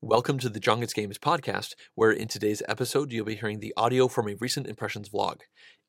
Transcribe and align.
Welcome 0.00 0.38
to 0.38 0.48
the 0.48 0.60
John 0.60 0.78
Games 0.78 1.18
podcast, 1.18 1.74
where 1.96 2.12
in 2.12 2.28
today's 2.28 2.62
episode 2.68 3.10
you'll 3.10 3.24
be 3.24 3.34
hearing 3.34 3.58
the 3.58 3.74
audio 3.76 4.06
from 4.06 4.28
a 4.28 4.36
recent 4.36 4.68
impressions 4.68 5.08
vlog. 5.08 5.40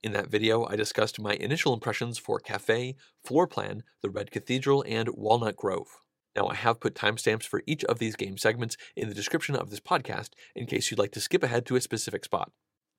In 0.01 0.13
that 0.13 0.31
video, 0.31 0.65
I 0.65 0.75
discussed 0.75 1.21
my 1.21 1.33
initial 1.33 1.75
impressions 1.75 2.17
for 2.17 2.39
Cafe, 2.39 2.95
Floor 3.23 3.45
Plan, 3.45 3.83
The 4.01 4.09
Red 4.09 4.31
Cathedral, 4.31 4.83
and 4.87 5.09
Walnut 5.09 5.55
Grove. 5.55 5.99
Now, 6.35 6.47
I 6.47 6.55
have 6.55 6.79
put 6.79 6.95
timestamps 6.95 7.43
for 7.43 7.61
each 7.67 7.83
of 7.85 7.99
these 7.99 8.15
game 8.15 8.39
segments 8.39 8.77
in 8.95 9.09
the 9.09 9.13
description 9.15 9.55
of 9.55 9.69
this 9.69 9.79
podcast 9.79 10.29
in 10.55 10.65
case 10.65 10.89
you'd 10.89 10.99
like 10.99 11.11
to 11.11 11.21
skip 11.21 11.43
ahead 11.43 11.67
to 11.67 11.75
a 11.75 11.81
specific 11.81 12.25
spot. 12.25 12.51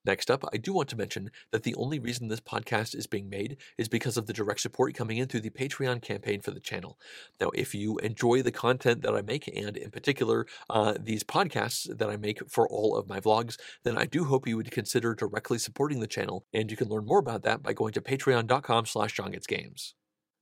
Next 0.05 0.31
up, 0.31 0.45
I 0.53 0.57
do 0.57 0.73
want 0.73 0.89
to 0.91 0.97
mention 0.97 1.31
that 1.53 1.63
the 1.63 1.75
only 1.75 1.99
reason 1.99 2.29
this 2.29 2.41
podcast 2.41 2.95
is 2.95 3.07
being 3.07 3.29
made 3.29 3.59
is 3.77 3.89
because 3.89 4.17
of 4.17 4.27
the 4.27 4.33
direct 4.33 4.61
support 4.61 4.95
coming 4.95 5.19
in 5.19 5.29
through 5.29 5.41
the 5.41 5.51
Patreon 5.51 6.01
campaign 6.01 6.41
for 6.41 6.53
the 6.53 6.61
channel. 6.61 6.99
Now, 7.41 7.51
if 7.55 7.75
you 7.75 7.99
enjoy 7.99 8.43
the 8.43 8.53
content 8.53 9.03
that 9.03 9.15
I 9.15 9.23
make, 9.23 9.49
and 9.55 9.77
in 9.77 9.91
particular 9.91 10.47
uh, 10.71 10.95
these 10.99 11.23
podcasts 11.23 11.87
that 11.99 12.09
I 12.09 12.17
make 12.17 12.49
for 12.49 12.69
all 12.69 12.97
of 12.97 13.09
my 13.09 13.21
vlogs, 13.21 13.59
then 13.85 13.99
I 13.99 14.07
do 14.07 14.25
hope 14.25 14.47
you 14.47 14.57
would 14.57 14.71
consider 14.71 15.15
directly 15.15 15.59
supporting 15.59 16.01
the 16.01 16.07
channel, 16.07 16.47
and 16.55 16.71
you 16.71 16.77
can 16.77 16.89
learn 16.89 17.05
more 17.05 17.19
about 17.19 17.43
that 17.43 17.63
by 17.63 17.73
going 17.73 17.93
to 17.93 18.01
patreon.com 18.01 18.87
slash 18.87 19.15
johngetsgames. 19.15 19.93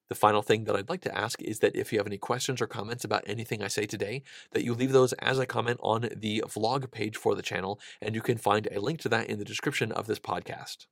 The 0.09 0.15
final 0.15 0.41
thing 0.41 0.65
that 0.65 0.75
I'd 0.75 0.89
like 0.89 1.03
to 1.03 1.17
ask 1.17 1.43
is 1.43 1.59
that 1.59 1.77
if 1.77 1.93
you 1.93 1.99
have 1.99 2.07
any 2.07 2.17
questions 2.17 2.63
or 2.63 2.67
comments 2.67 3.05
about 3.05 3.25
anything 3.27 3.63
I 3.63 3.69
say 3.69 3.85
today, 3.85 4.23
that 4.53 4.65
you 4.65 4.73
leave 4.73 4.93
those 4.93 5.13
as 5.15 5.39
a 5.39 5.47
comment 5.47 5.79
on 5.83 6.09
the 6.17 6.43
vlog 6.47 6.91
page 6.91 7.17
for 7.17 7.35
the 7.35 7.43
channel, 7.43 7.79
and 8.01 8.15
you 8.15 8.23
can 8.23 8.39
find 8.39 8.69
a 8.71 8.81
link 8.81 9.01
to 9.01 9.11
that 9.11 9.29
in 9.29 9.39
the 9.39 9.45
description 9.45 9.93
of 9.93 10.07
this 10.07 10.19
podcast. 10.19 10.87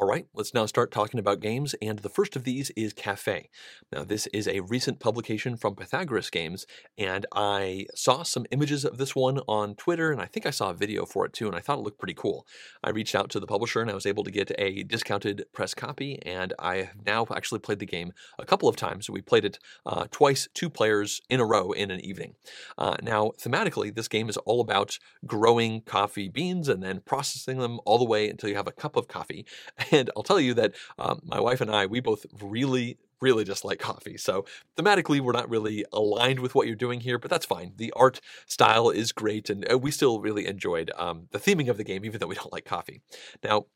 All 0.00 0.06
right, 0.06 0.28
let's 0.32 0.54
now 0.54 0.64
start 0.64 0.92
talking 0.92 1.18
about 1.18 1.40
games, 1.40 1.74
and 1.82 1.98
the 1.98 2.08
first 2.08 2.36
of 2.36 2.44
these 2.44 2.70
is 2.76 2.92
Cafe. 2.92 3.50
Now, 3.92 4.04
this 4.04 4.28
is 4.28 4.46
a 4.46 4.60
recent 4.60 5.00
publication 5.00 5.56
from 5.56 5.74
Pythagoras 5.74 6.30
Games, 6.30 6.68
and 6.96 7.26
I 7.34 7.86
saw 7.96 8.22
some 8.22 8.46
images 8.52 8.84
of 8.84 8.98
this 8.98 9.16
one 9.16 9.40
on 9.48 9.74
Twitter, 9.74 10.12
and 10.12 10.20
I 10.20 10.26
think 10.26 10.46
I 10.46 10.50
saw 10.50 10.70
a 10.70 10.74
video 10.74 11.04
for 11.04 11.26
it 11.26 11.32
too, 11.32 11.48
and 11.48 11.56
I 11.56 11.58
thought 11.58 11.78
it 11.78 11.82
looked 11.82 11.98
pretty 11.98 12.14
cool. 12.14 12.46
I 12.84 12.90
reached 12.90 13.16
out 13.16 13.28
to 13.30 13.40
the 13.40 13.46
publisher, 13.48 13.80
and 13.80 13.90
I 13.90 13.94
was 13.94 14.06
able 14.06 14.22
to 14.22 14.30
get 14.30 14.52
a 14.56 14.84
discounted 14.84 15.46
press 15.52 15.74
copy, 15.74 16.22
and 16.24 16.54
I 16.60 16.76
have 16.76 17.04
now 17.04 17.26
actually 17.34 17.58
played 17.58 17.80
the 17.80 17.84
game 17.84 18.12
a 18.38 18.44
couple 18.44 18.68
of 18.68 18.76
times. 18.76 19.10
We 19.10 19.20
played 19.20 19.44
it 19.44 19.58
uh, 19.84 20.06
twice, 20.12 20.46
two 20.54 20.70
players 20.70 21.20
in 21.28 21.40
a 21.40 21.44
row 21.44 21.72
in 21.72 21.90
an 21.90 21.98
evening. 22.02 22.36
Uh, 22.78 22.98
now, 23.02 23.32
thematically, 23.42 23.92
this 23.92 24.06
game 24.06 24.28
is 24.28 24.36
all 24.36 24.60
about 24.60 25.00
growing 25.26 25.80
coffee 25.80 26.28
beans 26.28 26.68
and 26.68 26.84
then 26.84 27.00
processing 27.04 27.58
them 27.58 27.80
all 27.84 27.98
the 27.98 28.04
way 28.04 28.30
until 28.30 28.48
you 28.48 28.54
have 28.54 28.68
a 28.68 28.72
cup 28.72 28.94
of 28.94 29.08
coffee. 29.08 29.44
And 29.90 30.10
I'll 30.16 30.22
tell 30.22 30.40
you 30.40 30.54
that 30.54 30.74
um, 30.98 31.20
my 31.24 31.40
wife 31.40 31.60
and 31.60 31.70
I, 31.70 31.86
we 31.86 32.00
both 32.00 32.26
really, 32.40 32.98
really 33.20 33.44
dislike 33.44 33.78
coffee. 33.78 34.16
So 34.16 34.44
thematically, 34.76 35.20
we're 35.20 35.32
not 35.32 35.48
really 35.48 35.84
aligned 35.92 36.40
with 36.40 36.54
what 36.54 36.66
you're 36.66 36.76
doing 36.76 37.00
here, 37.00 37.18
but 37.18 37.30
that's 37.30 37.46
fine. 37.46 37.72
The 37.76 37.92
art 37.96 38.20
style 38.46 38.90
is 38.90 39.12
great, 39.12 39.50
and 39.50 39.70
uh, 39.70 39.78
we 39.78 39.90
still 39.90 40.20
really 40.20 40.46
enjoyed 40.46 40.90
um, 40.96 41.28
the 41.30 41.38
theming 41.38 41.68
of 41.68 41.76
the 41.76 41.84
game, 41.84 42.04
even 42.04 42.20
though 42.20 42.26
we 42.26 42.34
don't 42.34 42.52
like 42.52 42.64
coffee. 42.64 43.00
Now, 43.42 43.66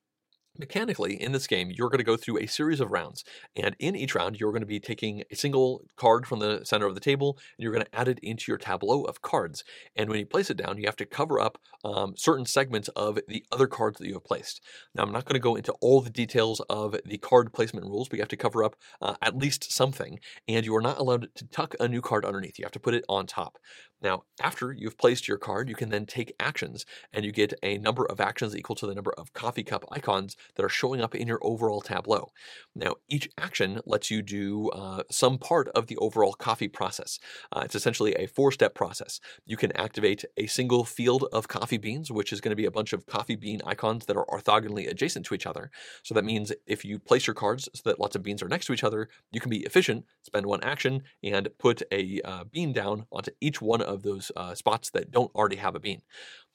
Mechanically, 0.58 1.14
in 1.20 1.33
this 1.33 1.47
game, 1.47 1.70
you're 1.70 1.89
going 1.89 1.97
to 1.97 2.05
go 2.05 2.17
through 2.17 2.36
a 2.36 2.47
series 2.47 2.78
of 2.78 2.91
rounds, 2.91 3.25
and 3.56 3.75
in 3.78 3.97
each 3.97 4.14
round, 4.14 4.39
you're 4.39 4.53
going 4.53 4.61
to 4.61 4.67
be 4.67 4.78
taking 4.78 5.22
a 5.31 5.34
single 5.34 5.83
card 5.97 6.27
from 6.27 6.41
the 6.41 6.62
center 6.64 6.84
of 6.84 6.95
the 6.95 7.00
table, 7.00 7.39
and 7.56 7.64
you're 7.64 7.72
going 7.72 7.84
to 7.84 7.98
add 7.98 8.06
it 8.06 8.19
into 8.22 8.53
your 8.53 8.58
tableau 8.58 9.03
of 9.05 9.23
cards. 9.23 9.64
And 9.97 10.11
when 10.11 10.19
you 10.19 10.27
place 10.27 10.50
it 10.50 10.58
down, 10.58 10.77
you 10.77 10.84
have 10.84 10.97
to 10.97 11.06
cover 11.06 11.41
up 11.41 11.56
um, 11.84 12.12
certain 12.19 12.45
segments 12.45 12.89
of 12.89 13.19
the 13.28 13.47
other 13.50 13.67
cards 13.67 13.98
that 13.98 14.06
you 14.06 14.12
have 14.12 14.25
placed. 14.25 14.61
Now, 14.95 15.05
I'm 15.05 15.12
not 15.12 15.25
going 15.25 15.41
to 15.41 15.41
go 15.41 15.56
into 15.56 15.73
all 15.80 16.03
the 16.03 16.11
details 16.11 16.61
of 16.69 16.97
the 17.06 17.17
card 17.17 17.55
placement 17.55 17.86
rules, 17.86 18.11
but 18.11 18.19
you 18.19 18.23
have 18.23 18.28
to 18.28 18.36
cover 18.36 18.62
up 18.62 18.77
uh, 19.00 19.14
at 19.23 19.39
least 19.39 19.73
something, 19.73 20.20
and 20.47 20.67
you 20.67 20.77
are 20.77 20.83
not 20.83 20.98
allowed 20.98 21.28
to 21.34 21.47
tuck 21.47 21.75
a 21.80 21.89
new 21.89 22.03
card 22.03 22.27
underneath. 22.27 22.58
You 22.58 22.67
have 22.67 22.73
to 22.73 22.80
put 22.80 22.95
it 22.95 23.06
on 23.08 23.27
top. 23.27 23.56
Now, 24.03 24.25
after 24.42 24.73
you've 24.73 24.98
placed 24.98 25.28
your 25.28 25.39
card, 25.39 25.69
you 25.69 25.77
can 25.77 25.89
then 25.89 26.06
take 26.06 26.34
actions, 26.41 26.84
and 27.12 27.25
you 27.25 27.33
get 27.33 27.55
a 27.62 27.78
number 27.78 28.05
of 28.05 28.20
actions 28.20 28.55
equal 28.55 28.77
to 28.77 28.86
the 28.86 28.95
number 28.95 29.14
of 29.17 29.33
coffee 29.33 29.62
cup 29.62 29.84
icons 29.92 30.36
that 30.55 30.65
are 30.65 30.69
showing 30.69 31.01
up 31.01 31.15
in 31.15 31.29
your 31.29 31.39
overall 31.43 31.81
tableau. 31.81 32.31
Now, 32.75 32.95
each 33.08 33.29
action 33.39 33.80
lets 33.85 34.11
you 34.11 34.23
do 34.23 34.70
uh, 34.70 35.03
some 35.11 35.39
part 35.39 35.69
of 35.69 35.86
the 35.86 35.97
overall 35.98 36.33
coffee 36.33 36.69
process. 36.69 37.19
Uh, 37.53 37.63
it's 37.64 37.75
essentially 37.75 38.14
a 38.14 38.27
four 38.27 38.53
step 38.53 38.75
process. 38.75 39.20
You 39.45 39.57
can 39.57 39.77
activate 39.77 40.25
a 40.36 40.47
single 40.47 40.85
field 40.85 41.27
of 41.33 41.48
coffee 41.48 41.79
beans, 41.79 42.11
which 42.11 42.33
is 42.33 42.41
going 42.41 42.51
to 42.51 42.57
be 42.57 42.67
a 42.67 42.70
bunch 42.70 42.92
of 42.92 43.07
coffee 43.07 43.36
bean 43.36 43.61
icons 43.67 44.07
that 44.07 44.17
are 44.17 44.27
orthogonally 44.27 44.91
adjacent 44.91 45.27
to 45.27 45.35
each 45.35 45.47
other. 45.47 45.70
So 46.03 46.14
that 46.14 46.25
means 46.25 46.53
if 46.67 46.85
you 46.85 46.98
place 46.98 47.27
your 47.27 47.35
cards 47.35 47.69
so 47.74 47.83
that 47.85 48.01
lots 48.01 48.17
of 48.17 48.23
beans 48.23 48.42
are 48.42 48.48
next 48.48 48.67
to 48.67 48.73
each 48.73 48.85
other, 48.85 49.09
you 49.30 49.41
can 49.41 49.51
be 49.51 49.64
efficient, 49.64 50.05
spend 50.23 50.47
one 50.47 50.63
action, 50.63 51.03
and 51.23 51.48
put 51.59 51.83
a 51.92 52.20
uh, 52.24 52.45
bean 52.45 52.73
down 52.73 53.07
onto 53.13 53.33
each 53.41 53.61
one 53.61 53.83
of 53.83 54.03
those 54.03 54.33
uh, 54.36 54.55
spots 54.55 54.91
that 54.91 55.11
don't 55.11 55.35
already 55.35 55.57
have 55.57 55.74
a 55.74 55.80
bean. 55.80 56.03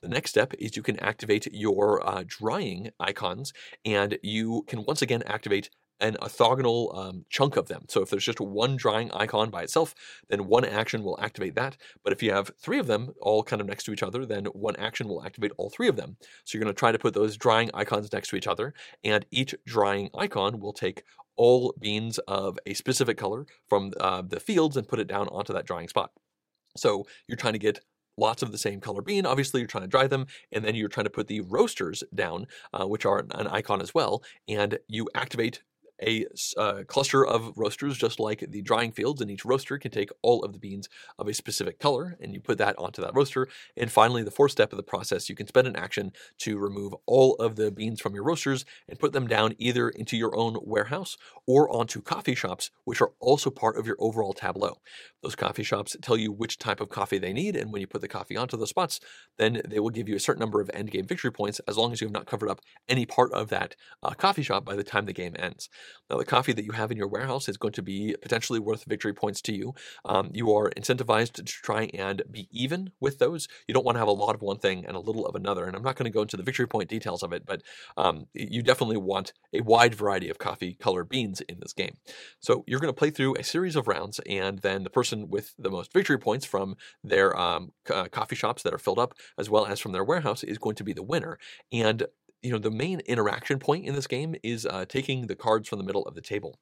The 0.02 0.10
next 0.10 0.30
step 0.30 0.54
is 0.60 0.76
you 0.76 0.84
can 0.84 1.00
activate 1.00 1.48
your 1.52 2.08
uh, 2.08 2.24
drying 2.26 2.92
icons, 3.00 3.54
and 3.84 4.18
you 4.22 4.64
can 4.68 4.84
once 4.86 5.02
again 5.02 5.24
activate 5.26 5.70
an 6.00 6.16
orthogonal 6.22 6.96
um, 6.96 7.26
chunk 7.30 7.58
of 7.58 7.68
them. 7.68 7.86
So 7.90 8.02
if 8.02 8.10
there's 8.12 8.24
just 8.24 8.40
one 8.40 8.76
drying 8.76 9.10
icon 9.14 9.50
by 9.50 9.64
itself, 9.64 9.96
then 10.30 10.46
one 10.46 10.64
action 10.64 11.04
will 11.04 11.20
activate 11.20 11.56
that. 11.56 11.78
But 12.04 12.14
if 12.14 12.22
you 12.22 12.32
have 12.32 12.52
three 12.60 12.78
of 12.78 12.86
them 12.86 13.14
all 13.20 13.42
kind 13.44 13.62
of 13.62 13.68
next 13.68 13.86
to 13.86 13.94
each 13.94 14.04
other, 14.04 14.24
then 14.26 14.46
one 14.46 14.76
action 14.76 15.08
will 15.08 15.26
activate 15.26 15.52
all 15.58 15.72
three 15.72 15.88
of 15.88 15.96
them. 15.96 16.18
So 16.44 16.56
you're 16.56 16.64
going 16.64 16.76
to 16.76 16.80
try 16.80 16.92
to 16.92 17.00
put 17.00 17.16
those 17.16 17.36
drying 17.36 17.72
icons 17.74 18.14
next 18.14 18.30
to 18.30 18.36
each 18.36 18.46
other, 18.46 18.76
and 19.04 19.26
each 19.32 19.56
drying 19.66 20.10
icon 20.16 20.60
will 20.60 20.74
take 20.74 21.04
all 21.36 21.74
beans 21.80 22.20
of 22.28 22.60
a 22.66 22.76
specific 22.76 23.18
color 23.18 23.48
from 23.68 23.92
uh, 24.00 24.22
the 24.22 24.40
fields 24.40 24.78
and 24.78 24.88
put 24.88 25.00
it 25.00 25.08
down 25.08 25.28
onto 25.30 25.54
that 25.54 25.66
drying 25.66 25.88
spot. 25.88 26.12
So 26.76 27.08
you're 27.28 27.38
trying 27.38 27.54
to 27.54 27.60
get 27.60 27.80
lots 28.18 28.42
of 28.42 28.52
the 28.52 28.58
same 28.58 28.80
color 28.80 29.02
bean. 29.02 29.26
Obviously, 29.26 29.62
you're 29.62 29.68
trying 29.68 29.84
to 29.84 29.88
dry 29.88 30.08
them, 30.08 30.28
and 30.52 30.64
then 30.64 30.76
you're 30.76 30.90
trying 30.90 31.06
to 31.06 31.10
put 31.10 31.28
the 31.28 31.42
roasters 31.42 32.04
down, 32.14 32.48
uh, 32.74 32.86
which 32.86 33.06
are 33.06 33.26
an 33.32 33.48
icon 33.48 33.82
as 33.82 33.94
well, 33.94 34.24
and 34.48 34.78
you 34.88 35.08
activate 35.16 35.62
a 36.02 36.26
uh, 36.58 36.84
cluster 36.88 37.26
of 37.26 37.58
roasters 37.58 37.98
just 37.98 38.20
like 38.20 38.44
the 38.50 38.62
drying 38.62 38.92
fields 38.92 39.22
and 39.22 39.32
each 39.32 39.46
roaster 39.46 39.78
can 39.78 39.92
take 39.92 40.10
all 40.22 40.44
of 40.44 40.54
the 40.54 40.60
beans 40.60 40.90
of 41.18 41.28
a 41.28 41.34
specific 41.34 41.80
color 41.80 42.18
and 42.22 42.34
you 42.34 42.40
put 42.40 42.58
that 42.58 42.78
onto 42.78 43.02
that 43.02 43.16
roaster. 43.16 43.48
And 43.76 43.92
finally 43.92 44.24
the 44.24 44.32
fourth 44.32 44.52
step 44.52 44.72
of 44.72 44.78
the 44.78 44.84
process 44.84 45.30
you 45.30 45.36
can 45.36 45.48
spend 45.48 45.68
an 45.68 45.76
action 45.76 46.12
to 46.40 46.58
remove 46.58 46.94
all 47.06 47.36
of 47.36 47.56
the 47.56 47.72
beans 47.72 48.02
from 48.02 48.14
your 48.14 48.24
roasters 48.24 48.66
and 48.88 49.00
put 49.00 49.14
them 49.14 49.28
down 49.28 49.56
either 49.58 49.90
into 49.90 50.18
your 50.18 50.38
own 50.38 50.58
warehouse 50.62 51.18
or 51.46 51.70
onto 51.70 52.02
coffee 52.02 52.36
shops 52.36 52.70
which 52.84 53.02
are 53.02 53.12
also 53.20 53.50
part 53.50 53.78
of 53.78 53.86
your 53.86 53.98
overall 54.00 54.34
tableau. 54.34 54.78
Those 55.22 55.36
coffee 55.36 55.64
shops 55.64 55.96
tell 56.02 56.18
you 56.18 56.32
which 56.32 56.58
type 56.58 56.80
of 56.80 56.90
coffee 56.90 57.18
they 57.18 57.34
need 57.34 57.56
and 57.56 57.72
when 57.72 57.82
you 57.82 57.88
put 57.88 58.02
the 58.02 58.08
coffee 58.08 58.38
onto 58.38 58.58
those 58.58 58.70
spots 58.70 59.00
then 59.38 59.62
they 59.68 59.80
will 59.80 59.90
give 59.90 60.08
you 60.08 60.16
a 60.16 60.20
certain 60.20 60.40
number 60.40 60.62
of 60.62 60.70
end 60.74 60.92
game 60.92 61.06
victory 61.06 61.32
points 61.32 61.60
as 61.68 61.78
long 61.78 61.92
as 61.92 62.02
you 62.02 62.08
have 62.08 62.14
not 62.14 62.26
covered 62.26 62.50
up 62.50 62.62
any 62.88 63.06
part 63.06 63.32
of 63.32 63.50
that 63.50 63.76
uh, 64.04 64.12
coffee 64.12 64.44
shop 64.44 64.64
by 64.64 64.76
the 64.76 64.84
time 64.84 65.06
the 65.06 65.14
game 65.14 65.36
ends 65.38 65.70
now, 66.10 66.18
the 66.18 66.26
coffee 66.26 66.54
that 66.54 66.64
you 66.64 66.72
have 66.72 66.92
in 66.92 66.98
your 66.98 67.08
warehouse 67.08 67.50
is 67.50 67.58
going 67.58 67.74
to 67.74 67.82
be 67.82 68.16
potentially 68.22 68.60
worth 68.60 68.86
victory 68.86 69.14
points 69.14 69.42
to 69.42 69.54
you. 69.54 69.74
Um, 70.06 70.32
you 70.34 70.54
are 70.54 70.70
incentivized 70.72 71.34
to 71.34 71.44
try 71.44 71.90
and 71.94 72.22
be 72.32 72.48
even 72.52 72.92
with 73.00 73.20
those. 73.20 73.48
You 73.68 73.74
don't 73.74 73.86
want 73.86 73.96
to 73.96 74.00
have 74.00 74.08
a 74.08 74.12
lot 74.12 74.36
of 74.36 74.42
one 74.42 74.58
thing 74.58 74.86
and 74.86 74.96
a 74.96 75.02
little 75.02 75.26
of 75.26 75.36
another. 75.36 75.66
And 75.66 75.76
I'm 75.76 75.84
not 75.84 75.96
going 75.96 76.10
to 76.10 76.16
go 76.16 76.22
into 76.22 76.38
the 76.38 76.44
victory 76.44 76.68
point 76.68 76.90
details 76.90 77.24
of 77.24 77.34
it, 77.34 77.46
but 77.46 77.62
um, 77.98 78.28
you 78.34 78.62
definitely 78.64 78.98
want 78.98 79.34
a 79.54 79.62
wide 79.62 79.96
variety 79.96 80.30
of 80.30 80.38
coffee 80.38 80.76
colored 80.80 81.10
beans 81.10 81.42
in 81.42 81.60
this 81.60 81.74
game. 81.74 81.98
So 82.40 82.64
you're 82.68 82.80
going 82.80 82.94
to 82.94 82.98
play 82.98 83.10
through 83.10 83.36
a 83.36 83.44
series 83.44 83.76
of 83.76 83.88
rounds, 83.88 84.20
and 84.30 84.60
then 84.60 84.84
the 84.84 84.90
person 84.90 85.30
with 85.30 85.54
the 85.58 85.70
most 85.70 85.92
victory 85.92 86.18
points 86.18 86.46
from 86.46 86.78
their 87.04 87.38
um, 87.38 87.72
uh, 87.94 88.06
coffee 88.06 88.36
shops 88.36 88.64
that 88.64 88.74
are 88.74 88.80
filled 88.80 89.00
up, 89.00 89.14
as 89.38 89.50
well 89.50 89.66
as 89.66 89.80
from 89.80 89.92
their 89.92 90.04
warehouse, 90.04 90.44
is 90.44 90.58
going 90.58 90.76
to 90.76 90.84
be 90.84 90.94
the 90.94 91.04
winner. 91.04 91.38
And 91.72 92.06
you 92.42 92.52
know, 92.52 92.60
the 92.60 92.72
main 92.72 93.00
interaction 93.02 93.60
point 93.60 93.86
in 93.86 93.96
this 93.96 94.08
game 94.08 94.36
is 94.44 94.66
uh, 94.66 94.86
taking 94.86 95.28
the 95.28 95.36
cards 95.36 95.68
from 95.68 95.80
the 95.80 95.86
middle 95.86 96.04
of 96.04 96.16
the 96.16 96.22
table. 96.22 96.60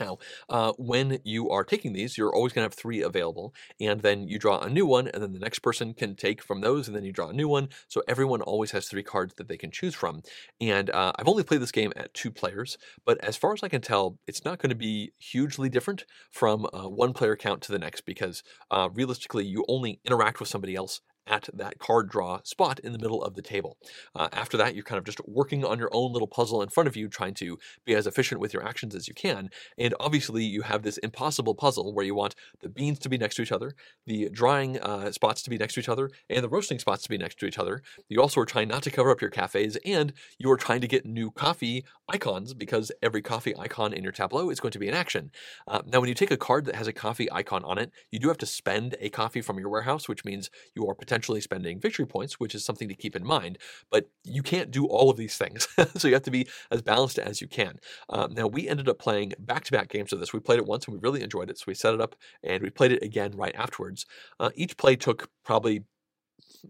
Now, 0.00 0.18
uh, 0.48 0.72
when 0.78 1.18
you 1.24 1.50
are 1.50 1.64
taking 1.64 1.92
these, 1.92 2.16
you're 2.16 2.34
always 2.34 2.52
going 2.52 2.62
to 2.62 2.66
have 2.66 2.74
three 2.74 3.02
available, 3.02 3.54
and 3.80 4.00
then 4.00 4.28
you 4.28 4.38
draw 4.38 4.60
a 4.60 4.68
new 4.68 4.86
one, 4.86 5.08
and 5.08 5.22
then 5.22 5.32
the 5.32 5.38
next 5.38 5.60
person 5.60 5.94
can 5.94 6.14
take 6.14 6.42
from 6.42 6.60
those, 6.60 6.86
and 6.86 6.96
then 6.96 7.04
you 7.04 7.12
draw 7.12 7.28
a 7.28 7.32
new 7.32 7.48
one. 7.48 7.68
So 7.88 8.02
everyone 8.06 8.42
always 8.42 8.70
has 8.72 8.86
three 8.86 9.02
cards 9.02 9.34
that 9.34 9.48
they 9.48 9.56
can 9.56 9.70
choose 9.70 9.94
from. 9.94 10.22
And 10.60 10.90
uh, 10.90 11.12
I've 11.18 11.28
only 11.28 11.42
played 11.42 11.62
this 11.62 11.72
game 11.72 11.92
at 11.96 12.14
two 12.14 12.30
players, 12.30 12.78
but 13.04 13.22
as 13.24 13.36
far 13.36 13.52
as 13.52 13.62
I 13.62 13.68
can 13.68 13.80
tell, 13.80 14.18
it's 14.26 14.44
not 14.44 14.58
going 14.58 14.70
to 14.70 14.76
be 14.76 15.12
hugely 15.18 15.68
different 15.68 16.04
from 16.30 16.66
uh, 16.72 16.88
one 16.88 17.12
player 17.12 17.36
count 17.36 17.62
to 17.62 17.72
the 17.72 17.78
next 17.78 18.02
because 18.02 18.42
uh, 18.70 18.88
realistically, 18.92 19.46
you 19.46 19.64
only 19.68 20.00
interact 20.04 20.40
with 20.40 20.48
somebody 20.48 20.74
else 20.74 21.00
at 21.28 21.48
that 21.52 21.78
card 21.78 22.08
draw 22.08 22.40
spot 22.42 22.80
in 22.80 22.92
the 22.92 22.98
middle 22.98 23.22
of 23.22 23.34
the 23.34 23.42
table. 23.42 23.76
Uh, 24.14 24.28
after 24.32 24.56
that, 24.56 24.74
you're 24.74 24.84
kind 24.84 24.98
of 24.98 25.04
just 25.04 25.20
working 25.26 25.64
on 25.64 25.78
your 25.78 25.90
own 25.92 26.12
little 26.12 26.28
puzzle 26.28 26.62
in 26.62 26.68
front 26.68 26.88
of 26.88 26.96
you, 26.96 27.08
trying 27.08 27.34
to 27.34 27.58
be 27.84 27.94
as 27.94 28.06
efficient 28.06 28.40
with 28.40 28.52
your 28.52 28.66
actions 28.66 28.94
as 28.94 29.08
you 29.08 29.14
can. 29.14 29.50
And 29.76 29.94
obviously, 30.00 30.44
you 30.44 30.62
have 30.62 30.82
this 30.82 30.98
impossible 30.98 31.54
puzzle 31.54 31.92
where 31.94 32.04
you 32.04 32.14
want 32.14 32.34
the 32.60 32.68
beans 32.68 32.98
to 33.00 33.08
be 33.08 33.18
next 33.18 33.36
to 33.36 33.42
each 33.42 33.52
other, 33.52 33.74
the 34.06 34.28
drying 34.30 34.78
uh, 34.80 35.12
spots 35.12 35.42
to 35.42 35.50
be 35.50 35.58
next 35.58 35.74
to 35.74 35.80
each 35.80 35.88
other, 35.88 36.10
and 36.28 36.42
the 36.42 36.48
roasting 36.48 36.78
spots 36.78 37.02
to 37.04 37.08
be 37.08 37.18
next 37.18 37.38
to 37.40 37.46
each 37.46 37.58
other. 37.58 37.82
You 38.08 38.20
also 38.20 38.40
are 38.40 38.46
trying 38.46 38.68
not 38.68 38.82
to 38.84 38.90
cover 38.90 39.10
up 39.10 39.20
your 39.20 39.30
cafes, 39.30 39.76
and 39.84 40.12
you 40.38 40.50
are 40.50 40.56
trying 40.56 40.80
to 40.80 40.88
get 40.88 41.06
new 41.06 41.30
coffee 41.30 41.84
icons 42.08 42.54
because 42.54 42.90
every 43.02 43.22
coffee 43.22 43.56
icon 43.56 43.92
in 43.92 44.02
your 44.02 44.12
tableau 44.12 44.50
is 44.50 44.60
going 44.60 44.72
to 44.72 44.78
be 44.78 44.88
an 44.88 44.94
action. 44.94 45.30
Uh, 45.66 45.82
now, 45.86 46.00
when 46.00 46.08
you 46.08 46.14
take 46.14 46.30
a 46.30 46.36
card 46.36 46.64
that 46.64 46.74
has 46.74 46.86
a 46.86 46.92
coffee 46.92 47.30
icon 47.30 47.64
on 47.64 47.78
it, 47.78 47.90
you 48.10 48.18
do 48.18 48.28
have 48.28 48.38
to 48.38 48.46
spend 48.46 48.96
a 49.00 49.10
coffee 49.10 49.40
from 49.40 49.58
your 49.58 49.68
warehouse, 49.68 50.08
which 50.08 50.24
means 50.24 50.50
you 50.74 50.86
are 50.86 50.94
potentially 50.94 51.17
spending 51.40 51.80
victory 51.80 52.06
points, 52.06 52.40
which 52.40 52.54
is 52.54 52.64
something 52.64 52.88
to 52.88 52.94
keep 52.94 53.16
in 53.16 53.24
mind. 53.24 53.58
But 53.90 54.08
you 54.24 54.42
can't 54.42 54.70
do 54.70 54.86
all 54.86 55.10
of 55.10 55.16
these 55.16 55.36
things, 55.36 55.68
so 55.96 56.08
you 56.08 56.14
have 56.14 56.22
to 56.24 56.30
be 56.30 56.48
as 56.70 56.82
balanced 56.82 57.18
as 57.18 57.40
you 57.40 57.48
can. 57.48 57.78
Um, 58.08 58.34
now, 58.34 58.46
we 58.46 58.68
ended 58.68 58.88
up 58.88 58.98
playing 58.98 59.34
back 59.38 59.64
to 59.64 59.72
back 59.72 59.88
games 59.88 60.12
of 60.12 60.20
this. 60.20 60.32
We 60.32 60.40
played 60.40 60.58
it 60.58 60.66
once 60.66 60.86
and 60.86 60.94
we 60.94 61.00
really 61.00 61.22
enjoyed 61.22 61.50
it, 61.50 61.58
so 61.58 61.64
we 61.66 61.74
set 61.74 61.94
it 61.94 62.00
up 62.00 62.14
and 62.42 62.62
we 62.62 62.70
played 62.70 62.92
it 62.92 63.02
again 63.02 63.32
right 63.36 63.54
afterwards. 63.54 64.06
Uh, 64.40 64.50
each 64.54 64.76
play 64.76 64.96
took 64.96 65.30
probably 65.44 65.84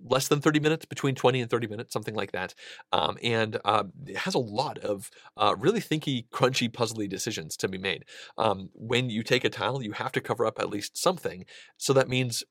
less 0.05 0.29
than 0.29 0.41
30 0.41 0.61
minutes, 0.61 0.85
between 0.85 1.15
20 1.15 1.41
and 1.41 1.51
30 1.51 1.67
minutes, 1.67 1.93
something 1.93 2.15
like 2.15 2.33
that. 2.33 2.55
Um, 2.93 3.17
and 3.23 3.59
uh, 3.65 3.85
it 4.07 4.17
has 4.19 4.35
a 4.35 4.39
lot 4.39 4.79
of 4.79 5.11
uh, 5.37 5.55
really 5.59 5.81
thinky, 5.81 6.27
crunchy, 6.31 6.71
puzzly 6.71 7.09
decisions 7.09 7.57
to 7.59 7.69
be 7.69 7.79
made. 7.79 8.05
Um, 8.37 8.71
when 8.75 9.11
you 9.11 9.23
take 9.23 9.45
a 9.45 9.51
tile, 9.51 9.83
you 9.83 9.93
have 9.93 10.13
to 10.13 10.21
cover 10.21 10.45
up 10.47 10.59
at 10.59 10.71
least 10.71 10.97
something. 10.97 11.45
So 11.77 11.93
that 11.93 12.09
means 12.09 12.45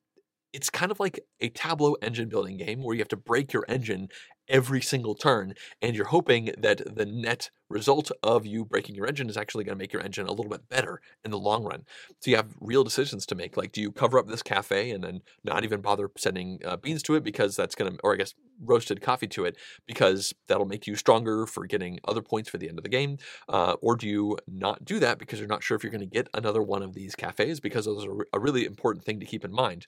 it's 0.57 0.71
kind 0.71 0.91
of 0.91 0.99
like 0.99 1.19
a 1.39 1.49
Tableau 1.49 1.93
engine 2.01 2.29
building 2.29 2.57
game 2.57 2.81
where 2.81 2.95
you 2.95 2.99
have 2.99 3.07
to 3.09 3.15
break 3.15 3.53
your 3.53 3.63
engine 3.69 4.09
every 4.49 4.81
single 4.81 5.13
turn, 5.13 5.53
and 5.83 5.95
you're 5.95 6.07
hoping 6.07 6.49
that 6.57 6.95
the 6.95 7.05
net 7.05 7.51
result 7.69 8.11
of 8.23 8.43
you 8.43 8.65
breaking 8.65 8.95
your 8.95 9.05
engine 9.05 9.29
is 9.29 9.37
actually 9.37 9.63
going 9.63 9.77
to 9.77 9.79
make 9.79 9.93
your 9.93 10.01
engine 10.01 10.25
a 10.25 10.31
little 10.31 10.49
bit 10.49 10.67
better 10.67 10.99
in 11.23 11.29
the 11.29 11.37
long 11.37 11.63
run. 11.63 11.83
So 12.21 12.31
you 12.31 12.37
have 12.37 12.55
real 12.59 12.83
decisions 12.83 13.27
to 13.27 13.35
make. 13.35 13.55
Like, 13.55 13.71
do 13.71 13.81
you 13.81 13.91
cover 13.91 14.17
up 14.17 14.27
this 14.27 14.41
cafe 14.41 14.89
and 14.89 15.03
then 15.03 15.21
not 15.43 15.63
even 15.63 15.81
bother 15.81 16.09
sending 16.17 16.59
uh, 16.65 16.77
beans 16.77 17.03
to 17.03 17.13
it 17.13 17.23
because 17.23 17.55
that's 17.55 17.75
going 17.75 17.91
to, 17.91 17.99
or 18.03 18.13
I 18.13 18.17
guess 18.17 18.33
roasted 18.59 18.99
coffee 18.99 19.27
to 19.27 19.45
it 19.45 19.57
because 19.85 20.33
that'll 20.47 20.65
make 20.65 20.87
you 20.87 20.95
stronger 20.95 21.45
for 21.45 21.67
getting 21.67 21.99
other 22.07 22.23
points 22.23 22.49
for 22.49 22.57
the 22.57 22.67
end 22.67 22.79
of 22.79 22.83
the 22.83 22.89
game? 22.89 23.19
Uh, 23.47 23.75
or 23.81 23.95
do 23.95 24.07
you 24.07 24.37
not 24.47 24.83
do 24.85 24.97
that 25.01 25.19
because 25.19 25.37
you're 25.37 25.47
not 25.47 25.61
sure 25.61 25.77
if 25.77 25.83
you're 25.83 25.91
going 25.91 26.01
to 26.01 26.07
get 26.07 26.29
another 26.33 26.63
one 26.63 26.81
of 26.81 26.95
these 26.95 27.13
cafes 27.13 27.59
because 27.59 27.85
those 27.85 28.07
are 28.07 28.25
a 28.33 28.39
really 28.39 28.65
important 28.65 29.05
thing 29.05 29.19
to 29.19 29.25
keep 29.27 29.45
in 29.45 29.51
mind. 29.51 29.85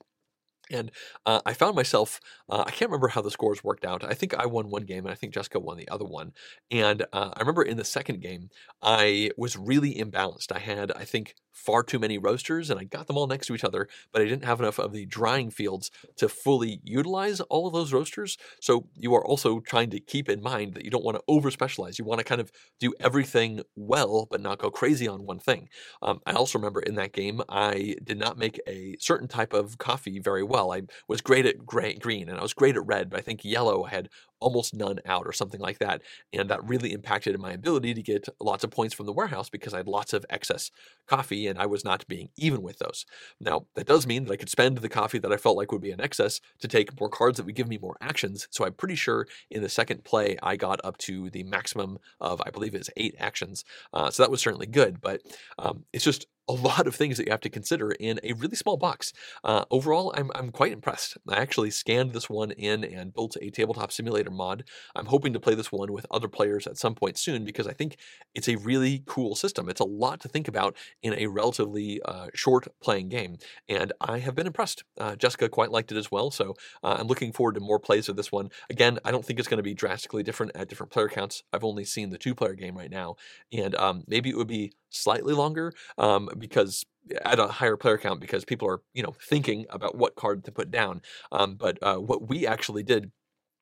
And 0.69 0.92
uh, 1.25 1.42
I 1.45 1.54
found 1.54 1.75
myself, 1.75 2.19
uh, 2.50 2.63
I 2.66 2.71
can't 2.71 2.89
remember 2.89 3.07
how 3.07 3.21
the 3.21 3.31
scores 3.31 3.63
worked 3.63 3.86
out. 3.86 4.04
I 4.04 4.13
think 4.13 4.33
I 4.36 4.45
won 4.45 4.69
one 4.69 4.83
game 4.83 5.06
and 5.06 5.12
I 5.12 5.16
think 5.16 5.33
Jessica 5.33 5.60
won 5.60 5.77
the 5.77 5.89
other 5.89 6.06
one. 6.06 6.33
And 6.71 7.04
uh, 7.13 7.31
I 7.33 7.39
remember 7.39 7.63
in 7.63 7.77
the 7.77 7.83
second 7.83 8.21
game, 8.21 8.50
I 8.81 9.31
was 9.38 9.57
really 9.57 9.95
imbalanced. 9.95 10.51
I 10.51 10.60
had, 10.60 10.92
I 10.92 11.06
think, 11.06 11.36
far 11.60 11.84
too 11.84 12.00
many 12.00 12.18
roasters 12.18 12.70
and 12.70 12.80
I 12.80 12.86
got 12.86 13.08
them 13.08 13.18
all 13.18 13.28
next 13.28 13.48
to 13.48 13.56
each 13.56 13.64
other, 13.64 13.88
but 14.12 14.22
I 14.22 14.26
didn't 14.26 14.46
have 14.46 14.60
enough 14.60 14.80
of 14.80 14.94
the 14.94 15.06
drying 15.06 15.52
fields 15.52 15.92
to 16.18 16.30
fully 16.30 16.82
utilize 16.84 17.40
all 17.42 17.68
of 17.68 17.74
those 17.74 17.94
roasters. 17.94 18.38
So 18.62 18.88
you 18.96 19.14
are 19.16 19.26
also 19.26 19.60
trying 19.60 19.90
to 19.92 20.00
keep 20.00 20.30
in 20.30 20.42
mind 20.42 20.74
that 20.74 20.86
you 20.86 20.92
don't 20.92 21.04
want 21.04 21.18
to 21.18 21.24
over 21.28 21.52
specialize. 21.52 22.00
You 22.00 22.06
want 22.06 22.20
to 22.20 22.26
kind 22.26 22.42
of 22.42 22.52
do 22.80 22.94
everything 23.00 23.62
well, 23.76 24.28
but 24.30 24.42
not 24.42 24.60
go 24.60 24.72
crazy 24.72 25.08
on 25.08 25.26
one 25.26 25.40
thing. 25.40 25.70
Um, 26.02 26.22
I 26.26 26.34
also 26.34 26.58
remember 26.58 26.80
in 26.80 26.96
that 26.96 27.14
game, 27.14 27.42
I 27.50 27.96
did 28.04 28.18
not 28.18 28.38
make 28.38 28.60
a 28.68 28.96
certain 29.00 29.28
type 29.28 29.54
of 29.54 29.78
coffee 29.78 30.20
very 30.20 30.44
well. 30.44 30.72
I 30.72 30.84
was 31.08 31.22
great 31.22 31.46
at 31.46 31.66
gray, 31.66 31.94
green 31.96 32.30
and 32.30 32.40
I 32.40 32.42
was 32.42 32.54
great 32.54 32.76
at 32.76 32.86
red, 32.86 33.10
but 33.10 33.20
I 33.20 33.22
think 33.22 33.44
yellow 33.44 33.84
I 33.86 33.90
had 33.90 34.10
almost 34.39 34.74
none 34.74 35.00
out 35.06 35.25
or 35.25 35.31
something 35.31 35.59
like 35.59 35.80
that. 35.80 36.01
And 36.33 36.50
that 36.50 36.63
really 36.63 36.94
impacted 36.94 37.38
my 37.39 37.51
ability 37.51 37.94
to 37.94 38.01
get 38.01 38.27
lots 38.39 38.63
of 38.63 38.71
points 38.71 38.94
from 38.94 39.06
the 39.06 39.13
warehouse 39.13 39.50
because 39.50 39.74
I 39.74 39.77
had 39.77 39.88
lots 39.88 40.13
of 40.13 40.25
excess 40.30 40.71
coffee 41.07 41.47
and 41.47 41.59
I 41.59 41.65
was 41.65 41.83
not 41.83 42.07
being 42.07 42.30
even 42.38 42.62
with 42.62 42.80
those. 42.80 43.06
Now, 43.39 43.65
that 43.75 43.88
does 43.88 44.07
mean 44.07 44.25
that 44.25 44.33
I 44.33 44.38
could 44.38 44.50
spend 44.50 44.77
the 44.77 44.89
coffee 44.89 45.19
that 45.19 45.31
I 45.31 45.38
felt 45.38 45.57
like 45.57 45.71
would 45.71 45.81
be 45.81 45.91
in 45.91 46.01
excess 46.01 46.41
to 46.59 46.68
take 46.68 47.00
more 47.00 47.09
cards 47.09 47.38
that 47.38 47.45
would 47.45 47.56
give 47.56 47.68
me 47.68 47.77
more 47.77 47.97
actions. 48.01 48.47
So 48.51 48.65
I'm 48.65 48.74
pretty 48.74 48.95
sure 48.95 49.27
in 49.50 49.62
the 49.62 49.69
second 49.69 50.03
play, 50.03 50.38
I 50.41 50.56
got 50.56 50.80
up 50.83 50.97
to 51.00 51.30
the 51.30 51.44
maximum 51.44 52.00
of, 52.19 52.41
I 52.45 52.50
believe 52.50 52.75
it's 52.75 52.89
eight 52.97 53.15
actions. 53.19 53.65
Uh, 53.94 54.09
so 54.09 54.24
that 54.24 54.31
was 54.31 54.41
certainly 54.41 54.68
good, 54.68 55.01
but 55.01 55.21
um, 55.57 55.86
it's 55.94 56.03
just 56.03 56.27
a 56.50 56.54
lot 56.54 56.88
of 56.88 56.96
things 56.96 57.18
that 57.18 57.28
you 57.28 57.31
have 57.31 57.40
to 57.42 57.50
consider 57.50 57.92
in 57.92 58.19
a 58.24 58.34
really 58.34 58.56
small 58.56 58.75
box. 58.75 59.13
Uh, 59.44 59.66
overall, 59.69 60.12
I'm, 60.18 60.31
I'm 60.34 60.50
quite 60.50 60.72
impressed. 60.72 61.18
I 61.30 61.38
actually 61.38 61.69
scanned 61.69 62.12
this 62.12 62.30
one 62.30 62.51
in 62.51 62.84
and 62.84 63.13
built 63.13 63.38
a 63.40 63.51
tabletop 63.51 63.92
simulator 63.92 64.31
mod. 64.31 64.63
I'm 64.96 65.06
hoping 65.06 65.31
to 65.34 65.40
play 65.40 65.54
this 65.54 65.72
one 65.72 65.94
with 65.94 66.07
other 66.10 66.28
players 66.28 66.66
at 66.66 66.78
some 66.78 66.96
point 66.96 67.18
soon 67.19 67.46
because 67.46 67.68
I 67.68 67.74
think 67.74 67.98
it's 68.34 68.50
a 68.50 68.56
really 68.56 69.04
cool 69.06 69.36
system. 69.36 69.69
It's 69.69 69.80
a 69.80 69.86
lot 69.86 70.19
to 70.22 70.28
think 70.28 70.48
about 70.48 70.75
in 71.04 71.13
a 71.13 71.28
relatively 71.28 72.01
uh, 72.04 72.28
short 72.34 72.68
playing 72.81 73.10
game, 73.10 73.38
and 73.68 73.94
I 74.01 74.18
have 74.19 74.36
been 74.36 74.48
impressed. 74.48 74.84
Uh, 75.00 75.16
Jessica 75.16 75.50
quite 75.50 75.72
liked 75.72 75.92
it 75.92 75.98
as 75.98 76.12
well, 76.12 76.31
so 76.31 76.56
uh, 76.84 76.98
I'm 77.00 77.07
looking 77.07 77.31
forward 77.31 77.56
to 77.56 77.62
more 77.62 77.80
plays 77.80 78.10
of 78.10 78.16
this 78.16 78.31
one. 78.31 78.50
Again, 78.72 78.98
I 79.06 79.12
don't 79.12 79.24
think 79.24 79.38
it's 79.38 79.48
going 79.48 79.57
to 79.57 79.63
be 79.63 79.75
drastically 79.75 80.24
different 80.24 80.54
at 80.56 80.68
different 80.68 80.92
player 80.92 81.10
counts. 81.10 81.44
I've 81.54 81.63
only 81.63 81.86
seen 81.86 82.10
the 82.10 82.18
two 82.18 82.34
player 82.34 82.56
game 82.56 82.75
right 82.75 82.90
now, 82.90 83.18
and 83.54 83.75
um, 83.75 84.04
maybe 84.07 84.30
it 84.30 84.38
would 84.38 84.48
be 84.48 84.74
slightly 84.89 85.33
longer 85.33 85.74
um, 85.97 86.30
because 86.38 86.86
at 87.24 87.39
a 87.39 87.47
higher 87.47 87.77
player 87.77 87.97
count 87.97 88.19
because 88.19 88.45
people 88.45 88.68
are 88.68 88.81
you 88.94 89.03
know 89.03 89.15
thinking 89.27 89.65
about 89.69 89.97
what 89.97 90.15
card 90.15 90.44
to 90.45 90.51
put 90.51 90.71
down. 90.71 91.01
Um, 91.31 91.56
but 91.56 91.77
uh, 91.81 91.97
what 91.97 92.27
we 92.27 92.45
actually 92.45 92.83
did 92.83 93.12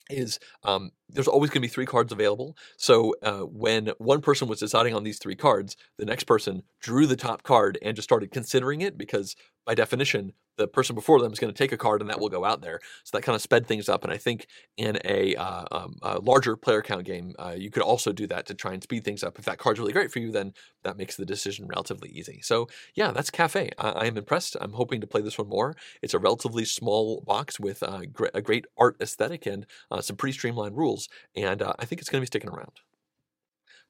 is 0.09 0.39
um, 0.63 0.91
there's 1.09 1.27
always 1.27 1.49
going 1.49 1.61
to 1.61 1.67
be 1.67 1.71
three 1.71 1.85
cards 1.85 2.11
available. 2.11 2.55
So 2.77 3.15
uh, 3.21 3.41
when 3.41 3.91
one 3.97 4.21
person 4.21 4.47
was 4.47 4.59
deciding 4.59 4.93
on 4.93 5.03
these 5.03 5.19
three 5.19 5.35
cards, 5.35 5.75
the 5.97 6.05
next 6.05 6.23
person 6.23 6.63
drew 6.81 7.05
the 7.05 7.15
top 7.15 7.43
card 7.43 7.77
and 7.81 7.95
just 7.95 8.07
started 8.07 8.31
considering 8.31 8.81
it 8.81 8.97
because 8.97 9.35
by 9.65 9.75
definition, 9.75 10.33
the 10.57 10.67
person 10.67 10.95
before 10.95 11.21
them 11.21 11.31
is 11.31 11.39
going 11.39 11.53
to 11.53 11.57
take 11.57 11.71
a 11.71 11.77
card 11.77 12.01
and 12.01 12.09
that 12.09 12.19
will 12.19 12.29
go 12.29 12.43
out 12.43 12.61
there. 12.61 12.79
So 13.03 13.17
that 13.17 13.23
kind 13.23 13.35
of 13.35 13.41
sped 13.41 13.65
things 13.67 13.87
up. 13.87 14.03
And 14.03 14.11
I 14.11 14.17
think 14.17 14.47
in 14.75 14.97
a, 15.05 15.35
uh, 15.35 15.65
um, 15.71 15.97
a 16.01 16.19
larger 16.19 16.55
player 16.55 16.81
count 16.81 17.05
game, 17.05 17.35
uh, 17.39 17.55
you 17.57 17.71
could 17.71 17.83
also 17.83 18.11
do 18.11 18.27
that 18.27 18.45
to 18.47 18.53
try 18.53 18.73
and 18.73 18.83
speed 18.83 19.03
things 19.03 19.23
up. 19.23 19.39
If 19.39 19.45
that 19.45 19.57
card's 19.57 19.79
really 19.79 19.93
great 19.93 20.11
for 20.11 20.19
you, 20.19 20.31
then 20.31 20.53
that 20.83 20.97
makes 20.97 21.15
the 21.15 21.25
decision 21.25 21.67
relatively 21.67 22.09
easy. 22.09 22.39
So 22.41 22.67
yeah, 22.95 23.11
that's 23.11 23.29
Cafe. 23.29 23.71
I, 23.77 23.89
I 23.89 24.05
am 24.05 24.17
impressed. 24.17 24.57
I'm 24.59 24.73
hoping 24.73 25.01
to 25.01 25.07
play 25.07 25.21
this 25.21 25.37
one 25.37 25.49
more. 25.49 25.75
It's 26.01 26.13
a 26.13 26.19
relatively 26.19 26.65
small 26.65 27.21
box 27.21 27.59
with 27.59 27.83
uh, 27.83 28.01
gr- 28.11 28.27
a 28.33 28.41
great 28.41 28.65
art 28.77 28.97
aesthetic 29.01 29.45
and 29.45 29.65
uh, 29.91 30.01
some 30.01 30.17
pretty 30.17 30.33
streamlined 30.33 30.77
rules. 30.77 31.09
And 31.35 31.61
uh, 31.61 31.73
I 31.79 31.85
think 31.85 32.01
it's 32.01 32.09
going 32.09 32.19
to 32.19 32.23
be 32.23 32.27
sticking 32.27 32.49
around. 32.49 32.81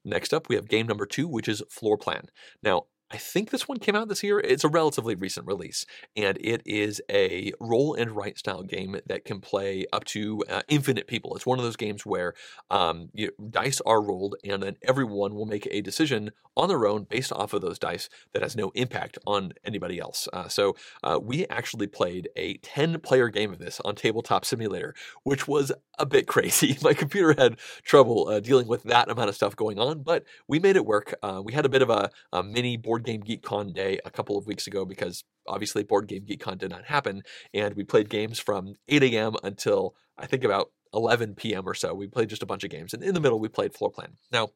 Next 0.03 0.33
up, 0.33 0.47
we 0.47 0.55
have 0.55 0.69
game 0.69 0.87
number 0.87 1.05
two, 1.05 1.27
which 1.27 1.49
is 1.49 1.61
Floor 1.69 1.97
Plan. 1.97 2.27
Now, 2.63 2.85
I 3.09 3.17
think 3.17 3.51
this 3.51 3.69
one 3.69 3.79
came 3.79 3.95
out 3.95 4.09
this 4.09 4.21
year. 4.21 4.39
It's 4.39 4.65
a 4.65 4.69
relatively 4.69 5.15
recent 5.15 5.47
release, 5.47 5.85
and 6.17 6.37
it 6.41 6.61
is 6.65 7.01
a 7.09 7.53
roll 7.59 7.93
and 7.93 8.11
write 8.11 8.37
style 8.37 8.63
game 8.63 8.99
that 9.05 9.23
can 9.23 9.39
play 9.39 9.85
up 9.93 10.03
to 10.05 10.43
uh, 10.49 10.63
infinite 10.67 11.07
people. 11.07 11.33
It's 11.35 11.45
one 11.45 11.57
of 11.57 11.63
those 11.63 11.77
games 11.77 12.05
where 12.05 12.33
um, 12.69 13.09
you, 13.13 13.31
dice 13.49 13.79
are 13.85 14.01
rolled, 14.01 14.35
and 14.43 14.61
then 14.61 14.75
everyone 14.81 15.35
will 15.35 15.45
make 15.45 15.69
a 15.71 15.79
decision 15.79 16.31
on 16.57 16.67
their 16.67 16.85
own 16.85 17.03
based 17.03 17.31
off 17.31 17.53
of 17.53 17.61
those 17.61 17.79
dice 17.79 18.09
that 18.33 18.41
has 18.41 18.57
no 18.57 18.71
impact 18.73 19.17
on 19.25 19.53
anybody 19.63 19.99
else. 19.99 20.27
Uh, 20.33 20.49
so 20.49 20.75
uh, 21.03 21.19
we 21.21 21.45
actually 21.47 21.87
played 21.87 22.27
a 22.35 22.55
10 22.57 22.99
player 22.99 23.29
game 23.29 23.53
of 23.53 23.59
this 23.59 23.79
on 23.85 23.95
Tabletop 23.95 24.43
Simulator, 24.43 24.93
which 25.23 25.47
was 25.47 25.71
a 25.97 26.05
bit 26.05 26.27
crazy. 26.27 26.77
My 26.81 26.93
computer 26.93 27.35
had 27.37 27.57
trouble 27.83 28.27
uh, 28.27 28.39
dealing 28.39 28.67
with 28.67 28.83
that 28.83 29.09
amount 29.09 29.29
of 29.29 29.35
stuff 29.35 29.55
going 29.55 29.79
on, 29.79 30.01
but 30.01 30.25
we 30.47 30.59
made 30.59 30.75
it 30.75 30.85
work. 30.85 31.13
Uh, 31.21 31.41
we 31.45 31.53
had 31.53 31.65
a 31.65 31.69
bit 31.69 31.81
of 31.81 31.89
a, 31.89 32.09
a 32.33 32.43
mini 32.43 32.75
board 32.75 32.96
Board 32.97 33.05
Game 33.05 33.21
Geek 33.21 33.43
Con 33.43 33.73
day 33.73 33.99
a 34.05 34.09
couple 34.09 34.39
of 34.39 34.47
weeks 34.47 34.65
ago 34.65 34.83
because 34.83 35.23
obviously 35.45 35.83
Board 35.83 36.07
Game 36.07 36.25
Geek 36.25 36.39
Con 36.39 36.57
did 36.57 36.71
not 36.71 36.85
happen. 36.85 37.21
And 37.53 37.75
we 37.75 37.83
played 37.83 38.09
games 38.09 38.39
from 38.39 38.73
8 38.87 39.03
a.m. 39.03 39.35
until 39.43 39.95
I 40.17 40.25
think 40.25 40.43
about 40.43 40.71
11 40.95 41.35
p.m. 41.35 41.69
or 41.69 41.75
so. 41.75 41.93
We 41.93 42.07
played 42.07 42.29
just 42.29 42.41
a 42.41 42.47
bunch 42.47 42.63
of 42.63 42.71
games. 42.71 42.95
And 42.95 43.03
in 43.03 43.13
the 43.13 43.19
middle, 43.19 43.39
we 43.39 43.49
played 43.49 43.75
Floor 43.75 43.91
Plan. 43.91 44.13
Now, 44.31 44.49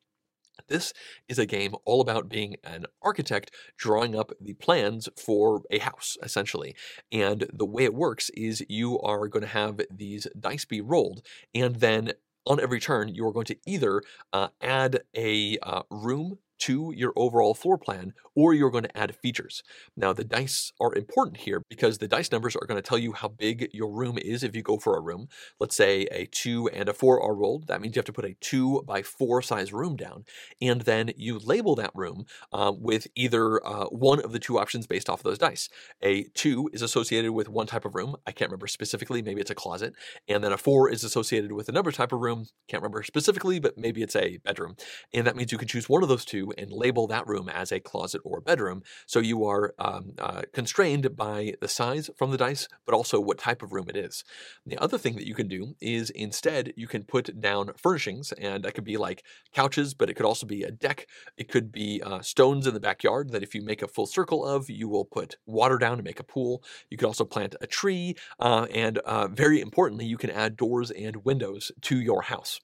this 0.70 0.92
is 1.30 1.38
a 1.38 1.46
game 1.46 1.76
all 1.86 2.02
about 2.02 2.30
being 2.30 2.56
an 2.64 2.86
architect 3.04 3.52
drawing 3.78 4.16
up 4.16 4.32
the 4.42 4.54
plans 4.54 5.08
for 5.16 5.62
a 5.70 5.78
house, 5.78 6.18
essentially. 6.24 6.76
And 7.12 7.46
the 7.54 7.66
way 7.66 7.84
it 7.84 7.94
works 7.94 8.32
is 8.32 8.66
you 8.68 9.00
are 9.02 9.28
going 9.28 9.44
to 9.44 9.50
have 9.50 9.82
these 9.92 10.26
dice 10.40 10.66
be 10.66 10.82
rolled, 10.82 11.22
and 11.54 11.76
then 11.76 12.14
on 12.48 12.60
every 12.60 12.80
turn, 12.80 13.10
you 13.10 13.26
are 13.28 13.32
going 13.32 13.46
to 13.46 13.58
either 13.68 14.02
uh, 14.34 14.48
add 14.62 15.02
a 15.16 15.60
uh, 15.62 15.84
room 15.92 16.40
to 16.62 16.94
your 16.96 17.14
overall 17.16 17.54
floor 17.54 17.78
plan 17.78 18.14
or 18.36 18.54
you're 18.54 18.72
going 18.72 18.84
to 18.84 18.98
add 18.98 19.16
features. 19.16 19.64
Now, 19.98 20.14
the 20.14 20.24
dice 20.24 20.72
are 20.80 20.96
important 20.96 21.38
here 21.38 21.64
because 21.70 21.98
the 21.98 22.08
dice 22.08 22.32
numbers 22.32 22.56
are 22.56 22.66
going 22.66 22.82
to 22.82 22.88
tell 22.88 22.98
you 22.98 23.14
how 23.14 23.28
big 23.28 23.70
your 23.74 23.92
room 23.92 24.18
is 24.18 24.44
if 24.44 24.56
you 24.56 24.62
go 24.62 24.78
for 24.78 24.98
a 24.98 25.02
room. 25.02 25.28
Let's 25.60 25.76
say 25.76 26.04
a 26.12 26.26
two 26.28 26.70
and 26.70 26.88
a 26.88 26.94
four 26.94 27.22
are 27.22 27.36
rolled. 27.36 27.68
That 27.68 27.82
means 27.82 27.96
you 27.96 28.00
have 28.00 28.06
to 28.06 28.14
put 28.14 28.26
a 28.26 28.36
two 28.40 28.84
by 28.84 29.02
four 29.02 29.42
size 29.42 29.74
room 29.74 29.96
down. 29.96 30.26
And 30.62 30.82
then 30.82 31.12
you 31.18 31.40
label 31.40 31.76
that 31.76 31.92
room 31.94 32.26
uh, 32.54 32.72
with 32.78 33.08
either 33.16 33.66
uh, 33.66 33.86
one 33.86 34.22
of 34.22 34.32
the 34.32 34.40
two 34.40 34.60
options 34.60 34.88
based 34.88 35.10
off 35.10 35.20
of 35.20 35.24
those 35.24 35.38
dice. 35.38 35.68
A 36.02 36.24
two 36.34 36.70
is 36.74 36.82
associated 36.82 37.32
with 37.32 37.50
one 37.50 37.68
type 37.68 37.86
of 37.86 37.96
room. 37.96 38.16
I 38.26 38.32
can't 38.32 38.50
remember 38.50 38.68
specifically. 38.68 39.22
Maybe 39.22 39.42
it's 39.42 39.52
a 39.52 39.56
closet. 39.56 39.94
And 40.28 40.44
then 40.44 40.52
a 40.52 40.58
four 40.58 40.90
is 40.90 41.04
associated 41.04 41.52
with 41.52 41.70
another 41.70 41.92
type 41.92 42.12
of 42.12 42.22
room. 42.22 42.46
Can't 42.68 42.82
remember 42.82 43.04
specifically, 43.04 43.60
but 43.60 43.78
maybe 43.78 44.02
it's 44.02 44.16
a 44.16 44.38
bedroom. 44.38 44.76
And 45.14 45.28
that 45.28 45.36
means 45.36 45.52
you 45.52 45.58
can 45.58 45.68
choose 45.68 45.90
one 45.90 46.04
of 46.04 46.10
those 46.10 46.26
two 46.26 46.51
and 46.58 46.72
label 46.72 47.08
that 47.08 47.28
room 47.28 47.50
as 47.50 47.72
a 47.72 47.80
closet 47.80 48.22
or 48.24 48.42
bedroom. 48.42 48.84
So 49.06 49.20
you 49.20 49.46
are 49.46 49.74
um, 49.80 50.14
uh, 50.18 50.44
constrained 50.54 51.16
by 51.16 51.54
the 51.62 51.68
size 51.68 52.10
from 52.18 52.32
the 52.32 52.38
dice, 52.38 52.68
but 52.86 52.96
also 52.96 53.20
what 53.20 53.38
type 53.38 53.62
of 53.62 53.74
room 53.74 53.90
it 53.90 53.98
is. 53.98 54.24
The 54.66 54.78
other 54.78 54.98
thing 54.98 55.16
that 55.16 55.28
you 55.28 55.36
can 55.36 55.48
do 55.48 55.76
is 55.82 56.10
instead 56.12 56.74
you 56.76 56.88
can 56.88 57.04
put 57.04 57.40
down 57.40 57.72
furnishings, 57.78 58.32
and 58.34 58.64
that 58.64 58.74
could 58.74 58.84
be 58.84 58.98
like 58.98 59.24
couches, 59.54 59.94
but 59.94 60.10
it 60.10 60.16
could 60.16 60.26
also 60.26 60.46
be 60.46 60.64
a 60.64 60.72
deck. 60.72 61.08
It 61.38 61.50
could 61.50 61.72
be 61.72 62.02
uh, 62.04 62.22
stones 62.22 62.68
in 62.68 62.74
the 62.74 62.80
backyard 62.80 63.32
that 63.32 63.44
if 63.44 63.56
you 63.56 63.62
make 63.62 63.82
a 63.82 63.88
full 63.88 64.06
circle 64.06 64.46
of, 64.46 64.70
you 64.70 64.88
will 64.88 65.06
put 65.06 65.38
water 65.46 65.78
down 65.78 65.98
to 65.98 66.04
make 66.04 66.20
a 66.20 66.24
pool. 66.24 66.64
You 66.90 66.98
could 66.98 67.08
also 67.08 67.26
plant 67.26 67.56
a 67.62 67.68
tree, 67.68 68.16
uh, 68.40 68.68
and 68.72 68.98
uh, 69.00 69.28
very 69.28 69.62
importantly, 69.62 70.06
you 70.06 70.18
can 70.18 70.30
add 70.30 70.58
doors 70.58 70.92
and 70.92 71.26
windows 71.26 71.72
to 71.82 72.00
your 72.00 72.24
house. 72.24 72.60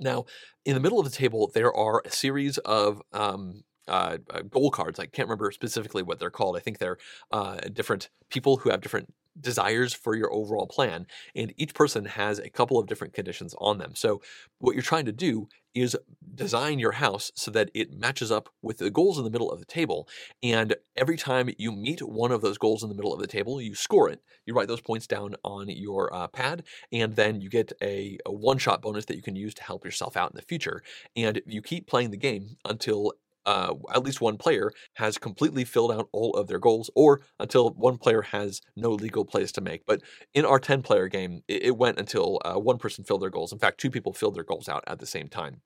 Now, 0.00 0.26
in 0.64 0.74
the 0.74 0.80
middle 0.80 0.98
of 0.98 1.04
the 1.04 1.16
table, 1.16 1.50
there 1.54 1.74
are 1.74 2.02
a 2.04 2.10
series 2.10 2.58
of 2.58 3.02
um, 3.12 3.62
uh, 3.88 4.18
uh, 4.30 4.42
goal 4.42 4.70
cards. 4.70 4.98
I 4.98 5.06
can't 5.06 5.28
remember 5.28 5.50
specifically 5.50 6.02
what 6.02 6.18
they're 6.18 6.30
called. 6.30 6.56
I 6.56 6.60
think 6.60 6.78
they're 6.78 6.98
uh, 7.30 7.56
different 7.72 8.10
people 8.30 8.58
who 8.58 8.70
have 8.70 8.80
different 8.80 9.12
desires 9.40 9.94
for 9.94 10.14
your 10.14 10.32
overall 10.32 10.66
plan. 10.66 11.06
And 11.34 11.52
each 11.56 11.74
person 11.74 12.04
has 12.04 12.38
a 12.38 12.50
couple 12.50 12.78
of 12.78 12.86
different 12.86 13.14
conditions 13.14 13.54
on 13.58 13.78
them. 13.78 13.94
So, 13.94 14.20
what 14.58 14.74
you're 14.74 14.82
trying 14.82 15.04
to 15.06 15.12
do 15.12 15.48
is 15.74 15.96
design 16.34 16.78
your 16.78 16.92
house 16.92 17.30
so 17.34 17.50
that 17.50 17.70
it 17.74 17.92
matches 17.92 18.32
up 18.32 18.48
with 18.62 18.78
the 18.78 18.90
goals 18.90 19.18
in 19.18 19.24
the 19.24 19.30
middle 19.30 19.52
of 19.52 19.58
the 19.58 19.66
table. 19.66 20.08
And 20.42 20.74
every 20.96 21.18
time 21.18 21.50
you 21.58 21.70
meet 21.70 22.00
one 22.00 22.32
of 22.32 22.40
those 22.40 22.56
goals 22.56 22.82
in 22.82 22.88
the 22.88 22.94
middle 22.94 23.12
of 23.12 23.20
the 23.20 23.26
table, 23.26 23.60
you 23.60 23.74
score 23.74 24.08
it. 24.08 24.22
You 24.46 24.54
write 24.54 24.68
those 24.68 24.80
points 24.80 25.06
down 25.06 25.36
on 25.44 25.68
your 25.68 26.12
uh, 26.14 26.28
pad, 26.28 26.64
and 26.90 27.14
then 27.14 27.42
you 27.42 27.50
get 27.50 27.72
a, 27.82 28.16
a 28.24 28.32
one 28.32 28.56
shot 28.56 28.80
bonus 28.80 29.04
that 29.06 29.16
you 29.16 29.22
can 29.22 29.36
use 29.36 29.52
to 29.54 29.62
help 29.62 29.84
yourself 29.84 30.16
out 30.16 30.30
in 30.30 30.36
the 30.36 30.42
future. 30.42 30.82
And 31.14 31.42
you 31.46 31.60
keep 31.60 31.86
playing 31.86 32.10
the 32.10 32.16
game 32.16 32.56
until 32.64 33.12
uh, 33.46 33.74
at 33.94 34.02
least 34.02 34.20
one 34.20 34.36
player 34.36 34.72
has 34.94 35.16
completely 35.16 35.64
filled 35.64 35.92
out 35.92 36.08
all 36.12 36.34
of 36.34 36.48
their 36.48 36.58
goals, 36.58 36.90
or 36.94 37.22
until 37.38 37.70
one 37.70 37.96
player 37.96 38.22
has 38.22 38.60
no 38.76 38.90
legal 38.90 39.24
plays 39.24 39.52
to 39.52 39.60
make. 39.60 39.86
But 39.86 40.02
in 40.34 40.44
our 40.44 40.58
10 40.58 40.82
player 40.82 41.08
game, 41.08 41.42
it, 41.48 41.66
it 41.66 41.76
went 41.76 41.98
until 41.98 42.40
uh, 42.44 42.54
one 42.54 42.78
person 42.78 43.04
filled 43.04 43.22
their 43.22 43.30
goals. 43.30 43.52
In 43.52 43.58
fact, 43.58 43.78
two 43.78 43.90
people 43.90 44.12
filled 44.12 44.34
their 44.34 44.44
goals 44.44 44.68
out 44.68 44.84
at 44.86 44.98
the 44.98 45.06
same 45.06 45.28
time. 45.28 45.62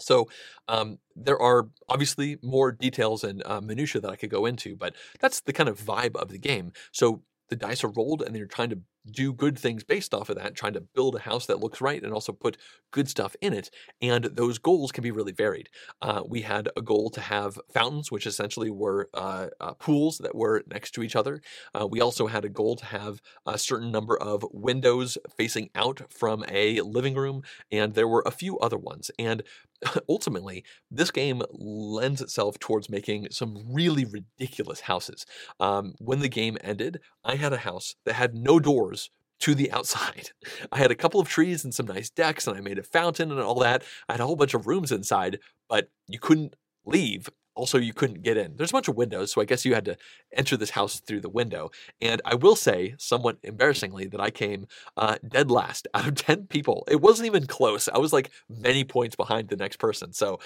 So 0.00 0.28
um, 0.68 0.98
there 1.16 1.40
are 1.40 1.68
obviously 1.88 2.38
more 2.42 2.72
details 2.72 3.24
and 3.24 3.42
uh, 3.44 3.60
minutia 3.60 4.00
that 4.00 4.10
I 4.10 4.16
could 4.16 4.30
go 4.30 4.46
into, 4.46 4.76
but 4.76 4.94
that's 5.20 5.40
the 5.40 5.52
kind 5.52 5.68
of 5.68 5.80
vibe 5.80 6.16
of 6.16 6.28
the 6.28 6.38
game. 6.38 6.72
So 6.92 7.22
the 7.48 7.56
dice 7.56 7.82
are 7.82 7.88
rolled 7.88 8.22
and 8.22 8.36
you're 8.36 8.46
trying 8.46 8.70
to 8.70 8.80
do 9.12 9.32
good 9.32 9.58
things 9.58 9.84
based 9.84 10.14
off 10.14 10.28
of 10.28 10.36
that, 10.36 10.54
trying 10.54 10.74
to 10.74 10.80
build 10.80 11.16
a 11.16 11.20
house 11.20 11.46
that 11.46 11.60
looks 11.60 11.80
right 11.80 12.02
and 12.02 12.12
also 12.12 12.32
put 12.32 12.56
good 12.90 13.08
stuff 13.08 13.34
in 13.40 13.52
it. 13.52 13.70
And 14.00 14.24
those 14.24 14.58
goals 14.58 14.92
can 14.92 15.02
be 15.02 15.10
really 15.10 15.32
varied. 15.32 15.68
Uh, 16.00 16.22
we 16.26 16.42
had 16.42 16.68
a 16.76 16.82
goal 16.82 17.10
to 17.10 17.20
have 17.20 17.58
fountains, 17.72 18.10
which 18.10 18.26
essentially 18.26 18.70
were 18.70 19.08
uh, 19.14 19.48
uh, 19.60 19.72
pools 19.74 20.18
that 20.18 20.34
were 20.34 20.62
next 20.70 20.92
to 20.92 21.02
each 21.02 21.16
other. 21.16 21.40
Uh, 21.74 21.86
we 21.86 22.00
also 22.00 22.26
had 22.26 22.44
a 22.44 22.48
goal 22.48 22.76
to 22.76 22.86
have 22.86 23.20
a 23.46 23.58
certain 23.58 23.90
number 23.90 24.16
of 24.16 24.44
windows 24.52 25.18
facing 25.36 25.70
out 25.74 26.02
from 26.12 26.44
a 26.48 26.80
living 26.80 27.14
room, 27.14 27.42
and 27.70 27.94
there 27.94 28.08
were 28.08 28.22
a 28.26 28.30
few 28.30 28.58
other 28.58 28.78
ones. 28.78 29.10
And 29.18 29.42
ultimately, 30.08 30.64
this 30.90 31.10
game 31.10 31.42
lends 31.50 32.20
itself 32.20 32.58
towards 32.58 32.90
making 32.90 33.28
some 33.30 33.64
really 33.68 34.04
ridiculous 34.04 34.80
houses. 34.80 35.26
Um, 35.60 35.94
when 35.98 36.20
the 36.20 36.28
game 36.28 36.58
ended, 36.62 37.00
I 37.24 37.36
had 37.36 37.52
a 37.52 37.58
house 37.58 37.94
that 38.04 38.14
had 38.14 38.34
no 38.34 38.58
doors 38.58 39.10
to 39.40 39.54
the 39.54 39.70
outside. 39.70 40.30
I 40.72 40.78
had 40.78 40.90
a 40.90 40.96
couple 40.96 41.20
of 41.20 41.28
trees 41.28 41.64
and 41.64 41.74
some 41.74 41.86
nice 41.86 42.10
decks, 42.10 42.46
and 42.46 42.56
I 42.56 42.60
made 42.60 42.78
a 42.78 42.82
fountain 42.82 43.30
and 43.30 43.40
all 43.40 43.58
that. 43.60 43.84
I 44.08 44.14
had 44.14 44.20
a 44.20 44.26
whole 44.26 44.36
bunch 44.36 44.54
of 44.54 44.66
rooms 44.66 44.92
inside, 44.92 45.38
but 45.68 45.90
you 46.06 46.18
couldn't 46.18 46.56
leave. 46.84 47.28
Also, 47.58 47.76
you 47.76 47.92
couldn't 47.92 48.22
get 48.22 48.36
in. 48.36 48.54
There's 48.56 48.70
a 48.70 48.72
bunch 48.72 48.86
of 48.86 48.94
windows, 48.94 49.32
so 49.32 49.40
I 49.40 49.44
guess 49.44 49.64
you 49.64 49.74
had 49.74 49.84
to 49.86 49.96
enter 50.32 50.56
this 50.56 50.70
house 50.70 51.00
through 51.00 51.22
the 51.22 51.28
window. 51.28 51.70
And 52.00 52.22
I 52.24 52.36
will 52.36 52.54
say, 52.54 52.94
somewhat 52.98 53.38
embarrassingly, 53.42 54.06
that 54.06 54.20
I 54.20 54.30
came 54.30 54.68
uh, 54.96 55.16
dead 55.26 55.50
last 55.50 55.88
out 55.94 56.06
of 56.06 56.14
10 56.14 56.46
people. 56.46 56.84
It 56.88 57.00
wasn't 57.00 57.26
even 57.26 57.48
close. 57.48 57.88
I 57.88 57.98
was 57.98 58.12
like 58.12 58.30
many 58.48 58.84
points 58.84 59.16
behind 59.16 59.48
the 59.48 59.56
next 59.56 59.78
person. 59.78 60.12
So, 60.12 60.38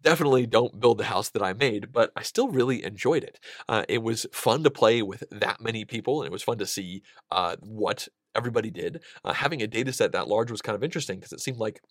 definitely 0.00 0.46
don't 0.46 0.80
build 0.80 0.96
the 0.96 1.04
house 1.04 1.28
that 1.30 1.42
I 1.42 1.52
made, 1.52 1.92
but 1.92 2.12
I 2.16 2.22
still 2.22 2.48
really 2.48 2.82
enjoyed 2.82 3.24
it. 3.24 3.38
Uh, 3.68 3.84
it 3.86 4.02
was 4.02 4.26
fun 4.32 4.62
to 4.64 4.70
play 4.70 5.02
with 5.02 5.24
that 5.30 5.60
many 5.60 5.84
people, 5.84 6.22
and 6.22 6.26
it 6.26 6.32
was 6.32 6.42
fun 6.42 6.56
to 6.58 6.66
see 6.66 7.02
uh, 7.30 7.56
what 7.60 8.08
everybody 8.34 8.70
did. 8.70 9.02
Uh, 9.24 9.34
having 9.34 9.60
a 9.60 9.66
data 9.66 9.92
set 9.92 10.12
that 10.12 10.28
large 10.28 10.50
was 10.50 10.62
kind 10.62 10.76
of 10.76 10.84
interesting 10.84 11.18
because 11.18 11.32
it 11.32 11.40
seemed 11.40 11.58
like 11.58 11.82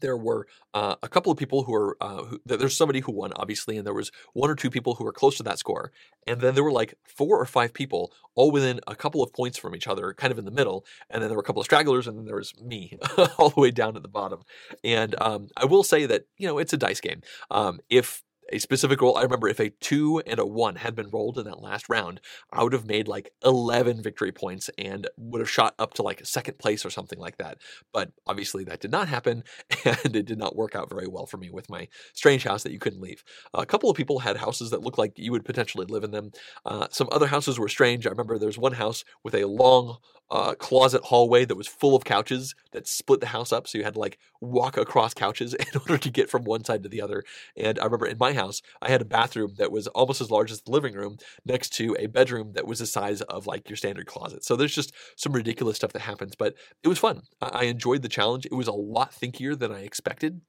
there 0.00 0.16
were 0.16 0.46
uh, 0.74 0.96
a 1.02 1.08
couple 1.08 1.32
of 1.32 1.38
people 1.38 1.64
who 1.64 1.72
were 1.72 1.96
uh, 2.00 2.24
who, 2.24 2.40
there's 2.44 2.76
somebody 2.76 3.00
who 3.00 3.12
won 3.12 3.32
obviously 3.36 3.76
and 3.76 3.86
there 3.86 3.94
was 3.94 4.10
one 4.32 4.50
or 4.50 4.54
two 4.54 4.70
people 4.70 4.94
who 4.94 5.04
were 5.04 5.12
close 5.12 5.36
to 5.36 5.42
that 5.42 5.58
score 5.58 5.92
and 6.26 6.40
then 6.40 6.54
there 6.54 6.64
were 6.64 6.72
like 6.72 6.94
four 7.04 7.40
or 7.40 7.46
five 7.46 7.72
people 7.72 8.12
all 8.34 8.50
within 8.50 8.80
a 8.86 8.94
couple 8.94 9.22
of 9.22 9.32
points 9.32 9.58
from 9.58 9.74
each 9.74 9.86
other 9.86 10.12
kind 10.14 10.30
of 10.30 10.38
in 10.38 10.44
the 10.44 10.50
middle 10.50 10.84
and 11.10 11.22
then 11.22 11.28
there 11.28 11.36
were 11.36 11.42
a 11.42 11.44
couple 11.44 11.60
of 11.60 11.66
stragglers 11.66 12.06
and 12.06 12.18
then 12.18 12.26
there 12.26 12.36
was 12.36 12.52
me 12.60 12.98
all 13.38 13.50
the 13.50 13.60
way 13.60 13.70
down 13.70 13.96
at 13.96 14.02
the 14.02 14.08
bottom 14.08 14.42
and 14.84 15.14
um, 15.20 15.48
i 15.56 15.64
will 15.64 15.82
say 15.82 16.06
that 16.06 16.24
you 16.36 16.46
know 16.46 16.58
it's 16.58 16.72
a 16.72 16.76
dice 16.76 17.00
game. 17.00 17.22
Um, 17.50 17.80
if 17.90 18.22
a 18.50 18.58
specific 18.58 19.00
roll. 19.00 19.16
I 19.16 19.22
remember 19.22 19.48
if 19.48 19.60
a 19.60 19.70
two 19.70 20.22
and 20.26 20.38
a 20.38 20.46
one 20.46 20.76
had 20.76 20.94
been 20.94 21.10
rolled 21.10 21.38
in 21.38 21.44
that 21.44 21.62
last 21.62 21.88
round, 21.88 22.20
I 22.52 22.62
would 22.62 22.72
have 22.72 22.86
made 22.86 23.08
like 23.08 23.32
11 23.44 24.02
victory 24.02 24.32
points 24.32 24.70
and 24.78 25.08
would 25.16 25.40
have 25.40 25.50
shot 25.50 25.74
up 25.78 25.94
to 25.94 26.02
like 26.02 26.24
second 26.26 26.58
place 26.58 26.84
or 26.84 26.90
something 26.90 27.18
like 27.18 27.38
that. 27.38 27.58
But 27.92 28.12
obviously 28.26 28.64
that 28.64 28.80
did 28.80 28.90
not 28.90 29.08
happen 29.08 29.44
and 29.84 30.16
it 30.16 30.26
did 30.26 30.38
not 30.38 30.56
work 30.56 30.74
out 30.74 30.90
very 30.90 31.06
well 31.06 31.26
for 31.26 31.36
me 31.36 31.50
with 31.50 31.70
my 31.70 31.88
strange 32.14 32.44
house 32.44 32.62
that 32.62 32.72
you 32.72 32.78
couldn't 32.78 33.00
leave. 33.00 33.22
a 33.54 33.66
couple 33.66 33.90
of 33.90 33.96
people 33.96 34.18
had 34.20 34.36
houses 34.36 34.70
that 34.70 34.82
looked 34.82 34.98
like 34.98 35.18
you 35.18 35.32
would 35.32 35.44
potentially 35.44 35.86
live 35.86 36.04
in 36.04 36.10
them. 36.10 36.30
Uh, 36.64 36.86
some 36.90 37.08
other 37.12 37.26
houses 37.26 37.58
were 37.58 37.68
strange. 37.68 38.06
I 38.06 38.10
remember 38.10 38.38
there's 38.38 38.58
one 38.58 38.72
house 38.72 39.04
with 39.22 39.34
a 39.34 39.44
long 39.44 39.98
uh, 40.30 40.54
closet 40.54 41.02
hallway 41.04 41.44
that 41.44 41.56
was 41.56 41.66
full 41.66 41.96
of 41.96 42.04
couches 42.04 42.54
that 42.72 42.86
split 42.86 43.20
the 43.20 43.26
house 43.26 43.52
up. 43.52 43.66
So 43.66 43.78
you 43.78 43.84
had 43.84 43.96
like 43.96 44.18
walk 44.40 44.76
across 44.76 45.14
couches 45.14 45.54
in 45.54 45.66
order 45.80 45.98
to 45.98 46.10
get 46.10 46.30
from 46.30 46.44
one 46.44 46.64
side 46.64 46.82
to 46.82 46.88
the 46.88 47.02
other. 47.02 47.24
And 47.56 47.78
I 47.78 47.84
remember 47.84 48.06
in 48.06 48.18
my 48.18 48.32
house, 48.32 48.62
I 48.80 48.90
had 48.90 49.02
a 49.02 49.06
bathroom 49.06 49.54
that 49.58 49.72
was 49.72 49.86
almost 49.88 50.20
as 50.20 50.30
large 50.30 50.50
as 50.50 50.62
the 50.62 50.70
living 50.70 50.94
room 50.94 51.18
next 51.44 51.70
to 51.74 51.96
a 51.98 52.06
bedroom 52.06 52.52
that 52.52 52.66
was 52.66 52.78
the 52.78 52.86
size 52.86 53.20
of 53.22 53.46
like 53.46 53.68
your 53.68 53.76
standard 53.76 54.06
closet. 54.06 54.44
So 54.44 54.56
there's 54.56 54.74
just 54.74 54.92
some 55.16 55.32
ridiculous 55.32 55.76
stuff 55.76 55.92
that 55.92 56.02
happens, 56.02 56.34
but 56.36 56.54
it 56.82 56.88
was 56.88 56.98
fun. 56.98 57.22
I 57.40 57.64
enjoyed 57.64 58.02
the 58.02 58.08
challenge. 58.08 58.46
It 58.46 58.54
was 58.54 58.68
a 58.68 58.72
lot 58.72 59.12
thinkier 59.12 59.58
than 59.58 59.72
I 59.72 59.80
expected. 59.80 60.40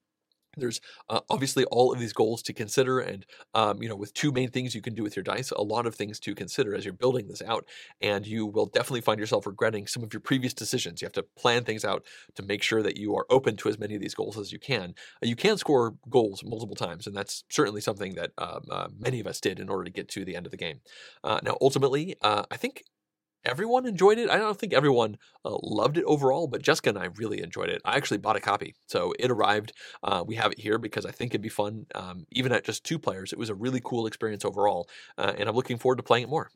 There's 0.57 0.81
uh, 1.09 1.21
obviously 1.29 1.65
all 1.65 1.93
of 1.93 1.99
these 1.99 2.13
goals 2.13 2.41
to 2.43 2.53
consider, 2.53 2.99
and 2.99 3.25
um, 3.53 3.81
you 3.81 3.89
know, 3.89 3.95
with 3.95 4.13
two 4.13 4.31
main 4.31 4.49
things 4.49 4.75
you 4.75 4.81
can 4.81 4.95
do 4.95 5.03
with 5.03 5.15
your 5.15 5.23
dice, 5.23 5.51
a 5.51 5.61
lot 5.61 5.85
of 5.85 5.95
things 5.95 6.19
to 6.21 6.35
consider 6.35 6.75
as 6.75 6.85
you're 6.85 6.93
building 6.93 7.27
this 7.27 7.41
out, 7.41 7.65
and 8.01 8.25
you 8.25 8.45
will 8.45 8.65
definitely 8.65 9.01
find 9.01 9.19
yourself 9.19 9.45
regretting 9.45 9.87
some 9.87 10.03
of 10.03 10.13
your 10.13 10.21
previous 10.21 10.53
decisions. 10.53 11.01
You 11.01 11.05
have 11.05 11.13
to 11.13 11.25
plan 11.37 11.63
things 11.63 11.85
out 11.85 12.05
to 12.35 12.43
make 12.43 12.63
sure 12.63 12.81
that 12.83 12.97
you 12.97 13.15
are 13.15 13.25
open 13.29 13.55
to 13.57 13.69
as 13.69 13.79
many 13.79 13.95
of 13.95 14.01
these 14.01 14.15
goals 14.15 14.37
as 14.37 14.51
you 14.51 14.59
can. 14.59 14.95
Uh, 15.23 15.27
you 15.27 15.35
can 15.35 15.57
score 15.57 15.95
goals 16.09 16.43
multiple 16.43 16.75
times, 16.75 17.07
and 17.07 17.15
that's 17.15 17.43
certainly 17.49 17.81
something 17.81 18.15
that 18.15 18.31
um, 18.37 18.63
uh, 18.69 18.87
many 18.97 19.19
of 19.19 19.27
us 19.27 19.39
did 19.39 19.59
in 19.59 19.69
order 19.69 19.83
to 19.83 19.91
get 19.91 20.09
to 20.09 20.25
the 20.25 20.35
end 20.35 20.45
of 20.45 20.51
the 20.51 20.57
game. 20.57 20.81
Uh, 21.23 21.39
now, 21.43 21.57
ultimately, 21.61 22.15
uh, 22.21 22.43
I 22.51 22.57
think 22.57 22.83
everyone 23.45 23.85
enjoyed 23.85 24.17
it. 24.17 24.29
I 24.29 24.37
don't 24.37 24.57
think 24.57 24.73
everyone 24.73 25.17
uh, 25.45 25.57
loved 25.61 25.97
it 25.97 26.03
overall, 26.05 26.47
but 26.47 26.61
Jessica 26.61 26.89
and 26.89 26.97
I 26.97 27.05
really 27.15 27.41
enjoyed 27.41 27.69
it. 27.69 27.81
I 27.85 27.95
actually 27.97 28.17
bought 28.17 28.35
a 28.35 28.41
copy, 28.41 28.75
so 28.87 29.13
it 29.19 29.31
arrived. 29.31 29.73
Uh, 30.03 30.23
we 30.25 30.35
have 30.35 30.51
it 30.51 30.59
here 30.59 30.77
because 30.77 31.05
I 31.05 31.11
think 31.11 31.31
it'd 31.31 31.41
be 31.41 31.49
fun, 31.49 31.85
um, 31.95 32.25
even 32.31 32.51
at 32.51 32.63
just 32.63 32.83
two 32.83 32.99
players. 32.99 33.33
It 33.33 33.39
was 33.39 33.49
a 33.49 33.55
really 33.55 33.81
cool 33.83 34.07
experience 34.07 34.45
overall, 34.45 34.87
uh, 35.17 35.33
and 35.37 35.49
I'm 35.49 35.55
looking 35.55 35.77
forward 35.77 35.97
to 35.97 36.03
playing 36.03 36.23
it 36.23 36.29
more. 36.29 36.49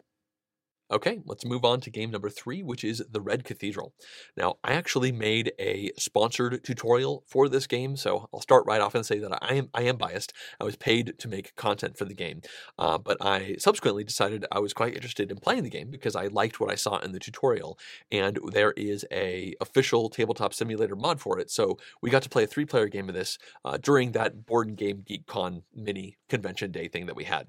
Okay, 0.93 1.21
let's 1.25 1.43
move 1.43 1.65
on 1.65 1.81
to 1.81 1.89
game 1.89 2.11
number 2.11 2.29
three, 2.29 2.61
which 2.61 2.83
is 2.83 3.03
The 3.09 3.19
Red 3.19 3.43
Cathedral. 3.43 3.95
Now, 4.37 4.57
I 4.63 4.73
actually 4.73 5.11
made 5.11 5.51
a 5.59 5.91
sponsored 5.97 6.63
tutorial 6.63 7.23
for 7.27 7.49
this 7.49 7.65
game, 7.65 7.95
so 7.95 8.29
I'll 8.31 8.41
start 8.41 8.63
right 8.67 8.79
off 8.79 8.93
and 8.93 9.03
say 9.03 9.17
that 9.17 9.39
I 9.41 9.55
am 9.55 9.69
I 9.73 9.81
am 9.83 9.97
biased. 9.97 10.33
I 10.61 10.65
was 10.65 10.75
paid 10.75 11.17
to 11.17 11.27
make 11.27 11.55
content 11.55 11.97
for 11.97 12.05
the 12.05 12.13
game, 12.13 12.41
uh, 12.77 12.99
but 12.99 13.17
I 13.19 13.55
subsequently 13.57 14.03
decided 14.03 14.45
I 14.51 14.59
was 14.59 14.71
quite 14.71 14.93
interested 14.93 15.31
in 15.31 15.37
playing 15.37 15.63
the 15.63 15.71
game 15.71 15.89
because 15.89 16.15
I 16.15 16.27
liked 16.27 16.59
what 16.59 16.71
I 16.71 16.75
saw 16.75 16.99
in 16.99 17.11
the 17.11 17.19
tutorial, 17.19 17.79
and 18.11 18.37
there 18.51 18.73
is 18.73 19.03
a 19.11 19.55
official 19.59 20.11
tabletop 20.11 20.53
simulator 20.53 20.95
mod 20.95 21.19
for 21.19 21.39
it. 21.39 21.49
So 21.49 21.79
we 22.03 22.11
got 22.11 22.21
to 22.21 22.29
play 22.29 22.43
a 22.43 22.47
three-player 22.47 22.87
game 22.87 23.09
of 23.09 23.15
this 23.15 23.39
uh, 23.65 23.77
during 23.77 24.11
that 24.11 24.45
Board 24.45 24.67
and 24.67 24.77
Game 24.77 25.01
Geek 25.03 25.25
Con 25.25 25.63
mini 25.73 26.17
convention 26.29 26.71
day 26.71 26.87
thing 26.87 27.07
that 27.07 27.15
we 27.15 27.23
had. 27.23 27.47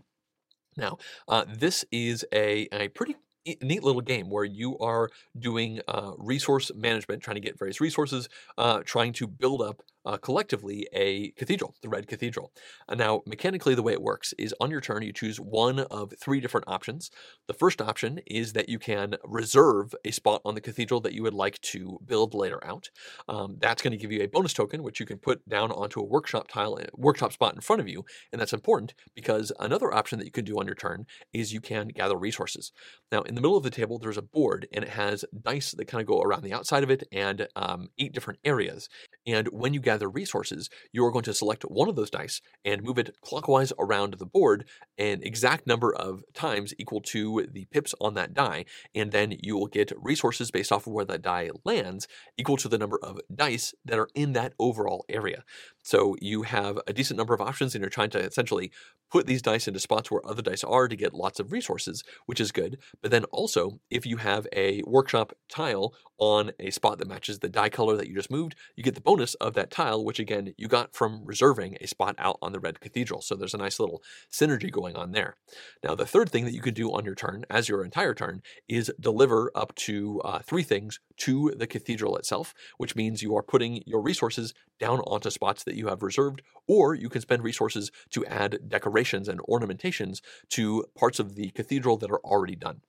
Now, 0.77 0.99
uh, 1.29 1.45
this 1.47 1.85
is 1.93 2.25
a, 2.33 2.69
a 2.73 2.89
pretty 2.89 3.17
neat 3.63 3.83
little 3.83 4.01
game 4.01 4.31
where 4.31 4.45
you 4.45 4.79
are 4.79 5.11
doing 5.39 5.81
uh, 5.89 6.13
resource 6.19 6.71
management, 6.75 7.23
trying 7.23 7.37
to 7.37 7.41
get 7.41 7.59
various 7.59 7.81
resources, 7.81 8.29
uh, 8.59 8.81
trying 8.85 9.13
to 9.15 9.27
build 9.27 9.63
up 9.63 9.83
uh, 10.04 10.16
collectively 10.16 10.87
a 10.92 11.30
cathedral, 11.32 11.75
the 11.82 11.88
Red 11.88 12.06
Cathedral. 12.06 12.52
And 12.88 12.99
now, 12.99 13.23
mechanically, 13.26 13.75
the 13.75 13.82
way 13.82 13.92
it 13.92 14.02
works 14.02 14.34
is 14.38 14.54
on 14.61 14.70
your 14.70 14.80
turn, 14.80 15.02
you 15.02 15.12
choose 15.12 15.38
one 15.38 15.80
of 15.80 16.12
three 16.20 16.40
different 16.40 16.68
options. 16.68 17.11
The 17.46 17.54
first 17.54 17.80
option 17.80 18.20
is 18.26 18.52
that 18.52 18.68
you 18.68 18.78
can 18.78 19.16
reserve 19.25 19.94
a 20.04 20.11
spot 20.11 20.42
on 20.44 20.54
the 20.54 20.61
cathedral 20.61 21.00
that 21.00 21.12
you 21.12 21.23
would 21.23 21.34
like 21.34 21.61
to 21.61 21.99
build 22.04 22.34
later 22.34 22.64
out. 22.64 22.90
Um, 23.28 23.56
that's 23.61 23.82
going 23.82 23.92
to 23.92 23.99
give 23.99 24.12
you 24.12 24.23
a 24.23 24.28
bonus 24.28 24.52
token, 24.52 24.82
which 24.82 25.00
you 25.00 25.06
can 25.06 25.18
put 25.18 25.46
down 25.49 25.70
onto 25.73 26.00
a 26.00 26.04
workshop 26.04 26.49
tile, 26.49 26.78
eh, 26.78 26.87
workshop 26.94 27.32
spot 27.32 27.54
in 27.54 27.61
front 27.61 27.80
of 27.80 27.88
you. 27.88 28.04
And 28.32 28.40
that's 28.40 28.52
important 28.52 28.94
because 29.14 29.52
another 29.58 29.92
option 29.92 30.18
that 30.18 30.26
you 30.26 30.32
can 30.32 30.44
do 30.44 30.58
on 30.58 30.66
your 30.66 30.75
turn 30.75 31.06
is 31.32 31.52
you 31.52 31.61
can 31.61 31.88
gather 31.88 32.16
resources. 32.16 32.73
Now, 33.11 33.23
in 33.23 33.34
the 33.34 33.40
middle 33.40 33.56
of 33.56 33.62
the 33.62 33.70
table, 33.70 33.99
there's 33.99 34.18
a 34.18 34.23
board 34.23 34.66
and 34.73 34.84
it 34.84 34.90
has 34.90 35.25
dice 35.42 35.73
that 35.73 35.87
kind 35.87 36.00
of 36.00 36.06
go 36.06 36.20
around 36.20 36.42
the 36.42 36.52
outside 36.52 36.82
of 36.82 36.90
it 36.90 37.04
and 37.12 37.49
um, 37.56 37.88
eight 37.99 38.12
different 38.12 38.40
areas. 38.44 38.88
And 39.26 39.49
when 39.49 39.75
you 39.75 39.81
gather 39.81 40.09
resources, 40.09 40.69
you 40.93 41.04
are 41.04 41.11
going 41.11 41.25
to 41.25 41.35
select 41.35 41.62
one 41.62 41.88
of 41.88 41.97
those 41.97 42.11
dice 42.11 42.40
and 42.64 42.83
move 42.83 42.99
it 42.99 43.16
clockwise 43.23 43.73
around 43.78 44.14
the 44.14 44.26
board 44.26 44.66
an 44.99 45.23
exact 45.23 45.66
number 45.66 45.95
of 45.95 46.23
times 46.35 46.75
equal 46.78 47.00
to 47.00 47.47
the 47.50 47.64
pips 47.66 47.95
on 48.00 48.14
that 48.14 48.35
die, 48.35 48.64
and 48.95 49.12
then 49.12 49.37
you 49.40 49.57
will 49.57 49.66
get 49.66 49.93
resources 49.97 50.50
based 50.50 50.73
off 50.73 50.87
of 50.87 50.93
where 50.93 51.04
that 51.04 51.23
die 51.23 51.50
lands 51.64 52.07
equal 52.37 52.57
to 52.59 52.69
the 52.69 52.78
number 52.78 52.99
of 53.02 53.21
dice 53.35 53.75
that 53.85 53.99
are 53.99 54.09
in 54.14 54.33
that 54.35 54.52
overall 54.59 55.04
area. 55.09 55.45
So 55.85 56.17
you 56.21 56.43
have 56.43 56.79
a 56.87 56.95
decent 56.95 57.19
number 57.19 57.35
of 57.35 57.43
options, 57.43 57.75
and 57.75 57.83
you're 57.83 57.91
trying 57.91 58.11
to 58.11 58.19
essentially 58.19 58.73
put 59.12 59.26
these 59.26 59.43
dice 59.43 59.69
into 59.69 59.79
spots 59.79 60.11
where 60.11 60.26
other 60.26 60.41
dice 60.41 60.64
are 60.64 60.88
to 60.88 60.97
get 60.97 61.12
lots 61.12 61.38
of 61.38 61.53
resources, 61.53 62.03
which 62.25 62.41
is 62.41 62.53
good. 62.53 62.79
But 63.03 63.11
then 63.11 63.25
also, 63.25 63.79
if 63.91 64.07
you 64.07 64.17
have 64.17 64.49
a 64.57 64.83
workshop 64.87 65.35
tile 65.49 65.95
on 66.17 66.53
a 66.59 66.71
spot 66.71 66.99
that 66.99 67.09
matches 67.09 67.41
the 67.41 67.49
die 67.49 67.69
color 67.69 67.97
that 67.97 68.09
you 68.09 68.14
just 68.14 68.31
moved, 68.31 68.55
you 68.76 68.83
get 68.83 68.95
the 68.95 69.00
bonus 69.03 69.35
of 69.35 69.53
that 69.55 69.71
tile, 69.71 70.03
which 70.03 70.19
again, 70.19 70.55
you 70.57 70.69
got 70.69 70.95
from 70.95 71.23
reserving 71.25 71.76
a 71.81 71.87
spot 71.87 72.14
out 72.19 72.38
on 72.41 72.53
the 72.53 72.61
Red 72.61 72.81
Cathedral. 72.81 73.21
So 73.21 73.35
there's 73.35 73.55
a 73.55 73.59
nice 73.59 73.79
little 73.79 74.03
synergy 74.33 74.71
going 74.71 74.97
on 74.97 75.12
there. 75.12 75.37
Now, 75.83 75.95
the 75.95 76.07
third 76.07 76.31
thing 76.31 76.47
that 76.47 76.55
you 76.55 76.62
could 76.62 76.75
do 76.75 76.93
on 76.93 77.05
your 77.05 77.14
turn, 77.14 77.45
as 77.50 77.69
your 77.69 77.85
entire 77.85 78.14
turn, 78.14 78.43
is 78.69 78.91
deliver 78.99 79.50
up 79.55 79.75
to 79.75 80.21
uh, 80.25 80.38
three 80.38 80.62
things 80.62 80.99
to 81.19 81.53
the 81.57 81.67
cathedral 81.67 82.17
itself, 82.17 82.55
which 82.79 82.97
means 82.97 83.23
you 83.23 83.37
are 83.37 83.43
putting 83.43 83.83
your 83.85 84.00
resources 84.00 84.55
down 84.81 85.00
onto 85.00 85.31
spots 85.31 85.64
that 85.64 85.74
you 85.75 85.88
have 85.88 86.02
reserved, 86.02 86.43
or 86.66 86.95
you 86.95 87.09
can 87.09 87.21
spend 87.21 87.43
resources 87.43 87.90
to 88.11 88.25
add 88.26 88.59
decorations 88.69 89.28
and 89.28 89.40
ornamentations 89.43 90.23
to 90.50 90.85
parts 90.97 91.19
of 91.19 91.35
the 91.35 91.50
cathedral 91.50 91.97
that 91.99 92.11
are 92.11 92.21
already 92.21 92.57
done. 92.57 92.81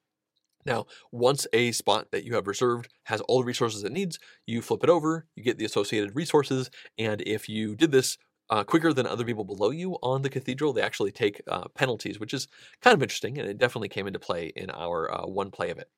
Now, 0.65 0.87
once 1.11 1.45
a 1.53 1.71
spot 1.71 2.07
that 2.11 2.23
you 2.23 2.33
have 2.33 2.47
reserved 2.47 2.89
has 3.03 3.21
all 3.21 3.39
the 3.39 3.45
resources 3.45 3.83
it 3.83 3.91
needs, 3.91 4.17
you 4.47 4.61
flip 4.61 4.83
it 4.83 4.89
over, 4.89 5.27
you 5.35 5.43
get 5.43 5.59
the 5.59 5.65
associated 5.65 6.15
resources, 6.15 6.71
and 6.97 7.21
if 7.21 7.47
you 7.47 7.75
did 7.75 7.91
this 7.91 8.17
uh, 8.49 8.63
quicker 8.63 8.93
than 8.93 9.07
other 9.07 9.25
people 9.25 9.43
below 9.43 9.69
you 9.69 9.93
on 10.01 10.21
the 10.21 10.29
cathedral, 10.29 10.73
they 10.73 10.81
actually 10.81 11.11
take 11.11 11.41
uh, 11.47 11.67
penalties, 11.75 12.19
which 12.19 12.33
is 12.33 12.47
kind 12.81 12.95
of 12.95 13.01
interesting, 13.01 13.37
and 13.37 13.47
it 13.47 13.57
definitely 13.57 13.89
came 13.89 14.07
into 14.07 14.19
play 14.19 14.51
in 14.55 14.69
our 14.71 15.11
uh, 15.11 15.25
one 15.25 15.51
play 15.51 15.69
of 15.69 15.77
it. 15.77 15.89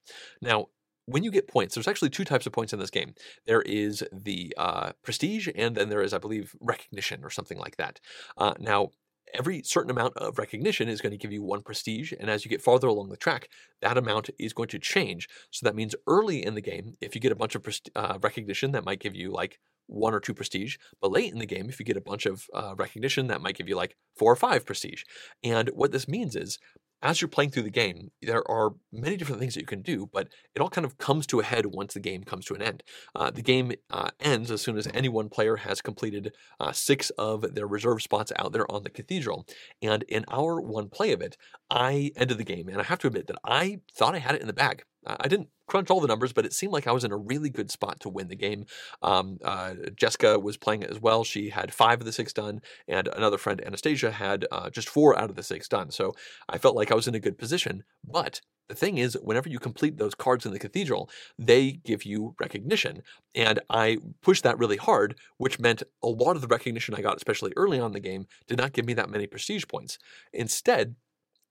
Now, 0.42 0.68
when 1.08 1.24
you 1.24 1.32
get 1.32 1.48
points, 1.48 1.74
there's 1.74 1.88
actually 1.88 2.10
two 2.10 2.26
types 2.26 2.46
of 2.46 2.52
points 2.54 2.74
in 2.74 2.80
this 2.80 2.92
game. 2.92 3.16
There 3.46 3.62
is 3.62 4.04
the 4.12 4.54
uh, 4.58 4.92
prestige, 5.04 5.48
and 5.56 5.76
then 5.76 5.90
there 5.90 6.02
is, 6.02 6.14
I 6.14 6.18
believe, 6.18 6.54
recognition 6.60 7.24
or 7.24 7.30
something 7.30 7.58
like 7.58 7.78
that. 7.78 8.00
Uh, 8.38 8.54
now, 8.60 8.90
every 9.34 9.64
certain 9.64 9.90
amount 9.90 10.18
of 10.18 10.38
recognition 10.38 10.90
is 10.90 11.00
going 11.00 11.12
to 11.12 11.18
give 11.18 11.32
you 11.32 11.42
one 11.42 11.62
prestige, 11.62 12.12
and 12.20 12.30
as 12.30 12.44
you 12.44 12.50
get 12.50 12.62
farther 12.62 12.88
along 12.88 13.10
the 13.10 13.18
track, 13.18 13.48
that 13.82 13.98
amount 13.98 14.30
is 14.38 14.52
going 14.52 14.68
to 14.70 14.80
change. 14.80 15.30
So 15.50 15.66
that 15.66 15.76
means 15.76 15.96
early 16.08 16.46
in 16.46 16.56
the 16.56 16.62
game, 16.62 16.98
if 17.00 17.16
you 17.16 17.22
get 17.22 17.32
a 17.32 17.36
bunch 17.36 17.56
of 17.56 17.66
uh, 17.96 18.18
recognition, 18.22 18.74
that 18.74 18.86
might 18.86 19.00
give 19.00 19.16
you 19.16 19.32
like 19.32 19.60
one 19.88 20.14
or 20.14 20.20
two 20.20 20.34
prestige. 20.34 20.76
But 21.02 21.12
late 21.12 21.32
in 21.32 21.40
the 21.40 21.46
game, 21.46 21.70
if 21.70 21.80
you 21.80 21.86
get 21.86 21.96
a 21.96 22.02
bunch 22.02 22.26
of 22.26 22.44
uh, 22.54 22.76
recognition, 22.78 23.28
that 23.28 23.42
might 23.42 23.56
give 23.56 23.70
you 23.70 23.78
like 23.78 23.96
four 24.18 24.32
or 24.32 24.36
five 24.36 24.66
prestige. 24.66 25.04
And 25.42 25.70
what 25.70 25.94
this 25.94 26.08
means 26.08 26.36
is 26.36 26.60
as 27.02 27.22
you're 27.22 27.28
playing 27.28 27.52
through 27.52 27.64
the 27.64 27.70
game, 27.70 28.12
there 28.22 28.50
are 28.50 28.72
many 28.92 29.18
different 29.18 29.40
things 29.40 29.54
that 29.54 29.62
you 29.62 29.68
can 29.68 29.82
do, 29.82 30.10
but 30.12 30.30
it 30.56 30.62
all 30.62 30.70
kind 30.70 30.86
of 30.86 30.98
comes 30.98 31.28
to 31.28 31.40
a 31.40 31.44
head 31.44 31.68
once 31.68 31.94
the 31.94 32.00
game 32.00 32.24
comes 32.24 32.46
to 32.46 32.56
an 32.56 32.62
end. 32.62 32.84
Uh, 33.16 33.30
the 33.30 33.42
game 33.42 33.72
uh, 33.92 34.10
ends 34.20 34.50
as 34.52 34.62
soon 34.62 34.78
as 34.78 34.88
any 34.94 35.10
one 35.10 35.30
player 35.30 35.58
has 35.58 35.82
completed 35.82 36.34
uh, 36.60 36.72
six 36.72 37.10
of 37.12 37.54
their 37.54 37.68
reserve 37.68 38.02
spots 38.02 38.32
out 38.38 38.52
there 38.52 38.70
on 38.72 38.84
the 38.84 38.90
cathedral. 38.90 39.46
And 39.82 40.04
in 40.04 40.26
our 40.30 40.60
one 40.60 40.90
play 40.90 41.12
of 41.12 41.22
it, 41.22 41.38
I 41.70 42.12
ended 42.16 42.38
the 42.38 42.44
game, 42.44 42.68
and 42.68 42.80
I 42.80 42.84
have 42.84 43.00
to 43.00 43.08
admit 43.08 43.28
that 43.28 43.38
I 43.44 43.80
thought 43.96 44.16
I 44.16 44.20
had 44.20 44.36
it 44.36 44.42
in 44.42 44.48
the 44.48 44.54
bag. 44.54 44.84
I 45.08 45.28
didn't 45.28 45.50
crunch 45.68 45.90
all 45.90 46.02
the 46.02 46.08
numbers, 46.08 46.34
but 46.34 46.46
it 46.46 46.54
seemed 46.54 46.74
like 46.74 46.88
I 46.88 46.92
was 46.92 47.04
in 47.04 47.12
a 47.12 47.18
really 47.18 47.50
good 47.50 47.72
spot 47.72 48.00
to 48.02 48.10
win 48.10 48.28
the 48.28 48.36
game. 48.36 48.66
Um, 49.02 49.38
uh, 49.44 49.74
Jessica 49.96 50.40
was 50.40 50.58
playing 50.58 50.84
it 50.84 50.90
as 50.90 51.00
well. 51.00 51.24
She 51.24 51.50
had 51.50 51.74
five 51.74 52.00
of 52.00 52.06
the 52.06 52.12
six 52.12 52.34
done, 52.34 52.62
and 52.88 53.08
another 53.08 53.38
friend, 53.38 53.64
Anastasia, 53.66 54.12
had 54.12 54.46
uh, 54.52 54.70
just 54.70 54.90
four 54.90 55.18
out 55.18 55.30
of 55.30 55.36
the 55.36 55.44
six 55.44 55.68
done. 55.68 55.92
So 55.92 56.14
I 56.50 56.58
felt 56.58 56.76
like 56.76 56.92
I 56.92 56.96
was 56.96 57.08
in 57.08 57.16
a 57.16 57.20
good 57.20 57.38
position. 57.38 57.84
But 58.04 58.42
the 58.68 58.76
thing 58.76 58.98
is, 58.98 59.18
whenever 59.22 59.50
you 59.50 59.60
complete 59.60 59.98
those 59.98 60.16
cards 60.16 60.46
in 60.46 60.52
the 60.52 60.60
cathedral, 60.60 61.10
they 61.40 61.72
give 61.72 62.04
you 62.04 62.36
recognition. 62.40 63.02
And 63.34 63.60
I 63.70 64.00
pushed 64.22 64.44
that 64.44 64.58
really 64.58 64.78
hard, 64.78 65.18
which 65.38 65.60
meant 65.60 65.84
a 66.04 66.08
lot 66.08 66.36
of 66.36 66.42
the 66.42 66.48
recognition 66.48 66.94
I 66.94 67.02
got, 67.02 67.16
especially 67.16 67.54
early 67.56 67.80
on 67.80 67.88
in 67.88 67.94
the 67.94 68.00
game, 68.00 68.28
did 68.48 68.58
not 68.58 68.74
give 68.74 68.86
me 68.86 68.94
that 68.96 69.10
many 69.10 69.28
prestige 69.28 69.66
points. 69.68 69.98
Instead, 70.34 70.96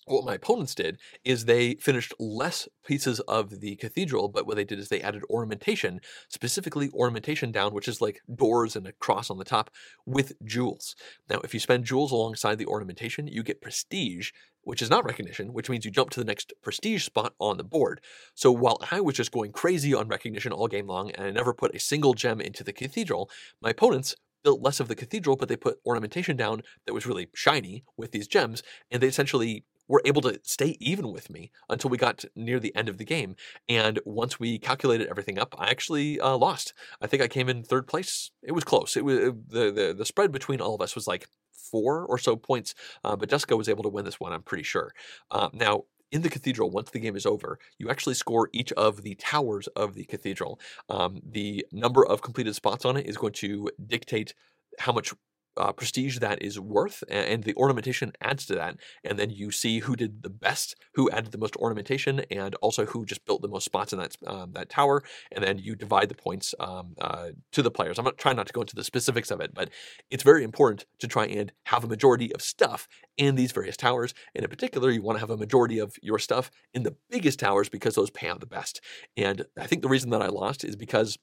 what 0.06 0.24
my 0.24 0.34
opponents 0.34 0.74
did 0.74 0.98
is 1.24 1.44
they 1.44 1.74
finished 1.74 2.14
less 2.18 2.68
pieces 2.86 3.20
of 3.20 3.60
the 3.60 3.76
cathedral, 3.76 4.28
but 4.28 4.46
what 4.46 4.56
they 4.56 4.64
did 4.64 4.78
is 4.78 4.88
they 4.88 5.02
added 5.02 5.22
ornamentation, 5.28 6.00
specifically 6.28 6.90
ornamentation 6.94 7.50
down, 7.50 7.74
which 7.74 7.88
is 7.88 8.00
like 8.00 8.22
doors 8.32 8.76
and 8.76 8.86
a 8.86 8.92
cross 8.92 9.30
on 9.30 9.38
the 9.38 9.44
top, 9.44 9.70
with 10.06 10.32
jewels. 10.44 10.94
Now, 11.28 11.40
if 11.42 11.52
you 11.52 11.60
spend 11.60 11.84
jewels 11.84 12.12
alongside 12.12 12.58
the 12.58 12.66
ornamentation, 12.66 13.26
you 13.26 13.42
get 13.42 13.60
prestige, 13.60 14.30
which 14.62 14.80
is 14.80 14.90
not 14.90 15.04
recognition, 15.04 15.52
which 15.52 15.68
means 15.68 15.84
you 15.84 15.90
jump 15.90 16.10
to 16.10 16.20
the 16.20 16.26
next 16.26 16.52
prestige 16.62 17.04
spot 17.04 17.34
on 17.40 17.56
the 17.56 17.64
board. 17.64 18.00
So 18.34 18.52
while 18.52 18.78
I 18.90 19.00
was 19.00 19.16
just 19.16 19.32
going 19.32 19.52
crazy 19.52 19.92
on 19.92 20.08
recognition 20.08 20.52
all 20.52 20.68
game 20.68 20.86
long 20.86 21.10
and 21.12 21.26
I 21.26 21.30
never 21.30 21.52
put 21.52 21.74
a 21.74 21.80
single 21.80 22.14
gem 22.14 22.40
into 22.40 22.62
the 22.62 22.72
cathedral, 22.72 23.28
my 23.60 23.70
opponents 23.70 24.14
built 24.44 24.62
less 24.62 24.78
of 24.78 24.86
the 24.86 24.94
cathedral, 24.94 25.34
but 25.34 25.48
they 25.48 25.56
put 25.56 25.80
ornamentation 25.84 26.36
down 26.36 26.62
that 26.84 26.94
was 26.94 27.06
really 27.06 27.26
shiny 27.34 27.84
with 27.96 28.12
these 28.12 28.28
gems, 28.28 28.62
and 28.92 29.02
they 29.02 29.08
essentially 29.08 29.64
were 29.88 30.02
able 30.04 30.22
to 30.22 30.40
stay 30.42 30.76
even 30.80 31.12
with 31.12 31.30
me 31.30 31.50
until 31.68 31.90
we 31.90 31.96
got 31.98 32.24
near 32.34 32.58
the 32.60 32.74
end 32.74 32.88
of 32.88 32.98
the 32.98 33.04
game. 33.04 33.36
And 33.68 34.00
once 34.04 34.40
we 34.40 34.58
calculated 34.58 35.08
everything 35.08 35.38
up, 35.38 35.54
I 35.58 35.70
actually 35.70 36.20
uh, 36.20 36.36
lost. 36.36 36.74
I 37.00 37.06
think 37.06 37.22
I 37.22 37.28
came 37.28 37.48
in 37.48 37.62
third 37.62 37.86
place. 37.86 38.30
It 38.42 38.52
was 38.52 38.64
close. 38.64 38.96
It 38.96 39.04
was 39.04 39.18
the, 39.48 39.70
the 39.70 39.94
the 39.96 40.04
spread 40.04 40.32
between 40.32 40.60
all 40.60 40.74
of 40.74 40.80
us 40.80 40.94
was 40.94 41.06
like 41.06 41.28
four 41.52 42.04
or 42.06 42.18
so 42.18 42.36
points, 42.36 42.74
uh, 43.04 43.16
but 43.16 43.28
Jessica 43.28 43.56
was 43.56 43.68
able 43.68 43.82
to 43.82 43.88
win 43.88 44.04
this 44.04 44.20
one. 44.20 44.32
I'm 44.32 44.42
pretty 44.42 44.64
sure. 44.64 44.92
Uh, 45.30 45.48
now. 45.52 45.84
In 46.12 46.22
the 46.22 46.30
cathedral, 46.30 46.70
once 46.70 46.90
the 46.90 47.00
game 47.00 47.16
is 47.16 47.26
over, 47.26 47.58
you 47.78 47.90
actually 47.90 48.14
score 48.14 48.48
each 48.52 48.72
of 48.74 49.02
the 49.02 49.16
towers 49.16 49.66
of 49.74 49.94
the 49.94 50.04
cathedral. 50.04 50.60
Um, 50.88 51.20
the 51.28 51.66
number 51.72 52.06
of 52.06 52.22
completed 52.22 52.54
spots 52.54 52.84
on 52.84 52.96
it 52.96 53.06
is 53.06 53.16
going 53.16 53.32
to 53.34 53.68
dictate 53.88 54.32
how 54.78 54.92
much 54.92 55.12
uh, 55.56 55.72
prestige 55.72 56.18
that 56.18 56.42
is 56.42 56.58
worth, 56.58 57.02
and 57.08 57.44
the 57.44 57.54
ornamentation 57.54 58.12
adds 58.20 58.46
to 58.46 58.54
that. 58.54 58.76
And 59.04 59.18
then 59.18 59.30
you 59.30 59.50
see 59.50 59.80
who 59.80 59.96
did 59.96 60.22
the 60.22 60.30
best, 60.30 60.76
who 60.94 61.10
added 61.10 61.32
the 61.32 61.38
most 61.38 61.56
ornamentation, 61.56 62.20
and 62.30 62.54
also 62.56 62.86
who 62.86 63.04
just 63.04 63.24
built 63.24 63.42
the 63.42 63.48
most 63.48 63.64
spots 63.64 63.92
in 63.92 63.98
that 63.98 64.16
um, 64.26 64.52
that 64.52 64.68
tower. 64.68 65.02
And 65.32 65.44
then 65.44 65.58
you 65.58 65.74
divide 65.76 66.08
the 66.08 66.14
points 66.14 66.54
um, 66.60 66.94
uh, 67.00 67.28
to 67.52 67.62
the 67.62 67.70
players. 67.70 67.98
I'm 67.98 68.04
not 68.04 68.18
trying 68.18 68.36
not 68.36 68.46
to 68.46 68.52
go 68.52 68.62
into 68.62 68.76
the 68.76 68.84
specifics 68.84 69.30
of 69.30 69.40
it, 69.40 69.54
but 69.54 69.70
it's 70.10 70.22
very 70.22 70.44
important 70.44 70.86
to 71.00 71.08
try 71.08 71.26
and 71.26 71.52
have 71.66 71.84
a 71.84 71.88
majority 71.88 72.32
of 72.34 72.42
stuff 72.42 72.88
in 73.16 73.34
these 73.34 73.52
various 73.52 73.76
towers. 73.76 74.14
And 74.34 74.44
in 74.44 74.50
particular, 74.50 74.90
you 74.90 75.02
want 75.02 75.16
to 75.16 75.20
have 75.20 75.30
a 75.30 75.36
majority 75.36 75.78
of 75.78 75.96
your 76.02 76.18
stuff 76.18 76.50
in 76.74 76.82
the 76.82 76.96
biggest 77.10 77.38
towers 77.38 77.68
because 77.68 77.94
those 77.94 78.10
pay 78.10 78.28
out 78.28 78.40
the 78.40 78.46
best. 78.46 78.80
And 79.16 79.46
I 79.58 79.66
think 79.66 79.82
the 79.82 79.88
reason 79.88 80.10
that 80.10 80.22
I 80.22 80.28
lost 80.28 80.64
is 80.64 80.76
because 80.76 81.18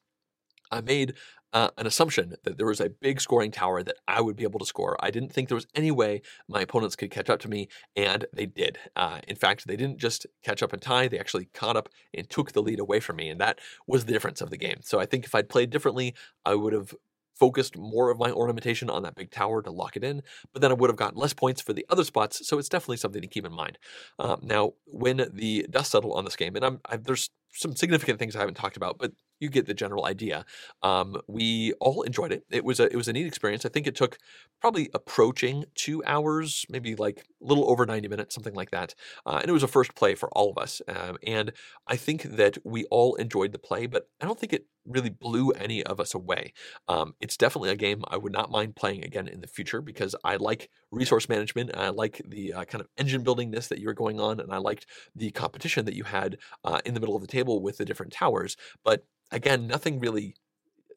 I 0.74 0.82
made 0.82 1.14
uh, 1.54 1.70
an 1.78 1.86
assumption 1.86 2.36
that 2.44 2.58
there 2.58 2.66
was 2.66 2.82
a 2.82 2.90
big 2.90 3.22
scoring 3.22 3.52
tower 3.52 3.84
that 3.84 3.98
I 4.08 4.22
would 4.22 4.36
be 4.36 4.44
able 4.44 4.60
to 4.60 4.66
score. 4.66 4.98
I 5.00 5.12
didn't 5.12 5.32
think 5.32 5.48
there 5.48 5.56
was 5.56 5.68
any 5.76 5.92
way 5.92 6.24
my 6.50 6.62
opponents 6.62 6.96
could 6.96 7.12
catch 7.12 7.30
up 7.30 7.40
to 7.42 7.48
me, 7.48 7.68
and 7.96 8.26
they 8.34 8.48
did. 8.48 8.80
Uh, 8.96 9.20
in 9.28 9.36
fact, 9.36 9.68
they 9.68 9.76
didn't 9.76 10.00
just 10.00 10.26
catch 10.44 10.64
up 10.64 10.74
and 10.74 10.82
tie, 10.82 11.08
they 11.08 11.20
actually 11.20 11.46
caught 11.54 11.78
up 11.78 11.90
and 12.12 12.28
took 12.28 12.54
the 12.54 12.62
lead 12.64 12.80
away 12.80 13.00
from 13.00 13.18
me, 13.18 13.30
and 13.30 13.40
that 13.40 13.60
was 13.86 14.06
the 14.06 14.14
difference 14.14 14.42
of 14.42 14.50
the 14.50 14.58
game. 14.58 14.80
So 14.82 15.00
I 15.00 15.06
think 15.06 15.26
if 15.26 15.36
I'd 15.36 15.48
played 15.48 15.70
differently, 15.70 16.16
I 16.44 16.56
would 16.56 16.74
have 16.74 16.96
focused 17.36 17.78
more 17.78 18.10
of 18.10 18.18
my 18.18 18.32
ornamentation 18.32 18.90
on 18.90 19.04
that 19.04 19.16
big 19.16 19.30
tower 19.30 19.62
to 19.62 19.72
lock 19.72 19.96
it 19.96 20.04
in, 20.04 20.24
but 20.54 20.62
then 20.62 20.72
I 20.72 20.76
would 20.76 20.90
have 20.90 20.98
gotten 20.98 21.20
less 21.20 21.34
points 21.34 21.62
for 21.62 21.74
the 21.74 21.86
other 21.90 22.04
spots, 22.04 22.48
so 22.48 22.58
it's 22.58 22.70
definitely 22.70 22.98
something 22.98 23.22
to 23.22 23.28
keep 23.28 23.46
in 23.46 23.54
mind. 23.54 23.78
Um, 24.18 24.40
now, 24.42 24.74
when 24.86 25.30
the 25.32 25.68
dust 25.70 25.92
settled 25.92 26.18
on 26.18 26.26
this 26.26 26.36
game, 26.36 26.56
and 26.56 26.66
I'm, 26.66 26.80
I, 26.86 26.98
there's 26.98 27.30
some 27.52 27.76
significant 27.76 28.18
things 28.18 28.36
I 28.36 28.40
haven't 28.40 28.56
talked 28.56 28.78
about, 28.78 28.98
but 28.98 29.12
you 29.44 29.50
get 29.50 29.68
the 29.68 29.74
general 29.74 30.06
idea. 30.06 30.46
Um, 30.82 31.22
we 31.28 31.74
all 31.80 32.02
enjoyed 32.04 32.32
it. 32.32 32.46
It 32.50 32.64
was 32.64 32.80
a 32.80 32.86
it 32.86 32.96
was 32.96 33.08
a 33.08 33.14
neat 33.14 33.28
experience. 33.28 33.66
I 33.66 33.70
think 33.70 33.88
it 33.88 33.96
took 33.96 34.18
probably 34.62 34.90
approaching 34.94 35.66
two 35.76 36.04
hours, 36.06 36.66
maybe 36.70 36.96
like 36.96 37.20
a 37.42 37.46
little 37.46 37.70
over 37.70 37.86
ninety 37.86 38.08
minutes, 38.08 38.34
something 38.34 38.56
like 38.56 38.72
that. 38.72 38.96
Uh, 39.26 39.40
and 39.42 39.50
it 39.50 39.54
was 39.54 39.64
a 39.64 39.68
first 39.68 39.94
play 39.96 40.16
for 40.16 40.30
all 40.30 40.50
of 40.50 40.58
us. 40.58 40.82
Um, 40.88 41.18
and 41.28 41.52
I 41.88 41.96
think 41.98 42.24
that 42.24 42.58
we 42.64 42.86
all 42.86 43.16
enjoyed 43.16 43.52
the 43.52 43.60
play, 43.60 43.86
but 43.86 44.10
I 44.22 44.26
don't 44.26 44.40
think 44.40 44.54
it 44.54 44.66
really 44.86 45.10
blew 45.10 45.52
any 45.52 45.84
of 45.84 46.00
us 46.00 46.14
away. 46.14 46.54
Um, 46.88 47.16
it's 47.20 47.38
definitely 47.38 47.70
a 47.70 47.76
game 47.76 48.04
I 48.08 48.18
would 48.18 48.34
not 48.34 48.52
mind 48.52 48.76
playing 48.76 49.04
again 49.04 49.28
in 49.28 49.42
the 49.42 49.48
future 49.48 49.82
because 49.82 50.16
I 50.24 50.36
like 50.36 50.70
resource 50.92 51.30
management. 51.30 51.72
and 51.72 51.82
I 51.82 51.90
like 51.90 52.22
the 52.26 52.54
uh, 52.54 52.66
kind 52.66 52.82
of 52.82 52.88
engine 52.98 53.24
buildingness 53.24 53.68
that 53.70 53.80
you 53.80 53.88
were 53.88 53.94
going 53.94 54.20
on, 54.20 54.40
and 54.40 54.52
I 54.52 54.58
liked 54.58 54.86
the 55.16 55.32
competition 55.32 55.86
that 55.86 55.96
you 55.96 56.04
had 56.04 56.38
uh, 56.64 56.82
in 56.86 56.94
the 56.94 57.00
middle 57.00 57.16
of 57.16 57.22
the 57.22 57.28
table 57.28 57.62
with 57.62 57.78
the 57.78 57.86
different 57.86 58.14
towers. 58.14 58.58
But 58.84 59.06
again, 59.32 59.68
nothing 59.68 60.00
really 60.00 60.36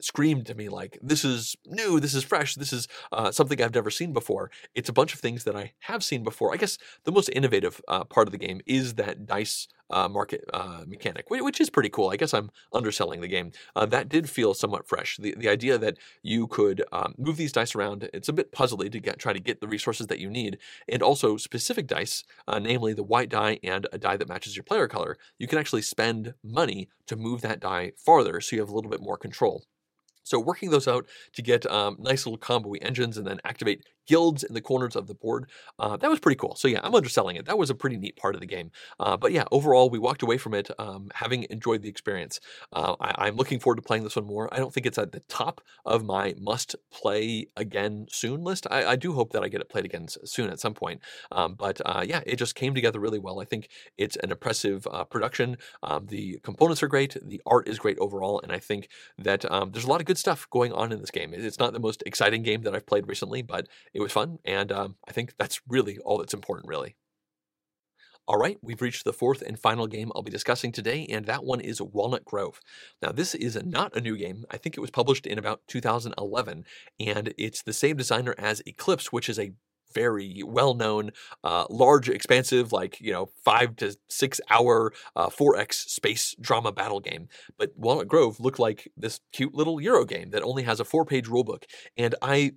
screamed 0.01 0.47
to 0.47 0.55
me 0.55 0.69
like 0.69 0.99
this 1.03 1.25
is 1.25 1.57
new 1.67 1.99
this 2.01 2.15
is 2.15 2.23
fresh 2.23 2.55
this 2.55 2.73
is 2.73 2.87
uh, 3.13 3.31
something 3.31 3.63
i've 3.63 3.75
never 3.75 3.91
seen 3.91 4.13
before 4.13 4.51
it's 4.75 4.89
a 4.89 4.93
bunch 4.93 5.15
of 5.15 5.21
things 5.21 5.45
that 5.45 5.57
i 5.57 5.73
have 5.81 6.05
seen 6.05 6.23
before 6.23 6.53
i 6.53 6.57
guess 6.57 6.79
the 7.05 7.13
most 7.13 7.31
innovative 7.31 7.81
uh, 7.89 8.05
part 8.05 8.29
of 8.29 8.33
the 8.33 8.39
game 8.39 8.61
is 8.67 8.95
that 8.95 9.27
dice 9.27 9.69
uh, 9.91 10.09
market 10.09 10.45
uh, 10.53 10.83
mechanic, 10.87 11.31
which 11.31 11.61
is 11.61 11.71
pretty 11.71 11.89
cool. 11.89 12.11
I 12.11 12.17
guess 12.17 12.35
I'm 12.35 12.51
underselling 12.73 13.21
the 13.21 13.29
game. 13.29 13.53
Uh, 13.75 13.87
that 13.87 14.09
did 14.09 14.29
feel 14.29 14.55
somewhat 14.55 14.89
fresh. 14.89 15.17
The 15.17 15.35
the 15.37 15.49
idea 15.49 15.79
that 15.79 15.99
you 16.23 16.47
could 16.47 16.85
um, 16.93 17.15
move 17.19 17.37
these 17.37 17.53
dice 17.53 17.75
around, 17.75 18.09
it's 18.13 18.29
a 18.29 18.33
bit 18.33 18.53
puzzly 18.53 18.91
to 18.91 19.01
get 19.01 19.19
try 19.19 19.33
to 19.33 19.41
get 19.41 19.61
the 19.61 19.69
resources 19.69 20.07
that 20.09 20.19
you 20.19 20.31
need, 20.31 20.59
and 20.89 21.03
also 21.03 21.37
specific 21.37 21.87
dice, 21.87 22.25
uh, 22.49 22.59
namely 22.59 22.93
the 22.93 23.03
white 23.03 23.29
die 23.29 23.59
and 23.63 23.87
a 23.93 23.99
die 23.99 24.17
that 24.17 24.29
matches 24.29 24.57
your 24.57 24.65
player 24.65 24.89
color. 24.89 25.17
You 25.39 25.47
can 25.47 25.59
actually 25.59 25.83
spend 25.83 26.35
money 26.43 26.89
to 27.07 27.17
move 27.17 27.41
that 27.43 27.61
die 27.61 27.93
farther, 27.97 28.41
so 28.41 28.57
you 28.57 28.63
have 28.63 28.71
a 28.71 28.75
little 28.75 28.91
bit 28.91 29.03
more 29.03 29.17
control. 29.17 29.65
So 30.27 30.41
working 30.41 30.71
those 30.71 30.89
out 30.89 31.07
to 31.35 31.43
get 31.43 31.65
um, 31.67 31.99
nice 32.01 32.27
little 32.27 32.37
combo 32.37 32.73
engines 32.73 33.17
and 33.17 33.25
then 33.25 33.41
activate 33.45 33.85
guilds 34.07 34.43
in 34.43 34.55
the 34.55 34.61
corners 34.61 34.97
of 34.97 35.07
the 35.07 35.15
board. 35.15 35.49
Uh, 35.79 35.97
that 35.97 36.11
was 36.11 36.21
pretty 36.21 36.37
cool. 36.37 36.55
So 36.55 36.69
yeah, 36.69 36.81
I'm 36.83 36.95
underselling 36.95 37.37
it. 37.37 37.47
That 37.47 37.59
was 37.59 37.71
a 37.71 37.75
pretty 37.75 37.97
neat 37.97 38.17
part 38.17 38.35
of 38.35 38.41
the 38.41 38.47
game. 38.47 38.71
Uh, 38.99 39.17
but 39.17 39.33
yeah, 39.33 39.45
overall, 39.51 39.91
we 39.91 39.99
walked 39.99 40.23
away 40.23 40.39
from 40.39 40.55
it 40.55 40.71
um, 40.79 41.09
having 41.15 41.47
enjoyed 41.51 41.83
the 41.83 41.89
experience. 41.89 42.41
Uh, 42.73 42.97
I, 43.01 43.29
am 43.29 43.37
looking 43.37 43.61
forward 43.61 43.77
to 43.77 43.83
playing 43.83 44.05
this 44.05 44.17
one 44.17 44.27
more. 44.27 44.53
I 44.53 44.59
don't 44.59 44.73
think 44.73 44.87
it's 44.87 44.99
at 44.99 45.13
the 45.13 45.21
top 45.21 45.61
of 45.85 46.05
my 46.05 46.35
must 46.39 46.77
play 46.91 47.49
again 47.57 48.07
soon 48.11 48.45
list. 48.45 48.67
I, 48.71 48.85
I 48.85 48.97
do 48.97 49.13
hope 49.13 49.33
that 49.33 49.43
I 49.43 49.49
get 49.49 49.61
it 49.61 49.69
played 49.69 49.85
again 49.85 50.07
soon 50.09 50.51
at 50.51 50.61
some 50.61 50.75
point. 50.75 51.01
Um, 51.33 51.55
but 51.55 51.81
uh, 51.85 52.05
yeah, 52.07 52.21
it 52.27 52.37
just 52.37 52.55
came 52.55 52.75
together 52.75 53.01
really 53.01 53.19
well. 53.19 53.41
I 53.41 53.45
think 53.45 53.69
it's 53.97 54.17
an 54.17 54.31
impressive 54.31 54.87
uh, 54.91 55.05
production. 55.05 55.57
Um, 55.83 56.07
the 56.07 56.39
components 56.43 56.83
are 56.83 56.89
great. 56.89 57.17
The 57.23 57.41
art 57.47 57.69
is 57.69 57.79
great 57.79 57.99
overall. 57.99 58.41
And 58.41 58.53
I 58.53 58.59
think 58.59 58.89
that 59.19 59.51
um, 59.51 59.73
there's 59.73 59.85
a 59.85 59.91
lot 59.91 60.01
of 60.01 60.07
good 60.07 60.19
stuff 60.19 60.49
going 60.51 60.73
on 60.73 60.93
in 60.93 61.01
this 61.01 61.11
game. 61.11 61.33
It's 61.35 61.59
not 61.59 61.73
the 61.73 61.81
most 61.81 62.03
exciting 62.07 62.43
game 62.43 62.63
that 62.63 62.75
I've 62.75 62.87
played 62.87 63.09
recently, 63.09 63.43
but 63.43 63.69
it 63.97 64.03
was 64.03 64.13
fun, 64.13 64.39
and 64.45 64.71
um, 64.71 64.97
I 65.09 65.13
think 65.13 65.33
that's 65.39 65.63
really 65.67 65.99
all 65.99 66.19
that's 66.19 66.35
important, 66.35 66.69
really. 66.69 66.97
All 68.29 68.37
right, 68.37 68.59
we've 68.61 68.83
reached 68.83 69.05
the 69.05 69.13
fourth 69.15 69.41
and 69.41 69.59
final 69.59 69.87
game 69.87 70.13
I'll 70.15 70.23
be 70.23 70.31
discussing 70.31 70.71
today, 70.71 71.07
and 71.09 71.25
that 71.25 71.45
one 71.45 71.61
is 71.61 71.81
Walnut 71.81 72.27
Grove. 72.27 72.61
Now, 73.01 73.11
this 73.11 73.35
is 73.35 73.59
not 73.65 73.97
a 73.97 74.03
new 74.03 74.19
game. 74.19 74.45
I 74.51 74.59
think 74.59 74.77
it 74.77 74.83
was 74.83 74.91
published 74.91 75.27
in 75.27 75.39
about 75.39 75.63
2011, 75.69 76.67
and 77.01 77.33
it's 77.39 77.63
the 77.63 77.73
same 77.73 77.97
designer 77.97 78.35
as 78.37 78.63
Eclipse, 78.67 79.13
which 79.13 79.31
is 79.31 79.39
a 79.39 79.53
very 79.95 80.43
well-known, 80.45 81.13
uh, 81.43 81.65
large, 81.71 82.11
expansive, 82.11 82.71
like 82.73 83.01
you 83.01 83.13
know, 83.13 83.31
five 83.45 83.77
to 83.77 83.97
six 84.11 84.43
hour 84.51 84.93
uh, 85.15 85.31
4x 85.31 85.89
space 85.89 86.35
drama 86.39 86.71
battle 86.71 87.01
game. 87.01 87.29
But 87.57 87.73
Walnut 87.77 88.09
Grove 88.09 88.41
looked 88.41 88.59
like 88.59 88.93
this 88.95 89.21
cute 89.33 89.55
little 89.55 89.81
Euro 89.81 90.05
game 90.05 90.31
that 90.31 90.43
only 90.43 90.65
has 90.65 90.81
a 90.81 90.85
four-page 90.85 91.29
rulebook, 91.29 91.63
and 91.97 92.15
I 92.21 92.53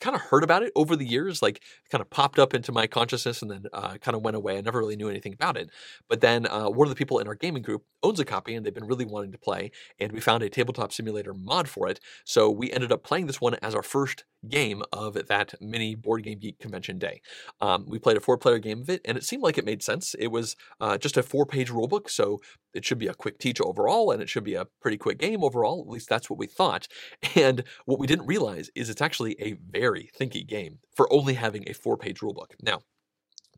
kind 0.00 0.14
of 0.14 0.22
heard 0.22 0.44
about 0.44 0.62
it 0.62 0.72
over 0.76 0.96
the 0.96 1.06
years, 1.06 1.42
like 1.42 1.62
kind 1.90 2.00
of 2.00 2.10
popped 2.10 2.38
up 2.38 2.54
into 2.54 2.72
my 2.72 2.86
consciousness 2.86 3.42
and 3.42 3.50
then 3.50 3.64
uh, 3.72 3.96
kind 3.98 4.14
of 4.14 4.22
went 4.22 4.36
away. 4.36 4.58
I 4.58 4.60
never 4.60 4.78
really 4.78 4.96
knew 4.96 5.08
anything 5.08 5.32
about 5.32 5.56
it. 5.56 5.70
But 6.08 6.20
then 6.20 6.46
uh, 6.46 6.68
one 6.68 6.86
of 6.86 6.90
the 6.90 6.96
people 6.96 7.18
in 7.18 7.28
our 7.28 7.34
gaming 7.34 7.62
group 7.62 7.84
owns 8.02 8.20
a 8.20 8.24
copy 8.24 8.54
and 8.54 8.64
they've 8.64 8.74
been 8.74 8.86
really 8.86 9.04
wanting 9.04 9.32
to 9.32 9.38
play. 9.38 9.70
And 9.98 10.12
we 10.12 10.20
found 10.20 10.42
a 10.42 10.48
tabletop 10.48 10.92
simulator 10.92 11.34
mod 11.34 11.68
for 11.68 11.88
it. 11.88 12.00
So 12.24 12.50
we 12.50 12.70
ended 12.72 12.92
up 12.92 13.02
playing 13.02 13.26
this 13.26 13.40
one 13.40 13.54
as 13.62 13.74
our 13.74 13.82
first 13.82 14.24
game 14.48 14.82
of 14.92 15.14
that 15.26 15.54
mini 15.60 15.94
Board 15.94 16.22
Game 16.22 16.38
Geek 16.38 16.58
convention 16.58 16.98
day. 16.98 17.20
Um, 17.60 17.86
we 17.88 17.98
played 17.98 18.16
a 18.16 18.20
four 18.20 18.38
player 18.38 18.58
game 18.58 18.82
of 18.82 18.90
it 18.90 19.00
and 19.04 19.16
it 19.16 19.24
seemed 19.24 19.42
like 19.42 19.58
it 19.58 19.64
made 19.64 19.82
sense. 19.82 20.14
It 20.18 20.28
was 20.28 20.56
uh, 20.80 20.98
just 20.98 21.16
a 21.16 21.22
four 21.22 21.46
page 21.46 21.70
rulebook. 21.70 22.10
So 22.10 22.40
it 22.74 22.84
should 22.84 22.98
be 22.98 23.08
a 23.08 23.14
quick 23.14 23.38
teach 23.38 23.60
overall 23.60 24.10
and 24.10 24.22
it 24.22 24.28
should 24.28 24.44
be 24.44 24.54
a 24.54 24.66
pretty 24.80 24.98
quick 24.98 25.18
game 25.18 25.42
overall. 25.42 25.80
At 25.80 25.90
least 25.90 26.08
that's 26.08 26.28
what 26.30 26.38
we 26.38 26.46
thought. 26.46 26.88
And 27.34 27.64
what 27.84 27.98
we 27.98 28.06
didn't 28.06 28.26
realize 28.26 28.70
is 28.74 28.88
it's 28.88 29.02
actually 29.02 29.36
a 29.40 29.56
very 29.70 29.85
thinky 29.92 30.46
game 30.46 30.78
for 30.94 31.12
only 31.12 31.34
having 31.34 31.68
a 31.68 31.72
four 31.74 31.96
page 31.96 32.20
rulebook. 32.20 32.52
Now, 32.62 32.82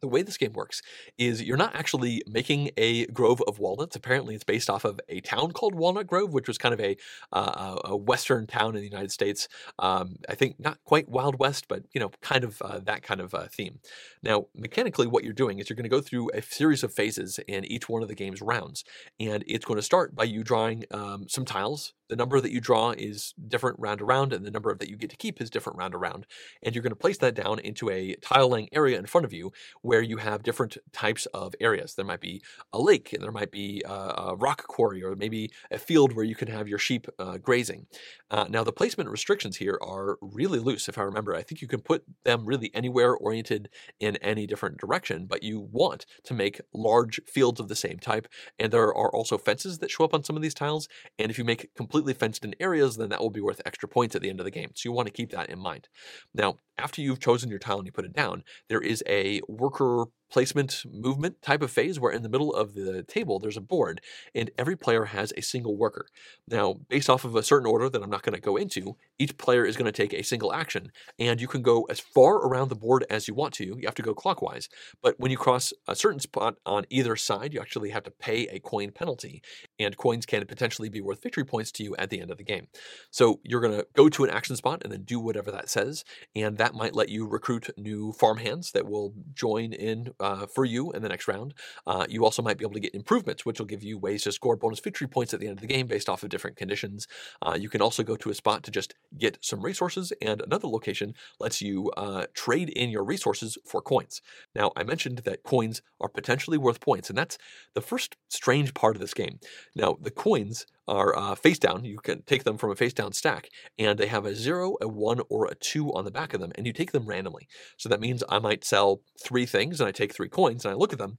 the 0.00 0.08
way 0.08 0.22
this 0.22 0.36
game 0.36 0.52
works 0.52 0.82
is 1.16 1.42
you're 1.42 1.56
not 1.56 1.74
actually 1.74 2.22
making 2.28 2.70
a 2.76 3.06
grove 3.06 3.42
of 3.46 3.58
walnuts. 3.58 3.96
Apparently, 3.96 4.34
it's 4.34 4.44
based 4.44 4.70
off 4.70 4.84
of 4.84 5.00
a 5.08 5.20
town 5.20 5.52
called 5.52 5.74
Walnut 5.74 6.06
Grove, 6.06 6.32
which 6.32 6.48
was 6.48 6.58
kind 6.58 6.74
of 6.74 6.80
a, 6.80 6.96
uh, 7.32 7.76
a 7.84 7.96
western 7.96 8.46
town 8.46 8.74
in 8.74 8.80
the 8.80 8.88
United 8.88 9.12
States. 9.12 9.48
Um, 9.78 10.16
I 10.28 10.34
think 10.34 10.58
not 10.58 10.78
quite 10.84 11.08
Wild 11.08 11.38
West, 11.38 11.66
but 11.68 11.82
you 11.92 12.00
know, 12.00 12.10
kind 12.22 12.44
of 12.44 12.60
uh, 12.62 12.80
that 12.80 13.02
kind 13.02 13.20
of 13.20 13.34
uh, 13.34 13.46
theme. 13.48 13.80
Now, 14.22 14.46
mechanically, 14.54 15.06
what 15.06 15.24
you're 15.24 15.32
doing 15.32 15.58
is 15.58 15.68
you're 15.68 15.76
going 15.76 15.84
to 15.84 15.88
go 15.88 16.00
through 16.00 16.30
a 16.34 16.42
series 16.42 16.82
of 16.82 16.92
phases 16.92 17.38
in 17.46 17.64
each 17.64 17.88
one 17.88 18.02
of 18.02 18.08
the 18.08 18.14
game's 18.14 18.42
rounds, 18.42 18.84
and 19.20 19.44
it's 19.46 19.64
going 19.64 19.78
to 19.78 19.82
start 19.82 20.14
by 20.14 20.24
you 20.24 20.42
drawing 20.42 20.84
um, 20.90 21.26
some 21.28 21.44
tiles 21.44 21.94
the 22.08 22.16
number 22.16 22.40
that 22.40 22.52
you 22.52 22.60
draw 22.60 22.90
is 22.92 23.34
different 23.48 23.78
round 23.78 24.00
around, 24.00 24.32
and 24.32 24.44
the 24.44 24.50
number 24.50 24.74
that 24.74 24.88
you 24.88 24.96
get 24.96 25.10
to 25.10 25.16
keep 25.16 25.40
is 25.40 25.50
different 25.50 25.78
round 25.78 25.94
around. 25.94 26.26
And 26.62 26.74
you're 26.74 26.82
going 26.82 26.90
to 26.90 26.96
place 26.96 27.18
that 27.18 27.34
down 27.34 27.58
into 27.58 27.90
a 27.90 28.14
tile 28.16 28.48
laying 28.48 28.68
area 28.72 28.98
in 28.98 29.06
front 29.06 29.24
of 29.24 29.32
you 29.32 29.52
where 29.88 30.02
you 30.02 30.18
have 30.18 30.42
different 30.42 30.76
types 30.92 31.24
of 31.32 31.54
areas. 31.60 31.94
There 31.94 32.04
might 32.04 32.20
be 32.20 32.42
a 32.74 32.78
lake, 32.78 33.14
and 33.14 33.22
there 33.22 33.32
might 33.32 33.50
be 33.50 33.82
a, 33.86 33.90
a 34.28 34.36
rock 34.36 34.66
quarry, 34.66 35.02
or 35.02 35.16
maybe 35.16 35.50
a 35.70 35.78
field 35.78 36.12
where 36.12 36.26
you 36.26 36.34
can 36.34 36.48
have 36.48 36.68
your 36.68 36.78
sheep 36.78 37.06
uh, 37.18 37.38
grazing. 37.38 37.86
Uh, 38.30 38.44
now, 38.50 38.62
the 38.62 38.78
placement 38.80 39.08
restrictions 39.08 39.56
here 39.56 39.78
are 39.80 40.18
really 40.20 40.58
loose, 40.58 40.90
if 40.90 40.98
I 40.98 41.02
remember. 41.02 41.34
I 41.34 41.42
think 41.42 41.62
you 41.62 41.68
can 41.68 41.80
put 41.80 42.04
them 42.24 42.44
really 42.44 42.70
anywhere 42.74 43.14
oriented 43.14 43.70
in 43.98 44.16
any 44.16 44.46
different 44.46 44.76
direction, 44.76 45.24
but 45.24 45.42
you 45.42 45.58
want 45.58 46.04
to 46.24 46.34
make 46.34 46.60
large 46.74 47.18
fields 47.26 47.58
of 47.58 47.68
the 47.68 47.74
same 47.74 47.98
type. 47.98 48.28
And 48.58 48.70
there 48.70 48.94
are 48.94 49.14
also 49.14 49.38
fences 49.38 49.78
that 49.78 49.90
show 49.90 50.04
up 50.04 50.12
on 50.12 50.22
some 50.22 50.36
of 50.36 50.42
these 50.42 50.52
tiles. 50.52 50.86
And 51.18 51.30
if 51.30 51.38
you 51.38 51.44
make 51.44 51.74
completely 51.74 52.12
fenced 52.12 52.44
in 52.44 52.54
areas, 52.60 52.98
then 52.98 53.08
that 53.08 53.20
will 53.20 53.30
be 53.30 53.40
worth 53.40 53.62
extra 53.64 53.88
points 53.88 54.14
at 54.14 54.20
the 54.20 54.28
end 54.28 54.40
of 54.40 54.44
the 54.44 54.50
game. 54.50 54.72
So 54.74 54.82
you 54.86 54.92
want 54.92 55.06
to 55.06 55.14
keep 55.14 55.30
that 55.30 55.48
in 55.48 55.58
mind. 55.58 55.88
Now, 56.34 56.58
after 56.76 57.00
you've 57.00 57.20
chosen 57.20 57.50
your 57.50 57.58
tile 57.58 57.78
and 57.78 57.86
you 57.86 57.92
put 57.92 58.04
it 58.04 58.12
down, 58.12 58.44
there 58.68 58.80
is 58.80 59.02
a 59.06 59.40
worker 59.80 60.10
placement 60.30 60.84
movement 60.90 61.40
type 61.42 61.62
of 61.62 61.70
phase 61.70 61.98
where 61.98 62.12
in 62.12 62.22
the 62.22 62.28
middle 62.28 62.54
of 62.54 62.74
the 62.74 63.02
table 63.02 63.38
there's 63.38 63.56
a 63.56 63.62
board 63.62 64.00
and 64.34 64.50
every 64.58 64.76
player 64.76 65.06
has 65.06 65.32
a 65.36 65.42
single 65.42 65.76
worker. 65.76 66.06
Now, 66.48 66.76
based 66.88 67.10
off 67.10 67.24
of 67.24 67.34
a 67.34 67.42
certain 67.42 67.66
order 67.66 67.88
that 67.88 68.02
I'm 68.02 68.10
not 68.10 68.22
going 68.22 68.34
to 68.34 68.40
go 68.40 68.56
into, 68.56 68.96
each 69.18 69.36
player 69.38 69.64
is 69.64 69.76
going 69.76 69.90
to 69.90 69.92
take 69.92 70.12
a 70.12 70.22
single 70.22 70.52
action 70.52 70.92
and 71.18 71.40
you 71.40 71.48
can 71.48 71.62
go 71.62 71.84
as 71.84 72.00
far 72.00 72.36
around 72.36 72.68
the 72.68 72.76
board 72.76 73.04
as 73.10 73.28
you 73.28 73.34
want 73.34 73.54
to. 73.54 73.64
You 73.64 73.86
have 73.86 73.94
to 73.96 74.02
go 74.02 74.14
clockwise. 74.14 74.68
But 75.02 75.18
when 75.18 75.30
you 75.30 75.36
cross 75.36 75.72
a 75.86 75.96
certain 75.96 76.20
spot 76.20 76.56
on 76.66 76.84
either 76.90 77.16
side, 77.16 77.54
you 77.54 77.60
actually 77.60 77.90
have 77.90 78.04
to 78.04 78.10
pay 78.10 78.46
a 78.48 78.60
coin 78.60 78.90
penalty 78.90 79.42
and 79.78 79.96
coins 79.96 80.26
can 80.26 80.44
potentially 80.46 80.88
be 80.88 81.00
worth 81.00 81.22
victory 81.22 81.44
points 81.44 81.72
to 81.72 81.84
you 81.84 81.96
at 81.96 82.10
the 82.10 82.20
end 82.20 82.30
of 82.30 82.38
the 82.38 82.44
game. 82.44 82.68
So 83.10 83.40
you're 83.42 83.60
going 83.60 83.78
to 83.78 83.86
go 83.94 84.08
to 84.08 84.24
an 84.24 84.30
action 84.30 84.56
spot 84.56 84.82
and 84.82 84.92
then 84.92 85.02
do 85.02 85.20
whatever 85.20 85.50
that 85.50 85.68
says 85.68 86.04
and 86.34 86.58
that 86.58 86.74
might 86.74 86.94
let 86.94 87.08
you 87.08 87.26
recruit 87.26 87.70
new 87.76 88.12
farmhands 88.12 88.72
that 88.72 88.86
will 88.86 89.14
join 89.34 89.72
in 89.72 90.12
uh, 90.20 90.46
for 90.46 90.64
you 90.64 90.92
in 90.92 91.02
the 91.02 91.08
next 91.08 91.28
round. 91.28 91.54
Uh, 91.86 92.06
you 92.08 92.24
also 92.24 92.42
might 92.42 92.58
be 92.58 92.64
able 92.64 92.74
to 92.74 92.80
get 92.80 92.94
improvements, 92.94 93.44
which 93.44 93.58
will 93.58 93.66
give 93.66 93.82
you 93.82 93.98
ways 93.98 94.22
to 94.22 94.32
score 94.32 94.56
bonus 94.56 94.80
victory 94.80 95.06
points 95.06 95.34
at 95.34 95.40
the 95.40 95.46
end 95.46 95.58
of 95.58 95.60
the 95.60 95.66
game 95.66 95.86
based 95.86 96.08
off 96.08 96.22
of 96.22 96.28
different 96.28 96.56
conditions. 96.56 97.06
Uh, 97.42 97.56
you 97.58 97.68
can 97.68 97.82
also 97.82 98.02
go 98.02 98.16
to 98.16 98.30
a 98.30 98.34
spot 98.34 98.62
to 98.62 98.70
just 98.70 98.94
get 99.16 99.38
some 99.40 99.62
resources, 99.62 100.12
and 100.20 100.40
another 100.40 100.68
location 100.68 101.14
lets 101.40 101.62
you 101.62 101.90
uh, 101.96 102.26
trade 102.34 102.68
in 102.70 102.90
your 102.90 103.04
resources 103.04 103.58
for 103.64 103.80
coins. 103.80 104.20
Now, 104.54 104.72
I 104.76 104.84
mentioned 104.84 105.18
that 105.18 105.42
coins 105.42 105.82
are 106.00 106.08
potentially 106.08 106.58
worth 106.58 106.80
points, 106.80 107.08
and 107.08 107.18
that's 107.18 107.38
the 107.74 107.80
first 107.80 108.16
strange 108.28 108.74
part 108.74 108.96
of 108.96 109.00
this 109.00 109.14
game. 109.14 109.38
Now, 109.74 109.96
the 110.00 110.10
coins 110.10 110.66
are 110.88 111.16
uh, 111.16 111.34
face 111.34 111.58
down. 111.58 111.84
You 111.84 111.98
can 111.98 112.22
take 112.22 112.44
them 112.44 112.58
from 112.58 112.70
a 112.70 112.76
face 112.76 112.92
down 112.92 113.12
stack, 113.12 113.50
and 113.78 113.98
they 113.98 114.06
have 114.06 114.26
a 114.26 114.34
zero, 114.34 114.76
a 114.80 114.88
one, 114.88 115.20
or 115.28 115.46
a 115.46 115.54
two 115.54 115.92
on 115.92 116.04
the 116.04 116.10
back 116.10 116.34
of 116.34 116.40
them, 116.40 116.52
and 116.56 116.66
you 116.66 116.72
take 116.72 116.92
them 116.92 117.06
randomly. 117.06 117.46
So 117.76 117.88
that 117.88 118.00
means 118.00 118.24
I 118.28 118.38
might 118.38 118.64
sell 118.64 119.02
three 119.22 119.46
things, 119.46 119.80
and 119.80 119.88
I 119.88 119.92
take 119.92 120.14
three 120.14 120.28
coins, 120.28 120.64
and 120.64 120.72
I 120.72 120.76
look 120.76 120.92
at 120.92 120.98
them, 120.98 121.18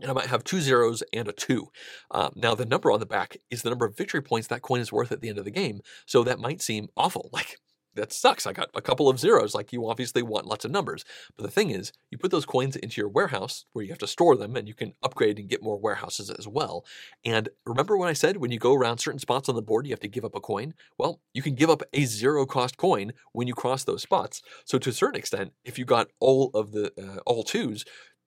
and 0.00 0.10
I 0.10 0.14
might 0.14 0.26
have 0.26 0.42
two 0.42 0.60
zeros 0.60 1.02
and 1.12 1.28
a 1.28 1.32
two. 1.32 1.68
Um, 2.10 2.32
now, 2.34 2.54
the 2.54 2.66
number 2.66 2.90
on 2.90 3.00
the 3.00 3.06
back 3.06 3.36
is 3.50 3.62
the 3.62 3.70
number 3.70 3.86
of 3.86 3.96
victory 3.96 4.22
points 4.22 4.48
that 4.48 4.62
coin 4.62 4.80
is 4.80 4.92
worth 4.92 5.12
at 5.12 5.20
the 5.20 5.28
end 5.28 5.38
of 5.38 5.44
the 5.44 5.50
game. 5.50 5.80
So 6.06 6.24
that 6.24 6.40
might 6.40 6.62
seem 6.62 6.88
awful. 6.96 7.30
Like, 7.32 7.58
that 7.94 8.12
sucks. 8.12 8.46
I 8.46 8.52
got 8.52 8.70
a 8.74 8.82
couple 8.82 9.08
of 9.08 9.18
zeros. 9.18 9.54
Like, 9.54 9.72
you 9.72 9.88
obviously 9.88 10.22
want 10.22 10.46
lots 10.46 10.64
of 10.64 10.70
numbers. 10.70 11.04
But 11.36 11.44
the 11.44 11.50
thing 11.50 11.70
is, 11.70 11.92
you 12.10 12.18
put 12.18 12.30
those 12.30 12.46
coins 12.46 12.76
into 12.76 13.00
your 13.00 13.08
warehouse 13.08 13.66
where 13.72 13.84
you 13.84 13.90
have 13.90 13.98
to 13.98 14.06
store 14.06 14.36
them 14.36 14.56
and 14.56 14.68
you 14.68 14.74
can 14.74 14.94
upgrade 15.02 15.38
and 15.38 15.48
get 15.48 15.62
more 15.62 15.78
warehouses 15.78 16.30
as 16.30 16.46
well. 16.48 16.84
And 17.24 17.48
remember 17.66 17.96
when 17.96 18.08
I 18.08 18.12
said 18.12 18.36
when 18.38 18.50
you 18.50 18.58
go 18.58 18.74
around 18.74 18.98
certain 18.98 19.18
spots 19.18 19.48
on 19.48 19.54
the 19.54 19.62
board, 19.62 19.86
you 19.86 19.92
have 19.92 20.00
to 20.00 20.08
give 20.08 20.24
up 20.24 20.34
a 20.34 20.40
coin? 20.40 20.74
Well, 20.98 21.20
you 21.32 21.42
can 21.42 21.54
give 21.54 21.70
up 21.70 21.82
a 21.92 22.04
zero 22.04 22.46
cost 22.46 22.76
coin 22.76 23.12
when 23.32 23.46
you 23.46 23.54
cross 23.54 23.84
those 23.84 24.02
spots. 24.02 24.42
So, 24.64 24.78
to 24.78 24.90
a 24.90 24.92
certain 24.92 25.18
extent, 25.18 25.52
if 25.64 25.78
you 25.78 25.84
got 25.84 26.08
all 26.20 26.50
of 26.54 26.72
the 26.72 26.92
uh, 26.98 27.20
all 27.26 27.42
twos, 27.42 27.84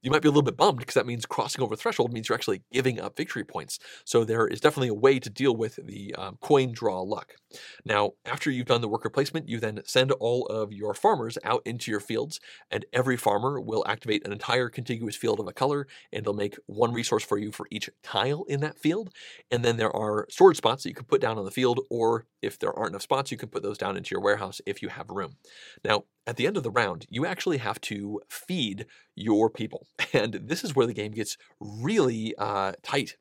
you 0.08 0.12
might 0.12 0.22
be 0.22 0.30
a 0.30 0.32
little 0.32 0.42
bit 0.42 0.56
bummed 0.56 0.80
because 0.80 0.94
that 0.94 1.06
means 1.06 1.26
crossing 1.26 1.62
over 1.62 1.76
threshold 1.76 2.14
means 2.14 2.30
you're 2.30 2.38
actually 2.38 2.62
giving 2.72 2.98
up 2.98 3.18
victory 3.18 3.44
points. 3.44 3.78
So 4.06 4.24
there 4.24 4.48
is 4.48 4.62
definitely 4.62 4.88
a 4.88 4.94
way 4.94 5.20
to 5.20 5.30
deal 5.30 5.54
with 5.54 5.86
the 5.86 6.16
um, 6.18 6.38
coin 6.40 6.72
draw 6.72 7.02
luck. 7.02 7.34
Now, 7.84 8.12
after 8.26 8.50
you've 8.50 8.68
done 8.68 8.80
the 8.80 8.88
worker 8.88 9.10
placement, 9.10 9.50
you 9.50 9.60
then 9.60 9.82
send 9.84 10.14
all 10.14 10.46
of 10.46 10.72
your 10.72 10.94
farmers 10.94 11.38
out 11.44 11.62
into 11.66 11.92
your 11.92 12.00
fields, 12.00 12.40
and 12.72 12.86
every 12.94 13.18
farmer 13.18 13.60
will 13.60 13.84
activate 13.86 14.26
an 14.26 14.32
entire 14.32 14.70
contiguous 14.70 15.18
field 15.18 15.42
of 15.42 15.48
a 15.48 15.54
color, 15.54 15.88
and 16.14 16.24
they'll 16.24 16.34
make 16.34 16.56
one 16.68 16.94
resource 16.94 17.26
for 17.26 17.38
you 17.38 17.52
for 17.52 17.68
each 17.70 17.90
tile 18.02 18.46
in 18.48 18.62
that 18.62 18.80
field. 18.80 19.10
And 19.52 19.66
then 19.66 19.76
there 19.76 19.94
are 19.94 20.26
storage 20.30 20.58
spots 20.58 20.84
that 20.84 20.90
you 20.90 20.96
can 20.96 21.06
put 21.06 21.20
down 21.20 21.38
on 21.38 21.44
the 21.44 21.52
field, 21.52 21.82
or 21.90 22.28
if 22.42 22.60
there 22.60 22.74
aren't 22.78 22.92
enough 22.92 23.02
spots, 23.02 23.32
you 23.32 23.38
can 23.38 23.50
put 23.50 23.64
those 23.64 23.78
down 23.78 23.98
into 23.98 24.12
your 24.12 24.22
warehouse 24.22 24.62
if 24.66 24.82
you 24.82 24.90
have 24.90 25.10
room. 25.10 25.38
Now, 25.84 26.04
at 26.26 26.36
the 26.38 26.48
end 26.48 26.58
of 26.58 26.64
the 26.64 26.72
round, 26.72 27.06
you 27.10 27.26
actually 27.26 27.58
have 27.58 27.80
to 27.82 28.22
feed 28.30 28.86
your 29.16 29.50
people. 29.50 29.88
And 30.14 30.34
this 30.34 30.64
is 30.64 30.76
where 30.76 30.88
the 30.88 30.94
game 30.94 31.12
gets 31.12 31.38
really 31.60 32.34
uh, 32.38 32.72
tight 32.82 33.18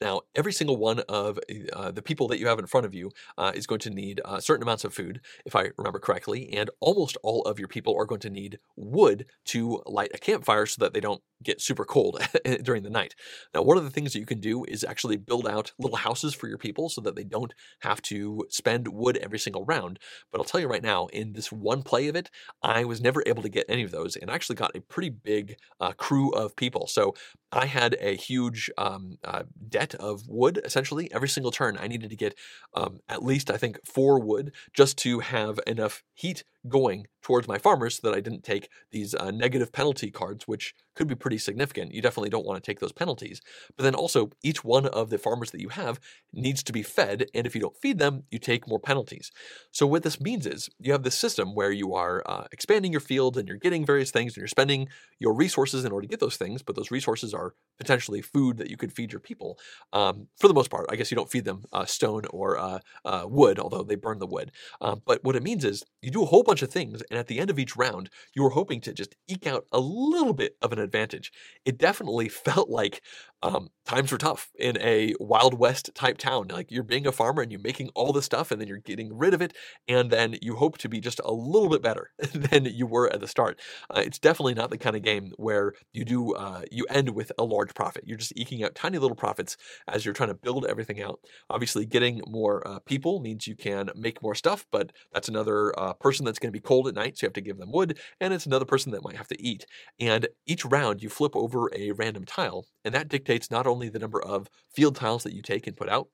now, 0.00 0.22
every 0.34 0.52
single 0.52 0.76
one 0.76 1.00
of 1.00 1.38
uh, 1.72 1.90
the 1.90 2.02
people 2.02 2.28
that 2.28 2.38
you 2.38 2.46
have 2.46 2.58
in 2.58 2.66
front 2.66 2.86
of 2.86 2.94
you 2.94 3.10
uh, 3.38 3.52
is 3.54 3.66
going 3.66 3.80
to 3.80 3.90
need 3.90 4.20
uh, 4.24 4.40
certain 4.40 4.62
amounts 4.62 4.84
of 4.84 4.94
food, 4.94 5.20
if 5.44 5.56
I 5.56 5.70
remember 5.76 5.98
correctly, 5.98 6.52
and 6.52 6.70
almost 6.80 7.16
all 7.22 7.42
of 7.42 7.58
your 7.58 7.68
people 7.68 7.96
are 7.98 8.06
going 8.06 8.20
to 8.20 8.30
need 8.30 8.58
wood 8.76 9.26
to 9.46 9.82
light 9.86 10.10
a 10.14 10.18
campfire 10.18 10.66
so 10.66 10.80
that 10.80 10.94
they 10.94 11.00
don't 11.00 11.22
get 11.44 11.60
super 11.60 11.84
cold 11.84 12.20
during 12.62 12.82
the 12.82 12.90
night. 12.90 13.14
Now, 13.54 13.62
one 13.62 13.76
of 13.76 13.84
the 13.84 13.90
things 13.90 14.12
that 14.12 14.18
you 14.18 14.26
can 14.26 14.40
do 14.40 14.64
is 14.64 14.84
actually 14.84 15.16
build 15.16 15.46
out 15.46 15.72
little 15.78 15.96
houses 15.96 16.34
for 16.34 16.48
your 16.48 16.58
people 16.58 16.88
so 16.88 17.00
that 17.02 17.16
they 17.16 17.24
don't 17.24 17.54
have 17.80 18.02
to 18.02 18.44
spend 18.50 18.88
wood 18.88 19.16
every 19.18 19.38
single 19.38 19.64
round. 19.64 19.98
But 20.32 20.40
I'll 20.40 20.44
tell 20.44 20.60
you 20.60 20.68
right 20.68 20.82
now, 20.82 21.06
in 21.06 21.32
this 21.32 21.52
one 21.52 21.82
play 21.82 22.08
of 22.08 22.16
it, 22.16 22.30
I 22.62 22.84
was 22.84 23.00
never 23.00 23.22
able 23.26 23.42
to 23.42 23.48
get 23.48 23.66
any 23.68 23.82
of 23.82 23.90
those 23.90 24.16
and 24.16 24.30
actually 24.30 24.56
got 24.56 24.76
a 24.76 24.80
pretty 24.80 25.10
big 25.10 25.56
uh, 25.80 25.92
crew 25.92 26.30
of 26.30 26.56
people. 26.56 26.86
So 26.86 27.14
I 27.52 27.66
had 27.66 27.96
a 28.00 28.16
huge 28.16 28.70
um, 28.76 29.18
uh, 29.22 29.44
debt 29.68 29.94
of 29.94 30.26
wood 30.28 30.60
essentially 30.64 31.12
every 31.12 31.28
single 31.28 31.52
turn. 31.52 31.78
I 31.80 31.86
needed 31.86 32.10
to 32.10 32.16
get 32.16 32.36
um, 32.74 32.98
at 33.08 33.22
least, 33.22 33.50
I 33.50 33.56
think, 33.56 33.78
four 33.86 34.18
wood 34.18 34.52
just 34.72 34.98
to 34.98 35.20
have 35.20 35.60
enough 35.66 36.02
heat 36.14 36.44
going 36.68 37.06
towards 37.22 37.46
my 37.46 37.58
farmers 37.58 37.96
so 37.96 38.08
that 38.08 38.16
I 38.16 38.20
didn't 38.20 38.42
take 38.42 38.68
these 38.90 39.14
uh, 39.14 39.30
negative 39.30 39.72
penalty 39.72 40.10
cards, 40.10 40.48
which 40.48 40.74
could 40.94 41.08
be 41.08 41.14
pretty 41.14 41.38
significant. 41.38 41.92
You 41.92 42.02
definitely 42.02 42.30
don't 42.30 42.46
want 42.46 42.62
to 42.62 42.66
take 42.66 42.80
those 42.80 42.92
penalties. 42.92 43.40
But 43.76 43.84
then 43.84 43.94
also, 43.94 44.30
each 44.42 44.64
one 44.64 44.86
of 44.86 45.10
the 45.10 45.18
farmers 45.18 45.50
that 45.50 45.60
you 45.60 45.70
have 45.70 46.00
needs 46.32 46.62
to 46.64 46.72
be 46.72 46.82
fed, 46.82 47.26
and 47.34 47.46
if 47.46 47.54
you 47.54 47.60
don't 47.60 47.76
feed 47.76 47.98
them, 47.98 48.24
you 48.30 48.38
take 48.38 48.68
more 48.68 48.78
penalties. 48.78 49.30
So, 49.70 49.86
what 49.86 50.02
this 50.02 50.20
means 50.20 50.46
is 50.46 50.68
you 50.78 50.92
have 50.92 51.02
this 51.02 51.16
system 51.16 51.54
where 51.54 51.72
you 51.72 51.94
are 51.94 52.22
uh, 52.26 52.44
expanding 52.52 52.92
your 52.92 53.00
field 53.00 53.36
and 53.36 53.48
you're 53.48 53.56
getting 53.56 53.84
various 53.84 54.10
things 54.10 54.32
and 54.32 54.38
you're 54.38 54.48
spending 54.48 54.88
your 55.18 55.34
resources 55.34 55.84
in 55.84 55.92
order 55.92 56.06
to 56.06 56.10
get 56.10 56.20
those 56.20 56.36
things, 56.36 56.62
but 56.62 56.76
those 56.76 56.90
resources 56.90 57.34
are 57.34 57.54
potentially 57.78 58.22
food 58.22 58.58
that 58.58 58.70
you 58.70 58.76
could 58.76 58.92
feed 58.92 59.12
your 59.12 59.20
people. 59.20 59.58
Um, 59.92 60.28
for 60.38 60.48
the 60.48 60.54
most 60.54 60.70
part, 60.70 60.86
I 60.90 60.96
guess 60.96 61.10
you 61.10 61.16
don't 61.16 61.30
feed 61.30 61.44
them 61.44 61.64
uh, 61.72 61.84
stone 61.84 62.22
or 62.30 62.58
uh, 62.58 62.78
uh, 63.04 63.24
wood, 63.28 63.58
although 63.58 63.82
they 63.82 63.96
burn 63.96 64.18
the 64.18 64.26
wood. 64.26 64.52
Um, 64.80 65.02
but 65.04 65.24
what 65.24 65.36
it 65.36 65.42
means 65.42 65.64
is 65.64 65.84
you 66.02 66.10
do 66.10 66.22
a 66.22 66.26
whole 66.26 66.42
bunch 66.42 66.62
of 66.62 66.70
things, 66.70 67.02
and 67.10 67.18
at 67.18 67.26
the 67.26 67.38
end 67.38 67.50
of 67.50 67.58
each 67.58 67.76
round, 67.76 68.10
you 68.34 68.44
are 68.44 68.50
hoping 68.50 68.80
to 68.82 68.92
just 68.92 69.16
eke 69.28 69.46
out 69.46 69.66
a 69.72 69.80
little 69.80 70.34
bit 70.34 70.56
of 70.62 70.72
an 70.72 70.78
advantage. 70.84 71.32
It 71.64 71.78
definitely 71.78 72.28
felt 72.46 72.70
like 72.70 73.02
um, 73.44 73.68
times 73.84 74.10
were 74.10 74.18
tough 74.18 74.50
in 74.58 74.78
a 74.80 75.14
Wild 75.20 75.54
West 75.58 75.90
type 75.94 76.16
town. 76.18 76.48
Like 76.48 76.70
you're 76.70 76.82
being 76.82 77.06
a 77.06 77.12
farmer 77.12 77.42
and 77.42 77.52
you're 77.52 77.60
making 77.60 77.90
all 77.94 78.12
this 78.12 78.24
stuff, 78.24 78.50
and 78.50 78.60
then 78.60 78.68
you're 78.68 78.78
getting 78.78 79.16
rid 79.16 79.34
of 79.34 79.42
it, 79.42 79.54
and 79.86 80.10
then 80.10 80.36
you 80.40 80.56
hope 80.56 80.78
to 80.78 80.88
be 80.88 81.00
just 81.00 81.20
a 81.24 81.32
little 81.32 81.68
bit 81.68 81.82
better 81.82 82.10
than 82.34 82.64
you 82.64 82.86
were 82.86 83.12
at 83.12 83.20
the 83.20 83.28
start. 83.28 83.60
Uh, 83.90 84.02
it's 84.04 84.18
definitely 84.18 84.54
not 84.54 84.70
the 84.70 84.78
kind 84.78 84.96
of 84.96 85.02
game 85.02 85.32
where 85.36 85.74
you 85.92 86.04
do 86.04 86.32
uh, 86.34 86.62
you 86.72 86.86
end 86.88 87.10
with 87.10 87.30
a 87.38 87.44
large 87.44 87.74
profit. 87.74 88.04
You're 88.06 88.18
just 88.18 88.32
eking 88.36 88.64
out 88.64 88.74
tiny 88.74 88.98
little 88.98 89.16
profits 89.16 89.56
as 89.88 90.04
you're 90.04 90.14
trying 90.14 90.30
to 90.30 90.34
build 90.34 90.64
everything 90.66 91.02
out. 91.02 91.20
Obviously, 91.50 91.84
getting 91.86 92.22
more 92.26 92.66
uh, 92.66 92.78
people 92.80 93.20
means 93.20 93.46
you 93.46 93.56
can 93.56 93.90
make 93.94 94.22
more 94.22 94.34
stuff, 94.34 94.66
but 94.72 94.92
that's 95.12 95.28
another 95.28 95.78
uh, 95.78 95.92
person 95.92 96.24
that's 96.24 96.38
going 96.38 96.48
to 96.52 96.58
be 96.58 96.60
cold 96.60 96.88
at 96.88 96.94
night, 96.94 97.18
so 97.18 97.24
you 97.24 97.28
have 97.28 97.34
to 97.34 97.40
give 97.42 97.58
them 97.58 97.70
wood, 97.72 97.98
and 98.20 98.32
it's 98.32 98.46
another 98.46 98.64
person 98.64 98.92
that 98.92 99.04
might 99.04 99.16
have 99.16 99.28
to 99.28 99.42
eat. 99.42 99.66
And 100.00 100.28
each 100.46 100.64
round, 100.64 101.02
you 101.02 101.08
flip 101.08 101.36
over 101.36 101.70
a 101.74 101.92
random 101.92 102.24
tile, 102.24 102.66
and 102.84 102.94
that 102.94 103.08
dictates 103.08 103.33
not 103.50 103.66
only 103.66 103.88
the 103.88 103.98
number 103.98 104.22
of 104.22 104.48
field 104.74 104.96
tiles 104.96 105.22
that 105.24 105.34
you 105.34 105.42
take 105.42 105.66
and 105.66 105.76
put 105.76 105.88
out, 105.88 106.08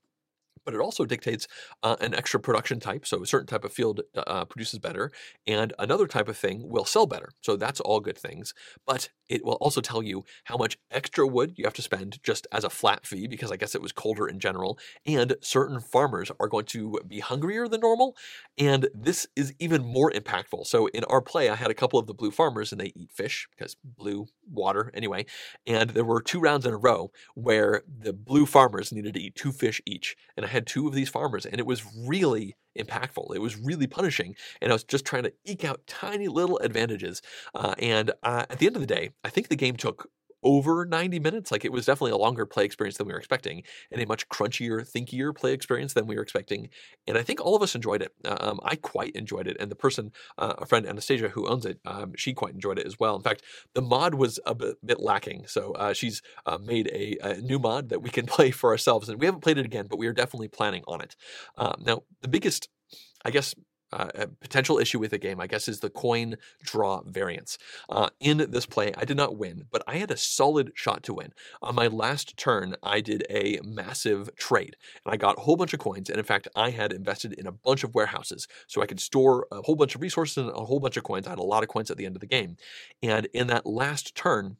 but 0.64 0.74
it 0.74 0.80
also 0.80 1.04
dictates 1.04 1.46
uh, 1.82 1.96
an 2.00 2.14
extra 2.14 2.38
production 2.38 2.80
type. 2.80 3.06
So 3.06 3.22
a 3.22 3.26
certain 3.26 3.46
type 3.46 3.64
of 3.64 3.72
field 3.72 4.02
uh, 4.16 4.44
produces 4.44 4.78
better, 4.78 5.10
and 5.46 5.72
another 5.78 6.06
type 6.06 6.28
of 6.28 6.36
thing 6.36 6.68
will 6.68 6.84
sell 6.84 7.06
better. 7.06 7.30
So 7.40 7.56
that's 7.56 7.80
all 7.80 8.00
good 8.00 8.18
things. 8.18 8.52
But 8.86 9.10
it 9.30 9.44
will 9.44 9.54
also 9.54 9.80
tell 9.80 10.02
you 10.02 10.24
how 10.44 10.56
much 10.56 10.76
extra 10.90 11.26
wood 11.26 11.54
you 11.56 11.64
have 11.64 11.72
to 11.74 11.82
spend 11.82 12.18
just 12.22 12.46
as 12.52 12.64
a 12.64 12.68
flat 12.68 13.06
fee, 13.06 13.26
because 13.26 13.50
I 13.50 13.56
guess 13.56 13.74
it 13.74 13.80
was 13.80 13.92
colder 13.92 14.26
in 14.26 14.40
general. 14.40 14.78
And 15.06 15.36
certain 15.40 15.80
farmers 15.80 16.30
are 16.40 16.48
going 16.48 16.66
to 16.66 16.98
be 17.06 17.20
hungrier 17.20 17.68
than 17.68 17.80
normal, 17.80 18.16
and 18.58 18.88
this 18.92 19.26
is 19.36 19.54
even 19.58 19.84
more 19.84 20.10
impactful. 20.10 20.66
So 20.66 20.88
in 20.88 21.04
our 21.04 21.22
play, 21.22 21.48
I 21.48 21.54
had 21.54 21.70
a 21.70 21.74
couple 21.74 21.98
of 21.98 22.06
the 22.06 22.14
blue 22.14 22.32
farmers, 22.32 22.72
and 22.72 22.80
they 22.80 22.92
eat 22.96 23.12
fish 23.12 23.48
because 23.56 23.76
blue 23.84 24.26
water 24.50 24.90
anyway. 24.92 25.26
And 25.66 25.90
there 25.90 26.04
were 26.04 26.20
two 26.20 26.40
rounds 26.40 26.66
in 26.66 26.74
a 26.74 26.78
row 26.78 27.12
where 27.34 27.82
the 27.86 28.12
blue 28.12 28.46
farmers 28.46 28.92
needed 28.92 29.14
to 29.14 29.20
eat 29.22 29.36
two 29.36 29.52
fish 29.52 29.80
each, 29.86 30.16
and 30.36 30.44
I 30.44 30.48
had 30.48 30.66
two 30.66 30.88
of 30.88 30.94
these 30.94 31.08
farmers, 31.08 31.46
and 31.46 31.60
it 31.60 31.66
was 31.66 31.84
really 31.96 32.56
impactful. 32.78 33.34
It 33.34 33.40
was 33.40 33.56
really 33.56 33.86
punishing, 33.86 34.36
and 34.60 34.70
I 34.70 34.74
was 34.74 34.84
just 34.84 35.04
trying 35.04 35.24
to 35.24 35.32
eke 35.44 35.64
out 35.64 35.86
tiny 35.86 36.28
little 36.28 36.58
advantages. 36.58 37.22
Uh, 37.54 37.74
and 37.78 38.10
uh, 38.22 38.46
at 38.48 38.58
the 38.58 38.66
end 38.66 38.76
of 38.76 38.82
the 38.82 38.86
day, 38.86 39.10
I 39.24 39.30
think 39.30 39.48
the 39.48 39.56
game 39.56 39.76
took 39.76 40.08
over 40.42 40.84
90 40.84 41.18
minutes. 41.18 41.50
Like 41.50 41.64
it 41.64 41.72
was 41.72 41.86
definitely 41.86 42.12
a 42.12 42.16
longer 42.16 42.46
play 42.46 42.64
experience 42.64 42.96
than 42.98 43.06
we 43.06 43.12
were 43.12 43.18
expecting, 43.18 43.62
and 43.90 44.00
a 44.00 44.06
much 44.06 44.28
crunchier, 44.28 44.80
thinkier 44.80 45.34
play 45.34 45.52
experience 45.52 45.94
than 45.94 46.06
we 46.06 46.16
were 46.16 46.22
expecting. 46.22 46.68
And 47.06 47.18
I 47.18 47.22
think 47.22 47.40
all 47.40 47.56
of 47.56 47.62
us 47.62 47.74
enjoyed 47.74 48.02
it. 48.02 48.12
Um, 48.24 48.60
I 48.62 48.76
quite 48.76 49.14
enjoyed 49.14 49.46
it, 49.46 49.56
and 49.60 49.70
the 49.70 49.76
person, 49.76 50.12
uh, 50.38 50.54
a 50.58 50.66
friend 50.66 50.86
Anastasia 50.86 51.30
who 51.30 51.48
owns 51.48 51.66
it, 51.66 51.80
um, 51.84 52.12
she 52.16 52.32
quite 52.32 52.54
enjoyed 52.54 52.78
it 52.78 52.86
as 52.86 52.98
well. 52.98 53.16
In 53.16 53.22
fact, 53.22 53.42
the 53.74 53.82
mod 53.82 54.14
was 54.14 54.38
a 54.46 54.54
bit, 54.54 54.76
bit 54.84 55.00
lacking, 55.00 55.46
so 55.46 55.72
uh, 55.72 55.92
she's 55.92 56.22
uh, 56.46 56.58
made 56.58 56.88
a, 56.88 57.16
a, 57.22 57.40
new 57.40 57.58
mod 57.58 57.88
that 57.88 58.02
we 58.02 58.10
can 58.10 58.26
play 58.36 58.50
for 58.50 58.70
ourselves, 58.70 59.08
and 59.08 59.20
we 59.20 59.26
haven't 59.26 59.42
played 59.42 59.58
it 59.58 59.66
again, 59.66 59.86
but 59.88 59.98
we 59.98 60.06
are 60.06 60.12
definitely 60.12 60.48
planning 60.48 60.82
on 60.86 61.00
it. 61.00 61.16
Um, 61.56 61.82
now, 61.84 62.02
the 62.22 62.28
biggest 62.28 62.68
I 63.24 63.30
guess 63.30 63.54
uh, 63.92 64.08
a 64.14 64.26
potential 64.26 64.78
issue 64.78 64.98
with 64.98 65.10
the 65.10 65.18
game, 65.18 65.40
I 65.40 65.46
guess, 65.46 65.68
is 65.68 65.80
the 65.80 65.90
coin 65.90 66.36
draw 66.62 67.02
variance. 67.02 67.58
Uh, 67.88 68.10
in 68.20 68.38
this 68.50 68.66
play, 68.66 68.92
I 68.96 69.04
did 69.04 69.16
not 69.16 69.36
win, 69.36 69.64
but 69.70 69.82
I 69.86 69.96
had 69.96 70.10
a 70.10 70.16
solid 70.16 70.72
shot 70.74 71.02
to 71.04 71.14
win. 71.14 71.32
On 71.62 71.74
my 71.74 71.86
last 71.86 72.36
turn, 72.36 72.76
I 72.82 73.00
did 73.00 73.24
a 73.30 73.60
massive 73.62 74.34
trade, 74.36 74.76
and 75.04 75.12
I 75.12 75.16
got 75.16 75.38
a 75.38 75.40
whole 75.40 75.56
bunch 75.56 75.74
of 75.74 75.80
coins. 75.80 76.08
And 76.08 76.18
in 76.18 76.24
fact, 76.24 76.48
I 76.54 76.70
had 76.70 76.92
invested 76.92 77.32
in 77.32 77.46
a 77.46 77.52
bunch 77.52 77.84
of 77.84 77.94
warehouses 77.94 78.46
so 78.66 78.82
I 78.82 78.86
could 78.86 79.00
store 79.00 79.46
a 79.50 79.62
whole 79.62 79.76
bunch 79.76 79.94
of 79.94 80.00
resources 80.00 80.36
and 80.38 80.50
a 80.50 80.64
whole 80.64 80.80
bunch 80.80 80.96
of 80.96 81.04
coins. 81.04 81.26
I 81.26 81.30
had 81.30 81.38
a 81.38 81.42
lot 81.42 81.62
of 81.62 81.68
coins 81.68 81.90
at 81.90 81.96
the 81.96 82.06
end 82.06 82.16
of 82.16 82.20
the 82.20 82.26
game. 82.26 82.56
And 83.02 83.26
in 83.32 83.48
that 83.48 83.66
last 83.66 84.14
turn, 84.14 84.56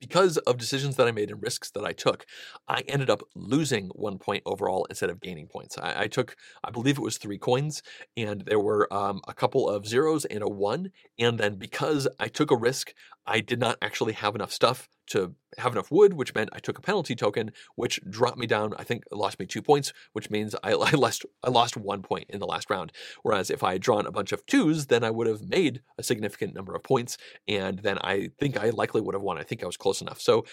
because 0.00 0.36
of 0.38 0.58
decisions 0.58 0.96
that 0.96 1.06
I 1.06 1.12
made 1.12 1.30
and 1.30 1.42
risks 1.42 1.70
that 1.70 1.84
I 1.84 1.92
took, 1.92 2.26
I 2.68 2.82
ended 2.88 3.10
up 3.10 3.22
losing 3.34 3.88
one 3.88 4.18
point 4.18 4.42
overall 4.46 4.86
instead 4.90 5.10
of 5.10 5.20
gaining 5.20 5.46
points. 5.46 5.78
I, 5.78 6.02
I 6.02 6.06
took, 6.06 6.36
I 6.62 6.70
believe 6.70 6.98
it 6.98 7.02
was 7.02 7.18
three 7.18 7.38
coins, 7.38 7.82
and 8.16 8.42
there 8.42 8.60
were 8.60 8.92
um, 8.92 9.20
a 9.26 9.34
couple 9.34 9.68
of 9.68 9.86
zeros 9.86 10.24
and 10.24 10.42
a 10.42 10.48
one. 10.48 10.90
And 11.18 11.38
then 11.38 11.56
because 11.56 12.08
I 12.20 12.28
took 12.28 12.50
a 12.50 12.56
risk, 12.56 12.92
I 13.26 13.40
did 13.40 13.60
not 13.60 13.78
actually 13.82 14.12
have 14.14 14.34
enough 14.34 14.52
stuff 14.52 14.88
to 15.08 15.34
have 15.58 15.72
enough 15.72 15.90
wood, 15.90 16.14
which 16.14 16.34
meant 16.34 16.50
I 16.52 16.58
took 16.58 16.78
a 16.78 16.82
penalty 16.82 17.14
token, 17.14 17.52
which 17.76 18.00
dropped 18.08 18.38
me 18.38 18.46
down. 18.46 18.74
I 18.78 18.84
think 18.84 19.04
lost 19.10 19.38
me 19.38 19.46
two 19.46 19.62
points, 19.62 19.92
which 20.12 20.30
means 20.30 20.54
I, 20.62 20.72
I, 20.72 20.90
lost 20.92 21.24
I 21.42 21.50
lost 21.50 21.76
one 21.76 22.02
point 22.02 22.26
in 22.28 22.40
the 22.40 22.46
last 22.46 22.70
round. 22.70 22.92
Whereas 23.22 23.50
if 23.50 23.62
I 23.62 23.72
had 23.72 23.82
drawn 23.82 24.06
a 24.06 24.12
bunch 24.12 24.32
of 24.32 24.44
twos, 24.46 24.86
then 24.86 25.04
I 25.04 25.10
would 25.10 25.26
have 25.26 25.48
made 25.48 25.82
a 25.98 26.02
significant 26.02 26.54
number 26.54 26.74
of 26.74 26.82
points, 26.82 27.16
and 27.48 27.78
then 27.80 27.98
I 28.02 28.30
think 28.38 28.58
I 28.58 28.70
likely 28.70 29.00
would 29.00 29.14
have 29.14 29.22
won. 29.22 29.38
I 29.38 29.42
think 29.42 29.62
I 29.62 29.66
was 29.66 29.76
close 29.76 30.00
enough. 30.00 30.20
So 30.20 30.44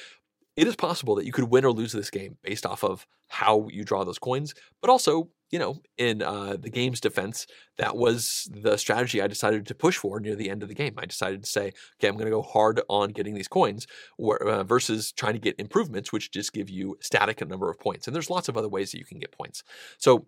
it 0.55 0.67
is 0.67 0.75
possible 0.75 1.15
that 1.15 1.25
you 1.25 1.31
could 1.31 1.49
win 1.49 1.65
or 1.65 1.71
lose 1.71 1.91
this 1.91 2.09
game 2.09 2.37
based 2.43 2.65
off 2.65 2.83
of 2.83 3.07
how 3.27 3.67
you 3.71 3.83
draw 3.83 4.03
those 4.03 4.19
coins, 4.19 4.53
but 4.81 4.89
also, 4.89 5.29
you 5.49 5.57
know, 5.57 5.81
in 5.97 6.21
uh, 6.21 6.55
the 6.59 6.69
game's 6.69 6.99
defense, 6.99 7.47
that 7.77 7.95
was 7.95 8.49
the 8.51 8.77
strategy 8.77 9.21
I 9.21 9.27
decided 9.27 9.65
to 9.65 9.75
push 9.75 9.97
for 9.97 10.19
near 10.19 10.35
the 10.35 10.49
end 10.49 10.61
of 10.61 10.69
the 10.69 10.75
game. 10.75 10.93
I 10.97 11.05
decided 11.05 11.43
to 11.43 11.49
say, 11.49 11.71
okay, 11.97 12.07
I'm 12.07 12.15
going 12.15 12.25
to 12.25 12.31
go 12.31 12.41
hard 12.43 12.81
on 12.89 13.09
getting 13.09 13.33
these 13.33 13.47
coins 13.47 13.87
uh, 14.19 14.63
versus 14.63 15.11
trying 15.11 15.33
to 15.33 15.39
get 15.39 15.59
improvements, 15.59 16.11
which 16.11 16.31
just 16.31 16.53
give 16.53 16.69
you 16.69 16.97
static 17.01 17.41
a 17.41 17.45
number 17.45 17.69
of 17.69 17.79
points. 17.79 18.05
And 18.05 18.15
there's 18.15 18.29
lots 18.29 18.47
of 18.47 18.57
other 18.57 18.69
ways 18.69 18.91
that 18.91 18.99
you 18.99 19.05
can 19.05 19.19
get 19.19 19.31
points. 19.31 19.63
So 19.97 20.27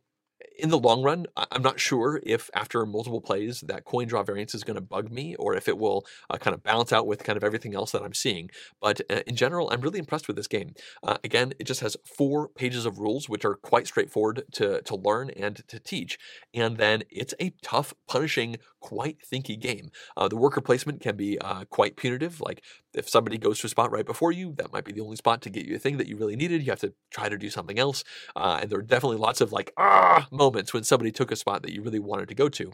in 0.57 0.69
the 0.69 0.79
long 0.79 1.03
run, 1.03 1.25
I'm 1.35 1.61
not 1.61 1.79
sure 1.79 2.19
if 2.23 2.49
after 2.53 2.85
multiple 2.85 3.21
plays 3.21 3.61
that 3.61 3.85
coin 3.85 4.07
draw 4.07 4.23
variance 4.23 4.55
is 4.55 4.63
going 4.63 4.75
to 4.75 4.81
bug 4.81 5.11
me 5.11 5.35
or 5.35 5.55
if 5.55 5.67
it 5.67 5.77
will 5.77 6.05
uh, 6.29 6.37
kind 6.37 6.53
of 6.53 6.63
balance 6.63 6.93
out 6.93 7.07
with 7.07 7.23
kind 7.23 7.37
of 7.37 7.43
everything 7.43 7.75
else 7.75 7.91
that 7.91 8.01
I'm 8.01 8.13
seeing. 8.13 8.49
But 8.81 9.01
uh, 9.09 9.21
in 9.27 9.35
general, 9.35 9.69
I'm 9.69 9.81
really 9.81 9.99
impressed 9.99 10.27
with 10.27 10.37
this 10.37 10.47
game. 10.47 10.73
Uh, 11.03 11.17
again, 11.23 11.53
it 11.59 11.65
just 11.65 11.81
has 11.81 11.97
four 12.05 12.49
pages 12.49 12.85
of 12.85 12.99
rules, 12.99 13.27
which 13.29 13.45
are 13.45 13.55
quite 13.55 13.87
straightforward 13.87 14.43
to, 14.53 14.81
to 14.81 14.95
learn 14.95 15.29
and 15.31 15.67
to 15.67 15.79
teach. 15.79 16.17
And 16.53 16.77
then 16.77 17.03
it's 17.09 17.33
a 17.39 17.51
tough, 17.61 17.93
punishing, 18.07 18.57
quite 18.79 19.17
thinky 19.21 19.59
game. 19.59 19.89
Uh, 20.15 20.27
the 20.27 20.37
worker 20.37 20.61
placement 20.61 21.01
can 21.01 21.15
be 21.15 21.39
uh, 21.39 21.65
quite 21.65 21.95
punitive. 21.97 22.41
Like 22.41 22.63
if 22.95 23.09
somebody 23.09 23.37
goes 23.37 23.59
to 23.59 23.67
a 23.67 23.69
spot 23.69 23.91
right 23.91 24.05
before 24.05 24.31
you, 24.31 24.53
that 24.53 24.71
might 24.71 24.85
be 24.85 24.91
the 24.91 25.01
only 25.01 25.15
spot 25.15 25.41
to 25.43 25.49
get 25.49 25.65
you 25.65 25.75
a 25.75 25.79
thing 25.79 25.97
that 25.97 26.07
you 26.07 26.17
really 26.17 26.35
needed. 26.35 26.63
You 26.63 26.71
have 26.71 26.79
to 26.79 26.93
try 27.11 27.29
to 27.29 27.37
do 27.37 27.49
something 27.49 27.77
else. 27.77 28.03
Uh, 28.35 28.59
and 28.61 28.69
there 28.69 28.79
are 28.79 28.83
definitely 28.83 29.17
lots 29.17 29.41
of 29.41 29.51
like, 29.51 29.71
ah, 29.77 30.27
moments 30.31 30.73
when 30.73 30.83
somebody 30.83 31.11
took 31.11 31.31
a 31.31 31.35
spot 31.35 31.61
that 31.63 31.73
you 31.73 31.81
really 31.81 31.99
wanted 31.99 32.29
to 32.29 32.35
go 32.35 32.49
to. 32.49 32.71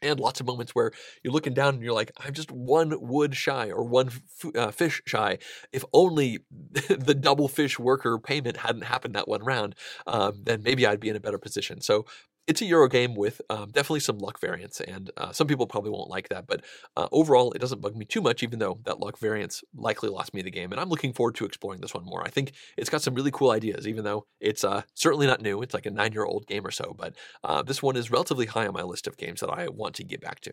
And 0.00 0.20
lots 0.20 0.38
of 0.38 0.46
moments 0.46 0.76
where 0.76 0.92
you're 1.24 1.32
looking 1.32 1.54
down 1.54 1.74
and 1.74 1.82
you're 1.82 1.92
like, 1.92 2.12
I'm 2.18 2.32
just 2.32 2.52
one 2.52 2.94
wood 3.00 3.34
shy 3.34 3.70
or 3.70 3.82
one 3.82 4.08
f- 4.08 4.54
uh, 4.54 4.70
fish 4.70 5.02
shy. 5.06 5.38
If 5.72 5.84
only 5.92 6.38
the 6.88 7.16
double 7.18 7.48
fish 7.48 7.78
worker 7.80 8.16
payment 8.18 8.58
hadn't 8.58 8.84
happened 8.84 9.16
that 9.16 9.26
one 9.26 9.42
round, 9.42 9.74
um, 10.06 10.42
then 10.44 10.62
maybe 10.62 10.86
I'd 10.86 11.00
be 11.00 11.08
in 11.08 11.16
a 11.16 11.20
better 11.20 11.38
position. 11.38 11.80
So 11.80 12.06
it's 12.48 12.62
a 12.62 12.64
Euro 12.64 12.88
game 12.88 13.14
with 13.14 13.42
um, 13.50 13.70
definitely 13.70 14.00
some 14.00 14.18
luck 14.18 14.40
variance, 14.40 14.80
and 14.80 15.10
uh, 15.18 15.32
some 15.32 15.46
people 15.46 15.66
probably 15.66 15.90
won't 15.90 16.08
like 16.08 16.30
that. 16.30 16.46
But 16.46 16.64
uh, 16.96 17.06
overall, 17.12 17.52
it 17.52 17.58
doesn't 17.58 17.82
bug 17.82 17.94
me 17.94 18.06
too 18.06 18.22
much, 18.22 18.42
even 18.42 18.58
though 18.58 18.80
that 18.84 18.98
luck 18.98 19.18
variance 19.18 19.62
likely 19.76 20.08
lost 20.08 20.32
me 20.32 20.40
the 20.40 20.50
game. 20.50 20.72
And 20.72 20.80
I'm 20.80 20.88
looking 20.88 21.12
forward 21.12 21.34
to 21.36 21.44
exploring 21.44 21.82
this 21.82 21.92
one 21.92 22.06
more. 22.06 22.26
I 22.26 22.30
think 22.30 22.52
it's 22.78 22.88
got 22.88 23.02
some 23.02 23.14
really 23.14 23.30
cool 23.30 23.50
ideas, 23.50 23.86
even 23.86 24.02
though 24.02 24.26
it's 24.40 24.64
uh, 24.64 24.82
certainly 24.94 25.26
not 25.26 25.42
new. 25.42 25.60
It's 25.60 25.74
like 25.74 25.86
a 25.86 25.90
nine 25.90 26.12
year 26.12 26.24
old 26.24 26.46
game 26.46 26.66
or 26.66 26.70
so, 26.70 26.94
but 26.98 27.14
uh, 27.44 27.62
this 27.62 27.82
one 27.82 27.96
is 27.96 28.10
relatively 28.10 28.46
high 28.46 28.66
on 28.66 28.72
my 28.72 28.82
list 28.82 29.06
of 29.06 29.18
games 29.18 29.40
that 29.40 29.50
I 29.50 29.68
want 29.68 29.94
to 29.96 30.04
get 30.04 30.22
back 30.22 30.40
to. 30.40 30.52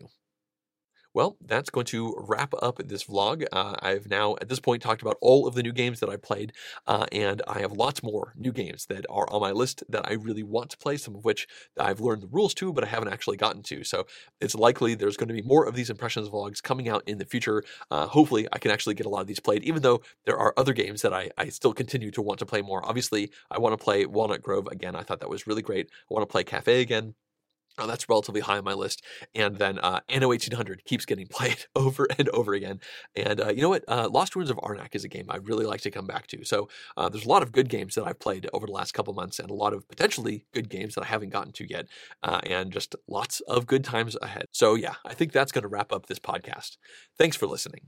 Well, 1.16 1.38
that's 1.40 1.70
going 1.70 1.86
to 1.86 2.14
wrap 2.28 2.52
up 2.60 2.76
this 2.76 3.04
vlog. 3.04 3.46
Uh, 3.50 3.74
I've 3.80 4.06
now, 4.06 4.36
at 4.42 4.50
this 4.50 4.60
point, 4.60 4.82
talked 4.82 5.00
about 5.00 5.16
all 5.22 5.46
of 5.46 5.54
the 5.54 5.62
new 5.62 5.72
games 5.72 5.98
that 6.00 6.10
I 6.10 6.16
played, 6.16 6.52
uh, 6.86 7.06
and 7.10 7.40
I 7.48 7.60
have 7.60 7.72
lots 7.72 8.02
more 8.02 8.34
new 8.36 8.52
games 8.52 8.84
that 8.90 9.06
are 9.08 9.26
on 9.30 9.40
my 9.40 9.50
list 9.50 9.82
that 9.88 10.06
I 10.06 10.12
really 10.12 10.42
want 10.42 10.68
to 10.72 10.76
play, 10.76 10.98
some 10.98 11.14
of 11.14 11.24
which 11.24 11.48
I've 11.80 12.00
learned 12.00 12.20
the 12.20 12.26
rules 12.26 12.52
to, 12.56 12.70
but 12.70 12.84
I 12.84 12.88
haven't 12.88 13.14
actually 13.14 13.38
gotten 13.38 13.62
to. 13.62 13.82
So 13.82 14.06
it's 14.42 14.54
likely 14.54 14.94
there's 14.94 15.16
going 15.16 15.28
to 15.28 15.34
be 15.34 15.40
more 15.40 15.64
of 15.64 15.74
these 15.74 15.88
impressions 15.88 16.28
vlogs 16.28 16.62
coming 16.62 16.86
out 16.86 17.02
in 17.06 17.16
the 17.16 17.24
future. 17.24 17.64
Uh, 17.90 18.06
hopefully, 18.06 18.46
I 18.52 18.58
can 18.58 18.70
actually 18.70 18.94
get 18.94 19.06
a 19.06 19.08
lot 19.08 19.22
of 19.22 19.26
these 19.26 19.40
played, 19.40 19.64
even 19.64 19.80
though 19.80 20.02
there 20.26 20.36
are 20.36 20.52
other 20.58 20.74
games 20.74 21.00
that 21.00 21.14
I, 21.14 21.30
I 21.38 21.48
still 21.48 21.72
continue 21.72 22.10
to 22.10 22.20
want 22.20 22.40
to 22.40 22.46
play 22.46 22.60
more. 22.60 22.86
Obviously, 22.86 23.30
I 23.50 23.58
want 23.58 23.72
to 23.72 23.82
play 23.82 24.04
Walnut 24.04 24.42
Grove 24.42 24.66
again. 24.66 24.94
I 24.94 25.02
thought 25.02 25.20
that 25.20 25.30
was 25.30 25.46
really 25.46 25.62
great. 25.62 25.88
I 26.10 26.12
want 26.12 26.28
to 26.28 26.30
play 26.30 26.44
Cafe 26.44 26.82
again. 26.82 27.14
Oh, 27.78 27.86
that's 27.86 28.08
relatively 28.08 28.40
high 28.40 28.58
on 28.58 28.64
my 28.64 28.72
list. 28.72 29.02
And 29.34 29.56
then 29.56 29.78
uh, 29.78 30.00
Anno 30.08 30.28
1800 30.28 30.84
keeps 30.84 31.04
getting 31.04 31.26
played 31.30 31.66
over 31.74 32.06
and 32.18 32.28
over 32.30 32.54
again. 32.54 32.80
And 33.14 33.40
uh, 33.40 33.48
you 33.48 33.60
know 33.62 33.68
what? 33.68 33.84
Uh, 33.86 34.08
Lost 34.10 34.34
Ruins 34.34 34.50
of 34.50 34.56
Arnak 34.58 34.94
is 34.94 35.04
a 35.04 35.08
game 35.08 35.26
I 35.28 35.36
really 35.36 35.66
like 35.66 35.82
to 35.82 35.90
come 35.90 36.06
back 36.06 36.26
to. 36.28 36.44
So 36.44 36.68
uh, 36.96 37.08
there's 37.08 37.26
a 37.26 37.28
lot 37.28 37.42
of 37.42 37.52
good 37.52 37.68
games 37.68 37.94
that 37.94 38.04
I've 38.06 38.18
played 38.18 38.48
over 38.52 38.66
the 38.66 38.72
last 38.72 38.92
couple 38.94 39.12
months, 39.14 39.38
and 39.38 39.50
a 39.50 39.54
lot 39.54 39.72
of 39.72 39.88
potentially 39.88 40.46
good 40.54 40.68
games 40.68 40.94
that 40.94 41.04
I 41.04 41.06
haven't 41.06 41.30
gotten 41.30 41.52
to 41.52 41.68
yet, 41.68 41.86
uh, 42.22 42.40
and 42.44 42.72
just 42.72 42.94
lots 43.08 43.40
of 43.40 43.66
good 43.66 43.84
times 43.84 44.16
ahead. 44.22 44.46
So 44.52 44.74
yeah, 44.74 44.94
I 45.04 45.14
think 45.14 45.32
that's 45.32 45.52
going 45.52 45.62
to 45.62 45.68
wrap 45.68 45.92
up 45.92 46.06
this 46.06 46.18
podcast. 46.18 46.76
Thanks 47.18 47.36
for 47.36 47.46
listening. 47.46 47.82